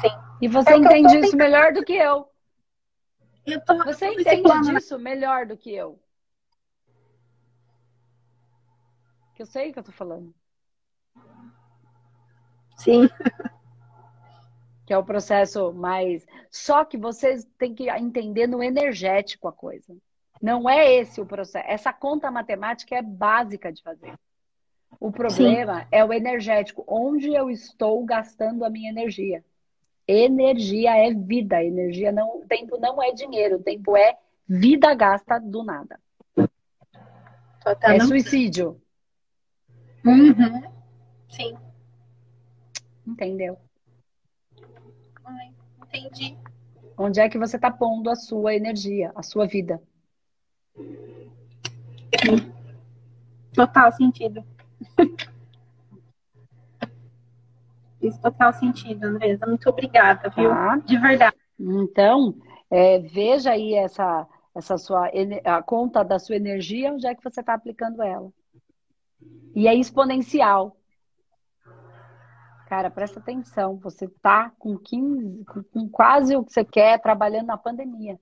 Sim. 0.00 0.08
E 0.40 0.48
você 0.48 0.72
é 0.72 0.76
entende 0.76 1.18
isso 1.18 1.36
melhor 1.36 1.72
do 1.72 1.84
que 1.84 1.92
eu. 1.92 2.28
eu 3.46 3.64
tô, 3.64 3.84
você 3.84 4.06
entende 4.06 4.60
disso 4.62 4.98
melhor 4.98 5.46
do 5.46 5.56
que 5.56 5.74
eu. 5.74 6.00
Que 9.34 9.42
eu 9.42 9.46
sei 9.46 9.70
o 9.70 9.72
que 9.72 9.78
eu 9.78 9.84
tô 9.84 9.92
falando. 9.92 10.32
Sim. 12.76 13.08
Que 14.84 14.92
é 14.92 14.98
o 14.98 15.04
processo 15.04 15.72
mais. 15.72 16.26
Só 16.50 16.84
que 16.84 16.98
vocês 16.98 17.46
têm 17.56 17.72
que 17.72 17.88
entender 17.88 18.48
no 18.48 18.60
energético 18.60 19.46
a 19.46 19.52
coisa. 19.52 19.96
Não 20.42 20.68
é 20.68 20.92
esse 20.94 21.20
o 21.20 21.24
processo. 21.24 21.64
Essa 21.68 21.92
conta 21.92 22.28
matemática 22.32 22.96
é 22.96 23.00
básica 23.00 23.72
de 23.72 23.80
fazer. 23.80 24.12
O 24.98 25.12
problema 25.12 25.82
Sim. 25.82 25.86
é 25.92 26.04
o 26.04 26.12
energético, 26.12 26.84
onde 26.86 27.32
eu 27.32 27.48
estou 27.48 28.04
gastando 28.04 28.64
a 28.64 28.70
minha 28.70 28.90
energia. 28.90 29.44
Energia 30.06 30.96
é 30.96 31.14
vida, 31.14 31.62
energia 31.62 32.10
não, 32.10 32.44
tempo 32.46 32.76
não 32.78 33.00
é 33.00 33.12
dinheiro, 33.12 33.62
tempo 33.62 33.96
é 33.96 34.18
vida 34.48 34.92
gasta 34.94 35.38
do 35.38 35.62
nada. 35.62 35.98
É 37.82 38.00
suicídio. 38.00 38.80
Uhum. 40.04 40.62
Sim. 41.28 41.56
Entendeu? 43.06 43.58
Ai, 45.24 45.52
entendi. 45.82 46.36
Onde 46.96 47.20
é 47.20 47.28
que 47.28 47.38
você 47.38 47.56
está 47.56 47.70
pondo 47.70 48.10
a 48.10 48.16
sua 48.16 48.54
energia, 48.54 49.12
a 49.14 49.22
sua 49.22 49.46
vida? 49.46 49.82
Sim. 52.20 52.52
Total 53.54 53.92
sentido. 53.92 54.44
Fez 58.02 58.18
total 58.18 58.52
sentido, 58.52 59.04
Andresa. 59.04 59.46
Muito 59.46 59.68
obrigada, 59.68 60.28
viu? 60.30 60.50
Tá. 60.50 60.76
De 60.76 60.98
verdade. 60.98 61.36
Então, 61.58 62.34
é, 62.68 62.98
veja 62.98 63.52
aí 63.52 63.74
essa, 63.74 64.26
essa 64.52 64.76
sua 64.76 65.08
a 65.44 65.62
conta 65.62 66.02
da 66.02 66.18
sua 66.18 66.34
energia, 66.34 66.92
onde 66.92 67.06
é 67.06 67.14
que 67.14 67.22
você 67.22 67.38
está 67.38 67.54
aplicando 67.54 68.02
ela. 68.02 68.28
E 69.54 69.68
é 69.68 69.74
exponencial. 69.74 70.76
Cara, 72.72 72.90
presta 72.90 73.20
atenção. 73.20 73.76
Você 73.80 74.08
tá 74.08 74.50
com 74.58 74.78
15, 74.78 75.44
com 75.44 75.86
quase 75.90 76.34
o 76.34 76.42
que 76.42 76.54
você 76.54 76.64
quer, 76.64 76.98
trabalhando 77.02 77.48
na 77.48 77.58
pandemia. 77.58 78.18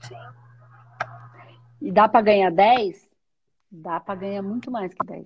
Sim. 0.00 0.16
E 1.80 1.92
dá 1.92 2.08
para 2.08 2.20
ganhar 2.20 2.50
10? 2.50 3.08
Dá 3.70 4.00
para 4.00 4.16
ganhar 4.16 4.42
muito 4.42 4.72
mais 4.72 4.92
que 4.92 5.06
10. 5.06 5.24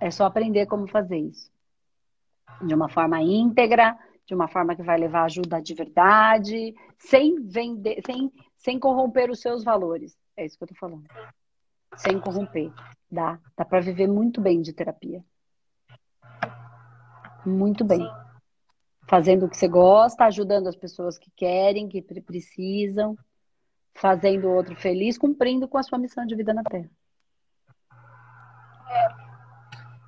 É 0.00 0.10
só 0.10 0.24
aprender 0.24 0.66
como 0.66 0.88
fazer 0.88 1.18
isso. 1.18 1.52
De 2.66 2.74
uma 2.74 2.88
forma 2.88 3.22
íntegra, 3.22 3.96
de 4.26 4.34
uma 4.34 4.48
forma 4.48 4.74
que 4.74 4.82
vai 4.82 4.98
levar 4.98 5.22
ajuda 5.22 5.62
de 5.62 5.72
verdade, 5.72 6.74
sem 6.98 7.46
vender, 7.46 8.02
sem, 8.04 8.32
sem 8.56 8.76
corromper 8.80 9.30
os 9.30 9.40
seus 9.40 9.62
valores. 9.62 10.18
É 10.36 10.44
isso 10.44 10.58
que 10.58 10.64
eu 10.64 10.68
tô 10.68 10.74
falando. 10.74 11.04
Sem 11.96 12.20
corromper. 12.20 12.70
Dá. 13.10 13.38
Dá 13.56 13.64
para 13.64 13.80
viver 13.80 14.06
muito 14.06 14.40
bem 14.40 14.60
de 14.60 14.72
terapia. 14.72 15.24
Muito 17.44 17.84
bem. 17.84 18.00
Sim. 18.00 18.10
Fazendo 19.08 19.46
o 19.46 19.48
que 19.48 19.56
você 19.56 19.68
gosta, 19.68 20.24
ajudando 20.24 20.66
as 20.66 20.76
pessoas 20.76 21.16
que 21.16 21.30
querem, 21.30 21.88
que 21.88 22.02
precisam, 22.02 23.16
fazendo 23.94 24.48
o 24.48 24.54
outro 24.54 24.74
feliz, 24.76 25.16
cumprindo 25.16 25.68
com 25.68 25.78
a 25.78 25.82
sua 25.82 25.96
missão 25.96 26.26
de 26.26 26.34
vida 26.34 26.52
na 26.52 26.64
Terra. 26.64 26.90
É, 28.90 29.06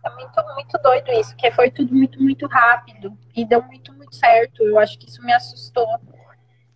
é 0.09 0.15
muito, 0.15 0.55
muito 0.55 0.79
doido 0.83 1.13
isso, 1.13 1.37
que 1.37 1.51
foi 1.53 1.71
tudo 1.71 1.95
muito, 1.95 2.21
muito 2.21 2.47
rápido 2.49 3.17
e 3.35 3.45
deu 3.45 3.63
muito, 3.63 3.93
muito 3.95 4.15
certo. 4.17 4.63
Eu 4.65 4.79
acho 4.79 4.99
que 4.99 5.09
isso 5.09 5.23
me 5.23 5.33
assustou. 5.33 5.87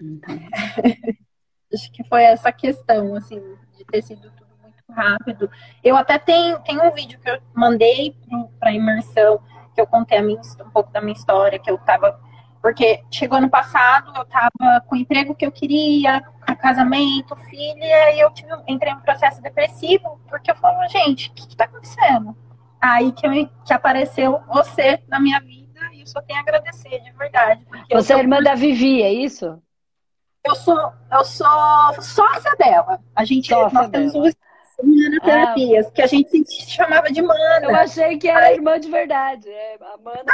Então. 0.00 0.38
acho 1.75 1.91
que 1.93 2.05
foi 2.05 2.23
essa 2.23 2.53
questão, 2.53 3.14
assim, 3.14 3.41
de 3.77 3.85
ter 3.85 4.03
sido 4.03 4.31
tudo 4.31 4.51
muito 4.62 4.83
rápido. 4.91 5.51
Eu 5.83 5.97
até 5.97 6.18
tenho, 6.18 6.59
tenho 6.61 6.85
um 6.85 6.93
vídeo 6.93 7.18
que 7.20 7.31
eu 7.31 7.39
mandei 7.55 8.16
para 8.59 8.73
imersão, 8.73 9.41
que 9.75 9.81
eu 9.81 9.87
contei 9.87 10.18
a 10.18 10.23
minha, 10.23 10.41
um 10.64 10.70
pouco 10.70 10.93
da 10.93 11.01
minha 11.01 11.14
história, 11.14 11.59
que 11.59 11.70
eu 11.70 11.79
tava. 11.79 12.18
Porque 12.61 13.03
chegou 13.11 13.39
ano 13.39 13.51
passado, 13.51 14.12
eu 14.16 14.25
tava 14.25 14.81
com 14.87 14.95
o 14.95 14.99
emprego 14.99 15.35
que 15.35 15.45
eu 15.45 15.51
queria, 15.51 16.23
casamento, 16.62 17.35
filha, 17.51 18.14
e 18.14 18.20
eu 18.20 18.31
tive, 18.31 18.49
entrei 18.68 18.93
em 18.93 18.97
um 18.97 19.01
processo 19.01 19.43
depressivo, 19.43 20.20
porque 20.29 20.51
eu 20.51 20.57
falo, 20.57 20.89
gente, 20.89 21.29
o 21.29 21.33
que, 21.35 21.49
que 21.49 21.57
tá 21.57 21.64
acontecendo? 21.64 22.37
Aí 22.81 23.11
que, 23.12 23.27
eu, 23.27 23.49
que 23.64 23.73
apareceu 23.73 24.41
você 24.47 25.03
na 25.09 25.18
minha 25.18 25.41
vida, 25.41 25.81
e 25.93 26.01
eu 26.01 26.07
só 26.07 26.23
tenho 26.23 26.39
a 26.39 26.43
agradecer, 26.43 27.01
de 27.01 27.11
verdade. 27.12 27.66
Você 27.91 28.14
é 28.14 28.18
irmã 28.18 28.41
da 28.41 28.55
Vivi, 28.55 29.03
é 29.03 29.12
isso? 29.12 29.61
Eu 30.45 30.55
sou, 30.57 30.93
eu 31.11 31.24
sou 31.24 31.47
sócia 32.03 32.55
dela. 32.57 33.01
A 33.14 33.24
gente, 33.24 33.49
sócia 33.49 33.78
nós 33.78 33.90
temos 33.90 34.12
duas 34.12 34.34
terapias, 35.22 35.86
ah, 35.86 35.90
que 35.93 36.03
a 36.03 36.07
gente 36.07 36.45
se 36.45 36.70
chamava 36.70 37.11
de 37.12 37.22
mana. 37.22 37.66
Eu 37.66 37.76
achei 37.76 38.18
que 38.18 38.28
era 38.28 38.47
Aí... 38.47 38.57
irmã 38.57 38.78
de 38.78 38.90
verdade. 38.90 39.49
É, 39.49 39.74
a 39.80 39.97
mana, 39.99 40.24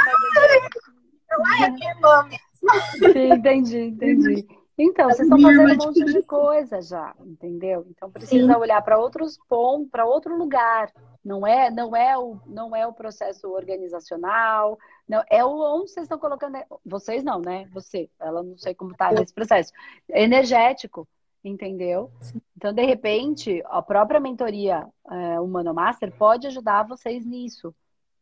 não 1.29 1.65
é 1.65 1.69
minha 1.69 1.91
irmã 1.91 2.23
mesmo. 2.23 3.13
Sim, 3.13 3.33
entendi, 3.33 3.79
entendi. 3.79 4.47
Então, 4.77 5.09
vocês 5.09 5.27
estão 5.27 5.41
fazendo 5.41 5.73
um 5.73 5.85
monte 5.85 6.05
de 6.05 6.23
coisa 6.23 6.81
já, 6.81 7.13
entendeu? 7.19 7.85
Então 7.89 8.09
precisa 8.09 8.53
Sim. 8.53 8.59
olhar 8.59 8.81
para 8.81 8.97
outros 8.97 9.37
pontos, 9.47 9.89
para 9.91 10.05
outro 10.05 10.37
lugar. 10.37 10.91
Não 11.23 11.45
é, 11.45 11.69
não 11.69 11.93
é 11.93 12.17
o, 12.17 12.39
não 12.47 12.73
é 12.73 12.87
o 12.87 12.93
processo 12.93 13.49
organizacional, 13.49 14.79
não 15.09 15.23
é 15.29 15.43
o 15.43 15.49
onde 15.49 15.91
vocês 15.91 16.05
estão 16.05 16.19
colocando. 16.19 16.57
Vocês 16.85 17.23
não, 17.23 17.41
né? 17.41 17.67
Você, 17.73 18.09
ela 18.19 18.43
não 18.43 18.55
sei 18.57 18.75
como 18.75 18.91
está 18.91 19.11
nesse 19.11 19.33
processo. 19.33 19.73
Energético, 20.07 21.07
entendeu? 21.43 22.11
Então, 22.55 22.71
de 22.71 22.85
repente, 22.85 23.63
a 23.65 23.81
própria 23.81 24.19
mentoria 24.19 24.87
é, 25.09 25.39
Humano 25.39 25.73
Master 25.73 26.15
pode 26.15 26.45
ajudar 26.47 26.83
vocês 26.83 27.25
nisso, 27.25 27.73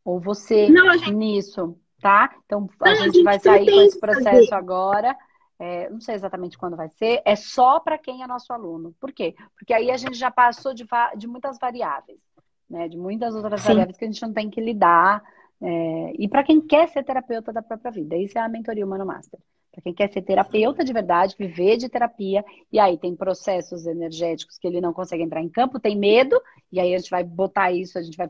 ou 0.04 0.18
você 0.18 0.70
não, 0.70 0.96
gente... 0.96 1.12
nisso, 1.12 1.78
tá? 2.00 2.34
Então 2.46 2.68
a, 2.80 2.88
não, 2.88 2.96
gente, 2.96 3.02
a 3.02 3.12
gente 3.12 3.22
vai 3.22 3.38
sair 3.38 3.70
com 3.70 3.80
esse 3.82 4.00
processo 4.00 4.54
agora. 4.54 5.14
É, 5.60 5.90
não 5.90 6.00
sei 6.00 6.14
exatamente 6.14 6.56
quando 6.56 6.76
vai 6.76 6.88
ser, 6.88 7.20
é 7.24 7.34
só 7.34 7.80
para 7.80 7.98
quem 7.98 8.22
é 8.22 8.26
nosso 8.26 8.52
aluno. 8.52 8.94
Por 9.00 9.12
quê? 9.12 9.34
Porque 9.56 9.74
aí 9.74 9.90
a 9.90 9.96
gente 9.96 10.14
já 10.14 10.30
passou 10.30 10.72
de, 10.72 10.86
de 11.16 11.26
muitas 11.26 11.58
variáveis 11.58 12.20
né? 12.68 12.88
De 12.88 12.96
muitas 12.96 13.34
outras 13.34 13.62
Sim. 13.62 13.68
tarefas 13.68 13.96
que 13.96 14.04
a 14.04 14.08
gente 14.08 14.22
não 14.22 14.32
tem 14.32 14.50
que 14.50 14.60
lidar. 14.60 15.22
É, 15.60 16.12
e 16.18 16.28
para 16.28 16.44
quem 16.44 16.60
quer 16.60 16.88
ser 16.88 17.02
terapeuta 17.02 17.52
da 17.52 17.62
própria 17.62 17.90
vida, 17.90 18.16
isso 18.16 18.38
é 18.38 18.40
a 18.40 18.48
mentoria 18.48 18.84
Humano 18.84 19.06
Master. 19.06 19.40
Para 19.72 19.82
quem 19.82 19.94
quer 19.94 20.10
ser 20.12 20.22
terapeuta 20.22 20.84
de 20.84 20.92
verdade, 20.92 21.36
viver 21.38 21.76
de 21.76 21.88
terapia, 21.88 22.44
e 22.72 22.78
aí 22.78 22.96
tem 22.98 23.14
processos 23.14 23.86
energéticos 23.86 24.58
que 24.58 24.66
ele 24.66 24.80
não 24.80 24.92
consegue 24.92 25.22
entrar 25.22 25.42
em 25.42 25.48
campo, 25.48 25.80
tem 25.80 25.96
medo, 25.96 26.40
e 26.70 26.80
aí 26.80 26.94
a 26.94 26.98
gente 26.98 27.10
vai 27.10 27.24
botar 27.24 27.72
isso, 27.72 27.98
a 27.98 28.02
gente 28.02 28.16
vai 28.16 28.28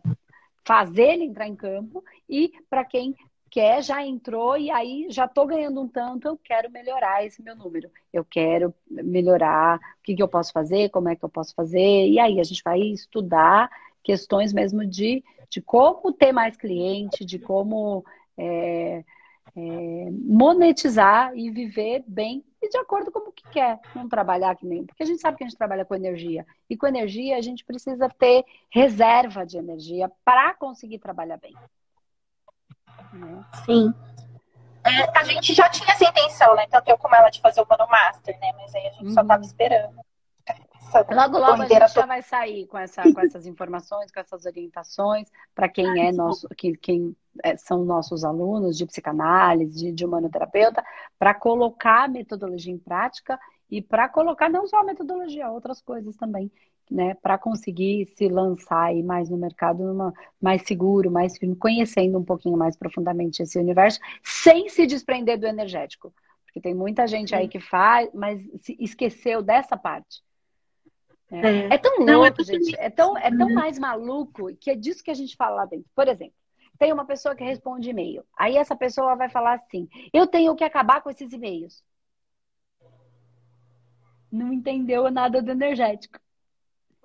fazer 0.66 1.14
ele 1.14 1.24
entrar 1.24 1.48
em 1.48 1.56
campo, 1.56 2.04
e 2.28 2.52
para 2.68 2.84
quem 2.84 3.14
quer, 3.50 3.82
já 3.82 4.04
entrou, 4.04 4.56
e 4.56 4.70
aí 4.70 5.06
já 5.10 5.24
estou 5.24 5.46
ganhando 5.46 5.80
um 5.80 5.88
tanto, 5.88 6.28
eu 6.28 6.36
quero 6.36 6.70
melhorar 6.70 7.24
esse 7.24 7.42
meu 7.42 7.56
número. 7.56 7.90
Eu 8.12 8.24
quero 8.24 8.74
melhorar 8.90 9.78
o 9.78 10.02
que, 10.02 10.14
que 10.14 10.22
eu 10.22 10.28
posso 10.28 10.52
fazer, 10.52 10.90
como 10.90 11.08
é 11.08 11.16
que 11.16 11.24
eu 11.24 11.28
posso 11.28 11.54
fazer, 11.54 12.08
e 12.08 12.18
aí 12.18 12.40
a 12.40 12.44
gente 12.44 12.62
vai 12.62 12.80
estudar 12.80 13.70
questões 14.02 14.52
mesmo 14.52 14.86
de, 14.86 15.24
de 15.50 15.60
como 15.60 16.12
ter 16.12 16.32
mais 16.32 16.56
cliente, 16.56 17.24
de 17.24 17.38
como 17.38 18.04
é, 18.36 19.04
é, 19.56 20.10
monetizar 20.10 21.36
e 21.36 21.50
viver 21.50 22.04
bem 22.06 22.44
e 22.60 22.68
de 22.68 22.78
acordo 22.78 23.10
com 23.10 23.20
o 23.20 23.32
que 23.32 23.48
quer. 23.50 23.80
Não 23.94 24.08
trabalhar 24.08 24.56
que 24.56 24.66
nem. 24.66 24.84
Porque 24.84 25.02
a 25.02 25.06
gente 25.06 25.20
sabe 25.20 25.36
que 25.36 25.44
a 25.44 25.48
gente 25.48 25.56
trabalha 25.56 25.84
com 25.84 25.94
energia. 25.94 26.46
E 26.68 26.76
com 26.76 26.86
energia 26.86 27.36
a 27.36 27.40
gente 27.40 27.64
precisa 27.64 28.08
ter 28.08 28.44
reserva 28.70 29.46
de 29.46 29.58
energia 29.58 30.10
para 30.24 30.54
conseguir 30.54 30.98
trabalhar 30.98 31.38
bem. 31.38 31.54
Né? 33.12 33.44
Sim. 33.64 33.94
É, 34.84 35.18
a 35.18 35.24
gente 35.24 35.54
já 35.54 35.68
tinha 35.68 35.90
essa 35.90 36.04
intenção, 36.04 36.54
né? 36.54 36.66
Tanto 36.68 36.88
eu 36.88 36.98
como 36.98 37.14
ela 37.14 37.30
de 37.30 37.40
fazer 37.40 37.60
o 37.60 37.66
Mano 37.68 37.88
Master, 37.88 38.38
né? 38.40 38.52
Mas 38.56 38.74
aí 38.74 38.86
a 38.86 38.90
gente 38.92 39.06
uhum. 39.06 39.14
só 39.14 39.24
tava 39.24 39.42
esperando 39.42 40.07
essa 40.88 41.14
logo, 41.14 41.38
logo 41.38 41.62
a 41.62 41.66
gente 41.66 41.92
já 41.92 42.06
vai 42.06 42.22
sair 42.22 42.66
com, 42.66 42.78
essa, 42.78 43.02
com 43.02 43.20
essas 43.20 43.46
informações, 43.46 44.10
com 44.10 44.20
essas 44.20 44.46
orientações 44.46 45.30
para 45.54 45.68
quem 45.68 45.86
ah, 45.86 46.06
é 46.06 46.12
nosso, 46.12 46.48
quem, 46.56 46.74
quem 46.74 47.16
é, 47.42 47.56
são 47.56 47.84
nossos 47.84 48.24
alunos 48.24 48.76
de 48.76 48.86
psicanálise, 48.86 49.76
de, 49.76 49.92
de 49.92 50.04
humanoterapeuta, 50.04 50.84
para 51.18 51.34
colocar 51.34 52.04
a 52.04 52.08
metodologia 52.08 52.72
em 52.72 52.78
prática 52.78 53.38
e 53.70 53.82
para 53.82 54.08
colocar 54.08 54.48
não 54.48 54.66
só 54.66 54.80
a 54.80 54.84
metodologia, 54.84 55.50
outras 55.50 55.80
coisas 55.82 56.16
também, 56.16 56.50
né, 56.90 57.14
para 57.14 57.36
conseguir 57.36 58.06
se 58.16 58.28
lançar 58.28 58.84
aí 58.84 59.02
mais 59.02 59.28
no 59.28 59.36
mercado 59.36 59.84
numa, 59.84 60.12
mais 60.40 60.62
seguro, 60.62 61.10
mais 61.10 61.36
firme, 61.36 61.54
conhecendo 61.54 62.18
um 62.18 62.24
pouquinho 62.24 62.56
mais 62.56 62.76
profundamente 62.76 63.42
esse 63.42 63.58
universo, 63.58 64.00
sem 64.22 64.70
se 64.70 64.86
desprender 64.86 65.38
do 65.38 65.46
energético. 65.46 66.12
Porque 66.46 66.62
tem 66.62 66.74
muita 66.74 67.06
gente 67.06 67.34
aí 67.34 67.46
que 67.46 67.60
faz, 67.60 68.08
mas 68.14 68.40
se 68.62 68.74
esqueceu 68.80 69.42
dessa 69.42 69.76
parte. 69.76 70.22
É, 71.30 71.46
é. 71.46 71.74
é 71.74 71.78
tão 71.78 71.98
não, 71.98 72.24
é 72.24 72.28
louco, 72.28 72.42
é 72.42 72.44
gente. 72.44 72.74
É 72.78 72.90
tão, 72.90 73.16
é 73.16 73.30
tão 73.30 73.52
mais 73.52 73.78
maluco 73.78 74.54
que 74.56 74.70
é 74.70 74.74
disso 74.74 75.04
que 75.04 75.10
a 75.10 75.14
gente 75.14 75.36
fala 75.36 75.56
lá 75.56 75.64
dentro. 75.66 75.86
Por 75.94 76.08
exemplo, 76.08 76.34
tem 76.78 76.92
uma 76.92 77.04
pessoa 77.04 77.34
que 77.34 77.44
responde 77.44 77.90
e-mail. 77.90 78.24
Aí 78.36 78.56
essa 78.56 78.74
pessoa 78.74 79.14
vai 79.14 79.28
falar 79.28 79.54
assim: 79.54 79.88
eu 80.12 80.26
tenho 80.26 80.54
que 80.56 80.64
acabar 80.64 81.02
com 81.02 81.10
esses 81.10 81.32
e-mails 81.32 81.82
não 84.30 84.52
entendeu 84.52 85.10
nada 85.10 85.42
do 85.42 85.50
energético. 85.50 86.20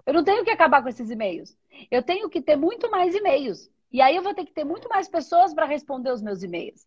Eu 0.05 0.13
não 0.13 0.23
tenho 0.23 0.43
que 0.43 0.51
acabar 0.51 0.81
com 0.81 0.89
esses 0.89 1.09
e-mails. 1.09 1.57
Eu 1.89 2.03
tenho 2.03 2.29
que 2.29 2.41
ter 2.41 2.57
muito 2.57 2.91
mais 2.91 3.15
e-mails. 3.15 3.69
E 3.91 4.01
aí 4.01 4.15
eu 4.15 4.23
vou 4.23 4.33
ter 4.33 4.45
que 4.45 4.53
ter 4.53 4.65
muito 4.65 4.89
mais 4.89 5.07
pessoas 5.07 5.53
para 5.53 5.65
responder 5.65 6.11
os 6.11 6.21
meus 6.21 6.43
e-mails. 6.43 6.85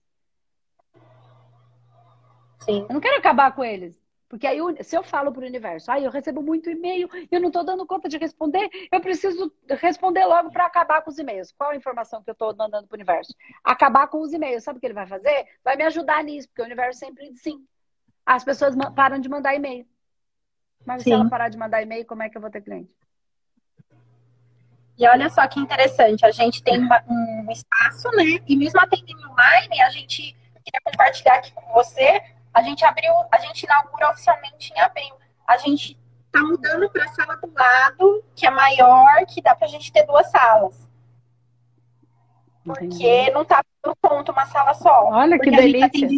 Sim. 2.60 2.84
Eu 2.88 2.94
não 2.94 3.00
quero 3.00 3.16
acabar 3.16 3.54
com 3.54 3.64
eles. 3.64 3.98
Porque 4.28 4.46
aí, 4.46 4.58
se 4.82 4.96
eu 4.96 5.04
falo 5.04 5.30
para 5.30 5.44
o 5.44 5.46
universo, 5.46 5.90
ah, 5.90 6.00
eu 6.00 6.10
recebo 6.10 6.42
muito 6.42 6.68
e-mail, 6.68 7.08
eu 7.30 7.40
não 7.40 7.48
estou 7.48 7.62
dando 7.64 7.86
conta 7.86 8.08
de 8.08 8.18
responder, 8.18 8.68
eu 8.90 9.00
preciso 9.00 9.52
responder 9.68 10.24
logo 10.24 10.50
para 10.50 10.66
acabar 10.66 11.00
com 11.02 11.10
os 11.10 11.18
e-mails. 11.18 11.52
Qual 11.52 11.70
a 11.70 11.76
informação 11.76 12.22
que 12.22 12.30
eu 12.30 12.32
estou 12.32 12.54
mandando 12.56 12.88
para 12.88 12.94
o 12.94 12.98
universo? 12.98 13.32
Acabar 13.62 14.08
com 14.08 14.20
os 14.20 14.32
e-mails. 14.32 14.64
Sabe 14.64 14.78
o 14.78 14.80
que 14.80 14.86
ele 14.86 14.94
vai 14.94 15.06
fazer? 15.06 15.46
Vai 15.64 15.76
me 15.76 15.84
ajudar 15.84 16.24
nisso, 16.24 16.48
porque 16.48 16.62
o 16.62 16.64
universo 16.64 16.98
sempre 16.98 17.30
diz 17.30 17.40
sim. 17.40 17.64
As 18.24 18.42
pessoas 18.42 18.74
param 18.96 19.20
de 19.20 19.28
mandar 19.28 19.54
e-mail. 19.54 19.86
Mas 20.84 21.02
Sim. 21.02 21.10
se 21.10 21.14
ela 21.14 21.28
parar 21.28 21.48
de 21.48 21.58
mandar 21.58 21.82
e-mail, 21.82 22.06
como 22.06 22.22
é 22.22 22.28
que 22.28 22.36
eu 22.36 22.40
vou 22.40 22.50
ter 22.50 22.60
cliente? 22.60 22.90
E 24.98 25.06
olha 25.06 25.28
só 25.28 25.46
que 25.46 25.60
interessante, 25.60 26.24
a 26.24 26.30
gente 26.30 26.62
tem 26.62 26.80
um 26.80 27.50
espaço, 27.50 28.08
né? 28.16 28.40
E 28.46 28.56
mesmo 28.56 28.80
atendendo 28.80 29.30
online, 29.30 29.82
a 29.82 29.90
gente 29.90 30.34
queria 30.64 30.80
compartilhar 30.82 31.34
aqui 31.34 31.52
com 31.52 31.72
você. 31.74 32.22
A 32.56 32.62
gente 32.62 32.82
abriu, 32.86 33.12
a 33.30 33.38
gente 33.38 33.64
inaugura 33.64 34.08
oficialmente 34.12 34.72
em 34.74 34.80
abril. 34.80 35.14
A 35.46 35.58
gente 35.58 35.94
tá 36.32 36.40
mudando 36.40 36.88
para 36.88 37.04
a 37.04 37.08
sala 37.08 37.36
do 37.36 37.52
lado, 37.52 38.24
que 38.34 38.46
é 38.46 38.50
maior, 38.50 39.26
que 39.26 39.42
dá 39.42 39.54
para 39.54 39.66
a 39.66 39.70
gente 39.70 39.92
ter 39.92 40.06
duas 40.06 40.30
salas. 40.30 40.88
Porque 42.64 42.86
Entendi. 42.86 43.30
não 43.32 43.44
tá 43.44 43.62
dando 43.84 43.94
conta 44.00 44.32
uma 44.32 44.46
sala 44.46 44.72
só. 44.72 45.10
Olha 45.10 45.38
que 45.38 45.50
delícia. 45.50 46.08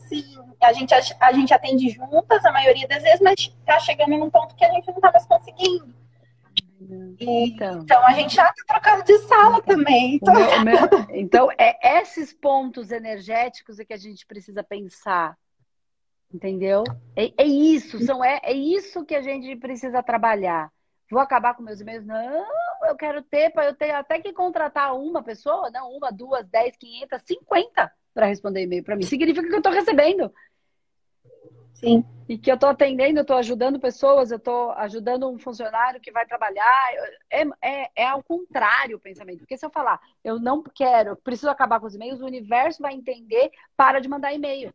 Sim, 0.00 0.38
a 0.60 0.72
gente, 0.74 0.92
a, 1.18 1.32
gente 1.32 1.54
atende 1.54 1.88
juntas 1.88 2.44
a 2.44 2.52
maioria 2.52 2.86
das 2.86 3.02
vezes, 3.02 3.20
mas 3.22 3.40
está 3.40 3.80
chegando 3.80 4.18
num 4.18 4.28
ponto 4.28 4.54
que 4.54 4.66
a 4.66 4.70
gente 4.70 4.86
não 4.88 4.96
está 4.96 5.10
mais 5.10 5.24
conseguindo. 5.24 5.94
Então. 7.20 7.80
então. 7.82 8.06
a 8.06 8.12
gente 8.12 8.34
já 8.34 8.48
está 8.50 8.80
trocando 8.80 9.04
de 9.04 9.18
sala 9.26 9.62
também. 9.62 10.16
Então, 10.16 10.34
meu, 10.34 10.64
meu, 10.64 10.78
então 11.10 11.48
é 11.58 12.00
esses 12.00 12.32
pontos 12.32 12.90
energéticos 12.90 13.78
é 13.78 13.84
que 13.84 13.92
a 13.92 13.98
gente 13.98 14.26
precisa 14.26 14.62
pensar. 14.62 15.36
Entendeu? 16.32 16.84
É, 17.16 17.32
é 17.38 17.44
isso, 17.44 17.98
são, 18.04 18.22
é, 18.22 18.38
é 18.42 18.52
isso 18.52 19.04
que 19.04 19.14
a 19.14 19.22
gente 19.22 19.56
precisa 19.56 20.02
trabalhar. 20.02 20.70
Vou 21.10 21.20
acabar 21.20 21.54
com 21.54 21.62
meus 21.62 21.80
e-mails? 21.80 22.04
Não, 22.04 22.46
eu 22.86 22.94
quero 22.94 23.22
ter, 23.22 23.50
eu 23.56 23.74
tenho 23.74 23.96
até 23.96 24.20
que 24.20 24.32
contratar 24.32 24.94
uma 24.94 25.22
pessoa, 25.22 25.70
não, 25.70 25.90
uma, 25.90 26.12
duas, 26.12 26.46
dez, 26.46 26.76
quinhentas, 26.76 27.22
cinquenta 27.26 27.90
para 28.18 28.26
responder 28.26 28.62
e-mail 28.62 28.82
para 28.82 28.96
mim. 28.96 29.04
Significa 29.04 29.46
que 29.46 29.54
eu 29.54 29.58
estou 29.58 29.72
recebendo. 29.72 30.32
Sim. 31.80 32.04
E 32.28 32.36
que 32.36 32.50
eu 32.50 32.56
estou 32.56 32.68
atendendo, 32.68 33.18
eu 33.18 33.22
estou 33.22 33.36
ajudando 33.36 33.80
pessoas, 33.80 34.30
eu 34.30 34.36
estou 34.36 34.72
ajudando 34.72 35.28
um 35.28 35.38
funcionário 35.38 36.00
que 36.00 36.10
vai 36.10 36.26
trabalhar. 36.26 36.92
É, 37.30 37.42
é, 37.62 37.90
é 37.94 38.06
ao 38.06 38.22
contrário 38.22 38.96
o 38.96 39.00
pensamento. 39.00 39.38
Porque 39.38 39.56
se 39.56 39.64
eu 39.64 39.70
falar, 39.70 40.00
eu 40.22 40.38
não 40.38 40.62
quero, 40.62 41.16
preciso 41.16 41.48
acabar 41.48 41.80
com 41.80 41.86
os 41.86 41.94
e-mails, 41.94 42.20
o 42.20 42.26
universo 42.26 42.82
vai 42.82 42.94
entender, 42.94 43.50
para 43.76 44.00
de 44.00 44.08
mandar 44.08 44.34
e-mail. 44.34 44.74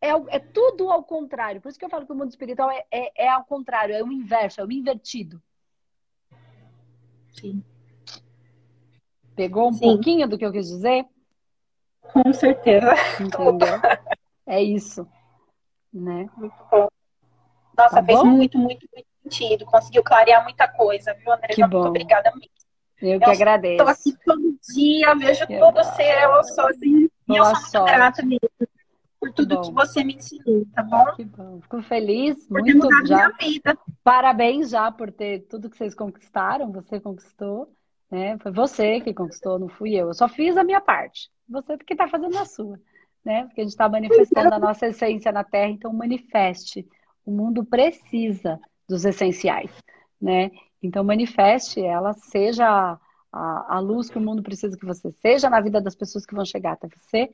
É, 0.00 0.10
é 0.28 0.38
tudo 0.38 0.90
ao 0.90 1.04
contrário. 1.04 1.60
Por 1.60 1.68
isso 1.68 1.78
que 1.78 1.84
eu 1.84 1.90
falo 1.90 2.06
que 2.06 2.12
o 2.12 2.16
mundo 2.16 2.30
espiritual 2.30 2.70
é, 2.70 2.84
é, 2.90 3.24
é 3.26 3.28
ao 3.28 3.44
contrário, 3.44 3.94
é 3.94 4.02
o 4.02 4.10
inverso, 4.10 4.60
é 4.60 4.64
o 4.64 4.72
invertido. 4.72 5.40
Sim. 7.30 7.62
Pegou 9.36 9.68
um 9.68 9.72
Sim. 9.72 9.80
pouquinho 9.80 10.26
do 10.26 10.36
que 10.38 10.44
eu 10.44 10.52
quis 10.52 10.66
dizer? 10.66 11.06
Com 12.00 12.32
certeza. 12.32 12.94
Entendeu? 13.20 13.80
É 14.46 14.60
isso. 14.60 15.06
Né? 15.92 16.28
Muito 16.36 16.54
bom. 16.70 16.88
Nossa, 17.76 17.96
tá 17.96 18.02
fez 18.02 18.18
bom? 18.18 18.26
muito, 18.26 18.58
muito, 18.58 18.86
muito 18.94 19.08
sentido. 19.22 19.64
Conseguiu 19.64 20.02
clarear 20.02 20.42
muita 20.42 20.68
coisa, 20.68 21.14
viu, 21.14 21.32
Andressa? 21.32 21.54
Que 21.54 21.66
bom. 21.66 21.78
Muito 21.78 21.88
obrigada 21.88 22.30
mesmo. 22.32 22.52
Eu 23.00 23.18
que 23.18 23.26
eu 23.26 23.32
agradeço. 23.32 23.82
Estou 23.82 23.88
aqui 23.88 24.24
todo 24.24 24.58
dia, 24.72 25.14
vejo 25.16 25.46
que 25.46 25.58
todo 25.58 25.82
ser 25.82 26.22
eu 26.22 26.44
sozinho. 26.44 27.10
E 27.28 27.36
eu 27.36 27.44
sou 27.44 27.54
muito 27.54 27.70
sorte. 27.70 27.94
grata 27.94 28.22
mesmo 28.22 28.48
por 29.18 29.32
tudo 29.32 29.60
que, 29.60 29.68
que 29.68 29.74
você 29.74 30.02
me 30.02 30.14
ensinou, 30.14 30.66
tá 30.74 30.82
bom? 30.82 31.04
Que 31.14 31.24
bom. 31.24 31.60
Fico 31.62 31.82
feliz, 31.82 32.44
por 32.46 32.60
muito 32.60 32.88
já. 33.06 33.16
Minha 33.16 33.32
vida. 33.38 33.78
Parabéns 34.02 34.70
já 34.70 34.90
por 34.90 35.12
ter 35.12 35.46
tudo 35.48 35.70
que 35.70 35.76
vocês 35.76 35.94
conquistaram, 35.94 36.72
você 36.72 37.00
conquistou, 37.00 37.72
né? 38.10 38.36
Foi 38.38 38.50
você 38.50 39.00
que 39.00 39.14
conquistou, 39.14 39.60
não 39.60 39.68
fui 39.68 39.94
eu. 39.94 40.08
Eu 40.08 40.14
só 40.14 40.28
fiz 40.28 40.56
a 40.56 40.64
minha 40.64 40.80
parte 40.80 41.30
você 41.48 41.76
que 41.78 41.92
está 41.92 42.08
fazendo 42.08 42.36
a 42.38 42.44
sua, 42.44 42.80
né? 43.24 43.44
Porque 43.44 43.60
a 43.60 43.64
gente 43.64 43.72
está 43.72 43.88
manifestando 43.88 44.54
a 44.54 44.58
nossa 44.58 44.86
essência 44.86 45.30
na 45.30 45.44
Terra, 45.44 45.70
então 45.70 45.92
manifeste. 45.92 46.86
O 47.24 47.30
mundo 47.30 47.64
precisa 47.64 48.60
dos 48.88 49.04
essenciais, 49.04 49.70
né? 50.20 50.50
Então 50.82 51.04
manifeste 51.04 51.80
ela, 51.80 52.12
seja 52.12 52.98
a, 53.32 53.76
a, 53.76 53.78
luz 53.78 54.10
que 54.10 54.18
o 54.18 54.20
mundo 54.20 54.42
precisa 54.42 54.76
que 54.76 54.84
você 54.84 55.10
seja 55.12 55.48
na 55.48 55.60
vida 55.60 55.80
das 55.80 55.94
pessoas 55.94 56.26
que 56.26 56.34
vão 56.34 56.44
chegar 56.44 56.72
até 56.72 56.88
você. 56.88 57.32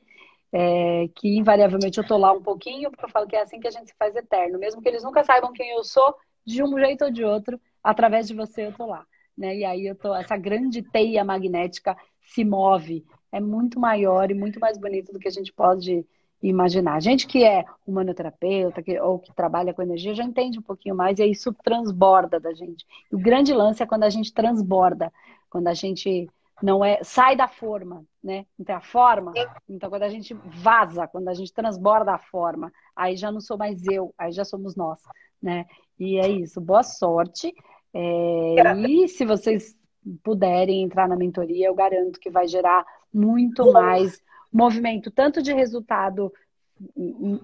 É, 0.51 1.07
que 1.15 1.37
invariavelmente 1.37 1.99
eu 1.99 2.07
tô 2.07 2.17
lá 2.17 2.33
um 2.33 2.41
pouquinho, 2.41 2.89
porque 2.89 3.05
eu 3.05 3.09
falo 3.09 3.27
que 3.27 3.35
é 3.35 3.41
assim 3.43 3.59
que 3.59 3.67
a 3.67 3.71
gente 3.71 3.89
se 3.89 3.95
faz 3.95 4.15
eterno, 4.15 4.57
mesmo 4.57 4.81
que 4.81 4.89
eles 4.89 5.03
nunca 5.03 5.23
saibam 5.23 5.53
quem 5.53 5.69
eu 5.69 5.83
sou, 5.83 6.15
de 6.43 6.63
um 6.63 6.75
jeito 6.79 7.05
ou 7.05 7.11
de 7.11 7.23
outro, 7.23 7.61
através 7.83 8.27
de 8.27 8.33
você 8.33 8.65
eu 8.65 8.73
tô 8.73 8.87
lá, 8.87 9.05
né? 9.37 9.55
E 9.55 9.63
aí 9.63 9.85
eu 9.85 9.95
tô, 9.95 10.15
essa 10.15 10.35
grande 10.35 10.81
teia 10.81 11.23
magnética 11.23 11.95
se 12.21 12.43
move 12.43 13.05
é 13.31 13.39
muito 13.39 13.79
maior 13.79 14.29
e 14.31 14.33
muito 14.33 14.59
mais 14.59 14.77
bonito 14.77 15.11
do 15.11 15.19
que 15.19 15.27
a 15.27 15.31
gente 15.31 15.53
pode 15.53 16.05
imaginar. 16.41 16.95
A 16.95 16.99
gente 16.99 17.27
que 17.27 17.43
é 17.43 17.65
humanoterapeuta 17.85 18.81
que, 18.81 18.99
ou 18.99 19.19
que 19.19 19.33
trabalha 19.33 19.73
com 19.73 19.81
energia 19.81 20.13
já 20.13 20.23
entende 20.23 20.59
um 20.59 20.63
pouquinho 20.63 20.95
mais 20.95 21.19
e 21.19 21.23
aí 21.23 21.31
isso 21.31 21.53
transborda 21.53 22.39
da 22.39 22.53
gente. 22.53 22.85
E 23.11 23.15
o 23.15 23.19
grande 23.19 23.53
lance 23.53 23.83
é 23.83 23.85
quando 23.85 24.03
a 24.03 24.09
gente 24.09 24.33
transborda, 24.33 25.11
quando 25.49 25.67
a 25.67 25.73
gente 25.73 26.29
não 26.61 26.83
é 26.83 27.01
sai 27.03 27.35
da 27.35 27.47
forma, 27.47 28.05
né? 28.23 28.45
Então 28.57 28.75
a 28.75 28.81
forma, 28.81 29.33
então 29.67 29.89
quando 29.89 30.03
a 30.03 30.09
gente 30.09 30.33
vaza, 30.45 31.07
quando 31.07 31.27
a 31.29 31.33
gente 31.33 31.53
transborda 31.53 32.13
a 32.13 32.17
forma, 32.17 32.71
aí 32.95 33.15
já 33.15 33.31
não 33.31 33.39
sou 33.39 33.57
mais 33.57 33.85
eu, 33.87 34.13
aí 34.17 34.31
já 34.31 34.45
somos 34.45 34.75
nós, 34.75 34.99
né? 35.41 35.65
E 35.97 36.17
é 36.17 36.27
isso. 36.27 36.61
Boa 36.61 36.83
sorte. 36.83 37.53
É, 37.93 38.75
e 38.87 39.07
se 39.07 39.25
vocês 39.25 39.75
puderem 40.23 40.83
entrar 40.83 41.07
na 41.07 41.15
mentoria, 41.15 41.67
eu 41.67 41.75
garanto 41.75 42.19
que 42.19 42.29
vai 42.29 42.47
gerar 42.47 42.85
muito 43.13 43.71
mais 43.71 44.21
movimento, 44.51 45.11
tanto 45.11 45.41
de 45.41 45.53
resultado 45.53 46.31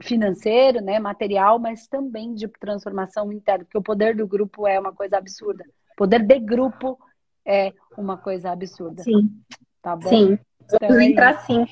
financeiro, 0.01 0.81
né, 0.81 0.97
material, 0.97 1.59
mas 1.59 1.87
também 1.87 2.33
de 2.33 2.47
transformação 2.47 3.31
interna, 3.31 3.65
porque 3.65 3.77
o 3.77 3.83
poder 3.83 4.15
do 4.15 4.25
grupo 4.25 4.65
é 4.65 4.79
uma 4.79 4.93
coisa 4.93 5.17
absurda. 5.17 5.65
O 5.93 5.95
poder 5.97 6.25
de 6.25 6.39
grupo 6.39 6.97
é 7.45 7.73
uma 7.97 8.17
coisa 8.17 8.51
absurda. 8.51 9.03
Sim. 9.03 9.41
Tá 9.81 9.95
bom? 9.95 10.09
Sim. 10.09 10.39
Então, 10.65 10.79
Vamos 10.81 11.03
é 11.03 11.05
entrar 11.05 11.45
sim, 11.45 11.65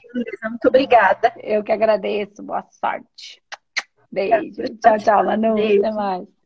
Muito 0.43 0.67
obrigada. 0.67 1.33
Eu 1.41 1.63
que 1.63 1.71
agradeço. 1.71 2.43
Boa 2.43 2.63
sorte. 2.69 3.41
Beijo. 4.11 4.61
Tchau, 4.79 4.97
tchau, 4.99 5.25
Manu. 5.25 5.55
Beijo. 5.55 5.79
Até 5.79 5.91
mais. 5.91 6.42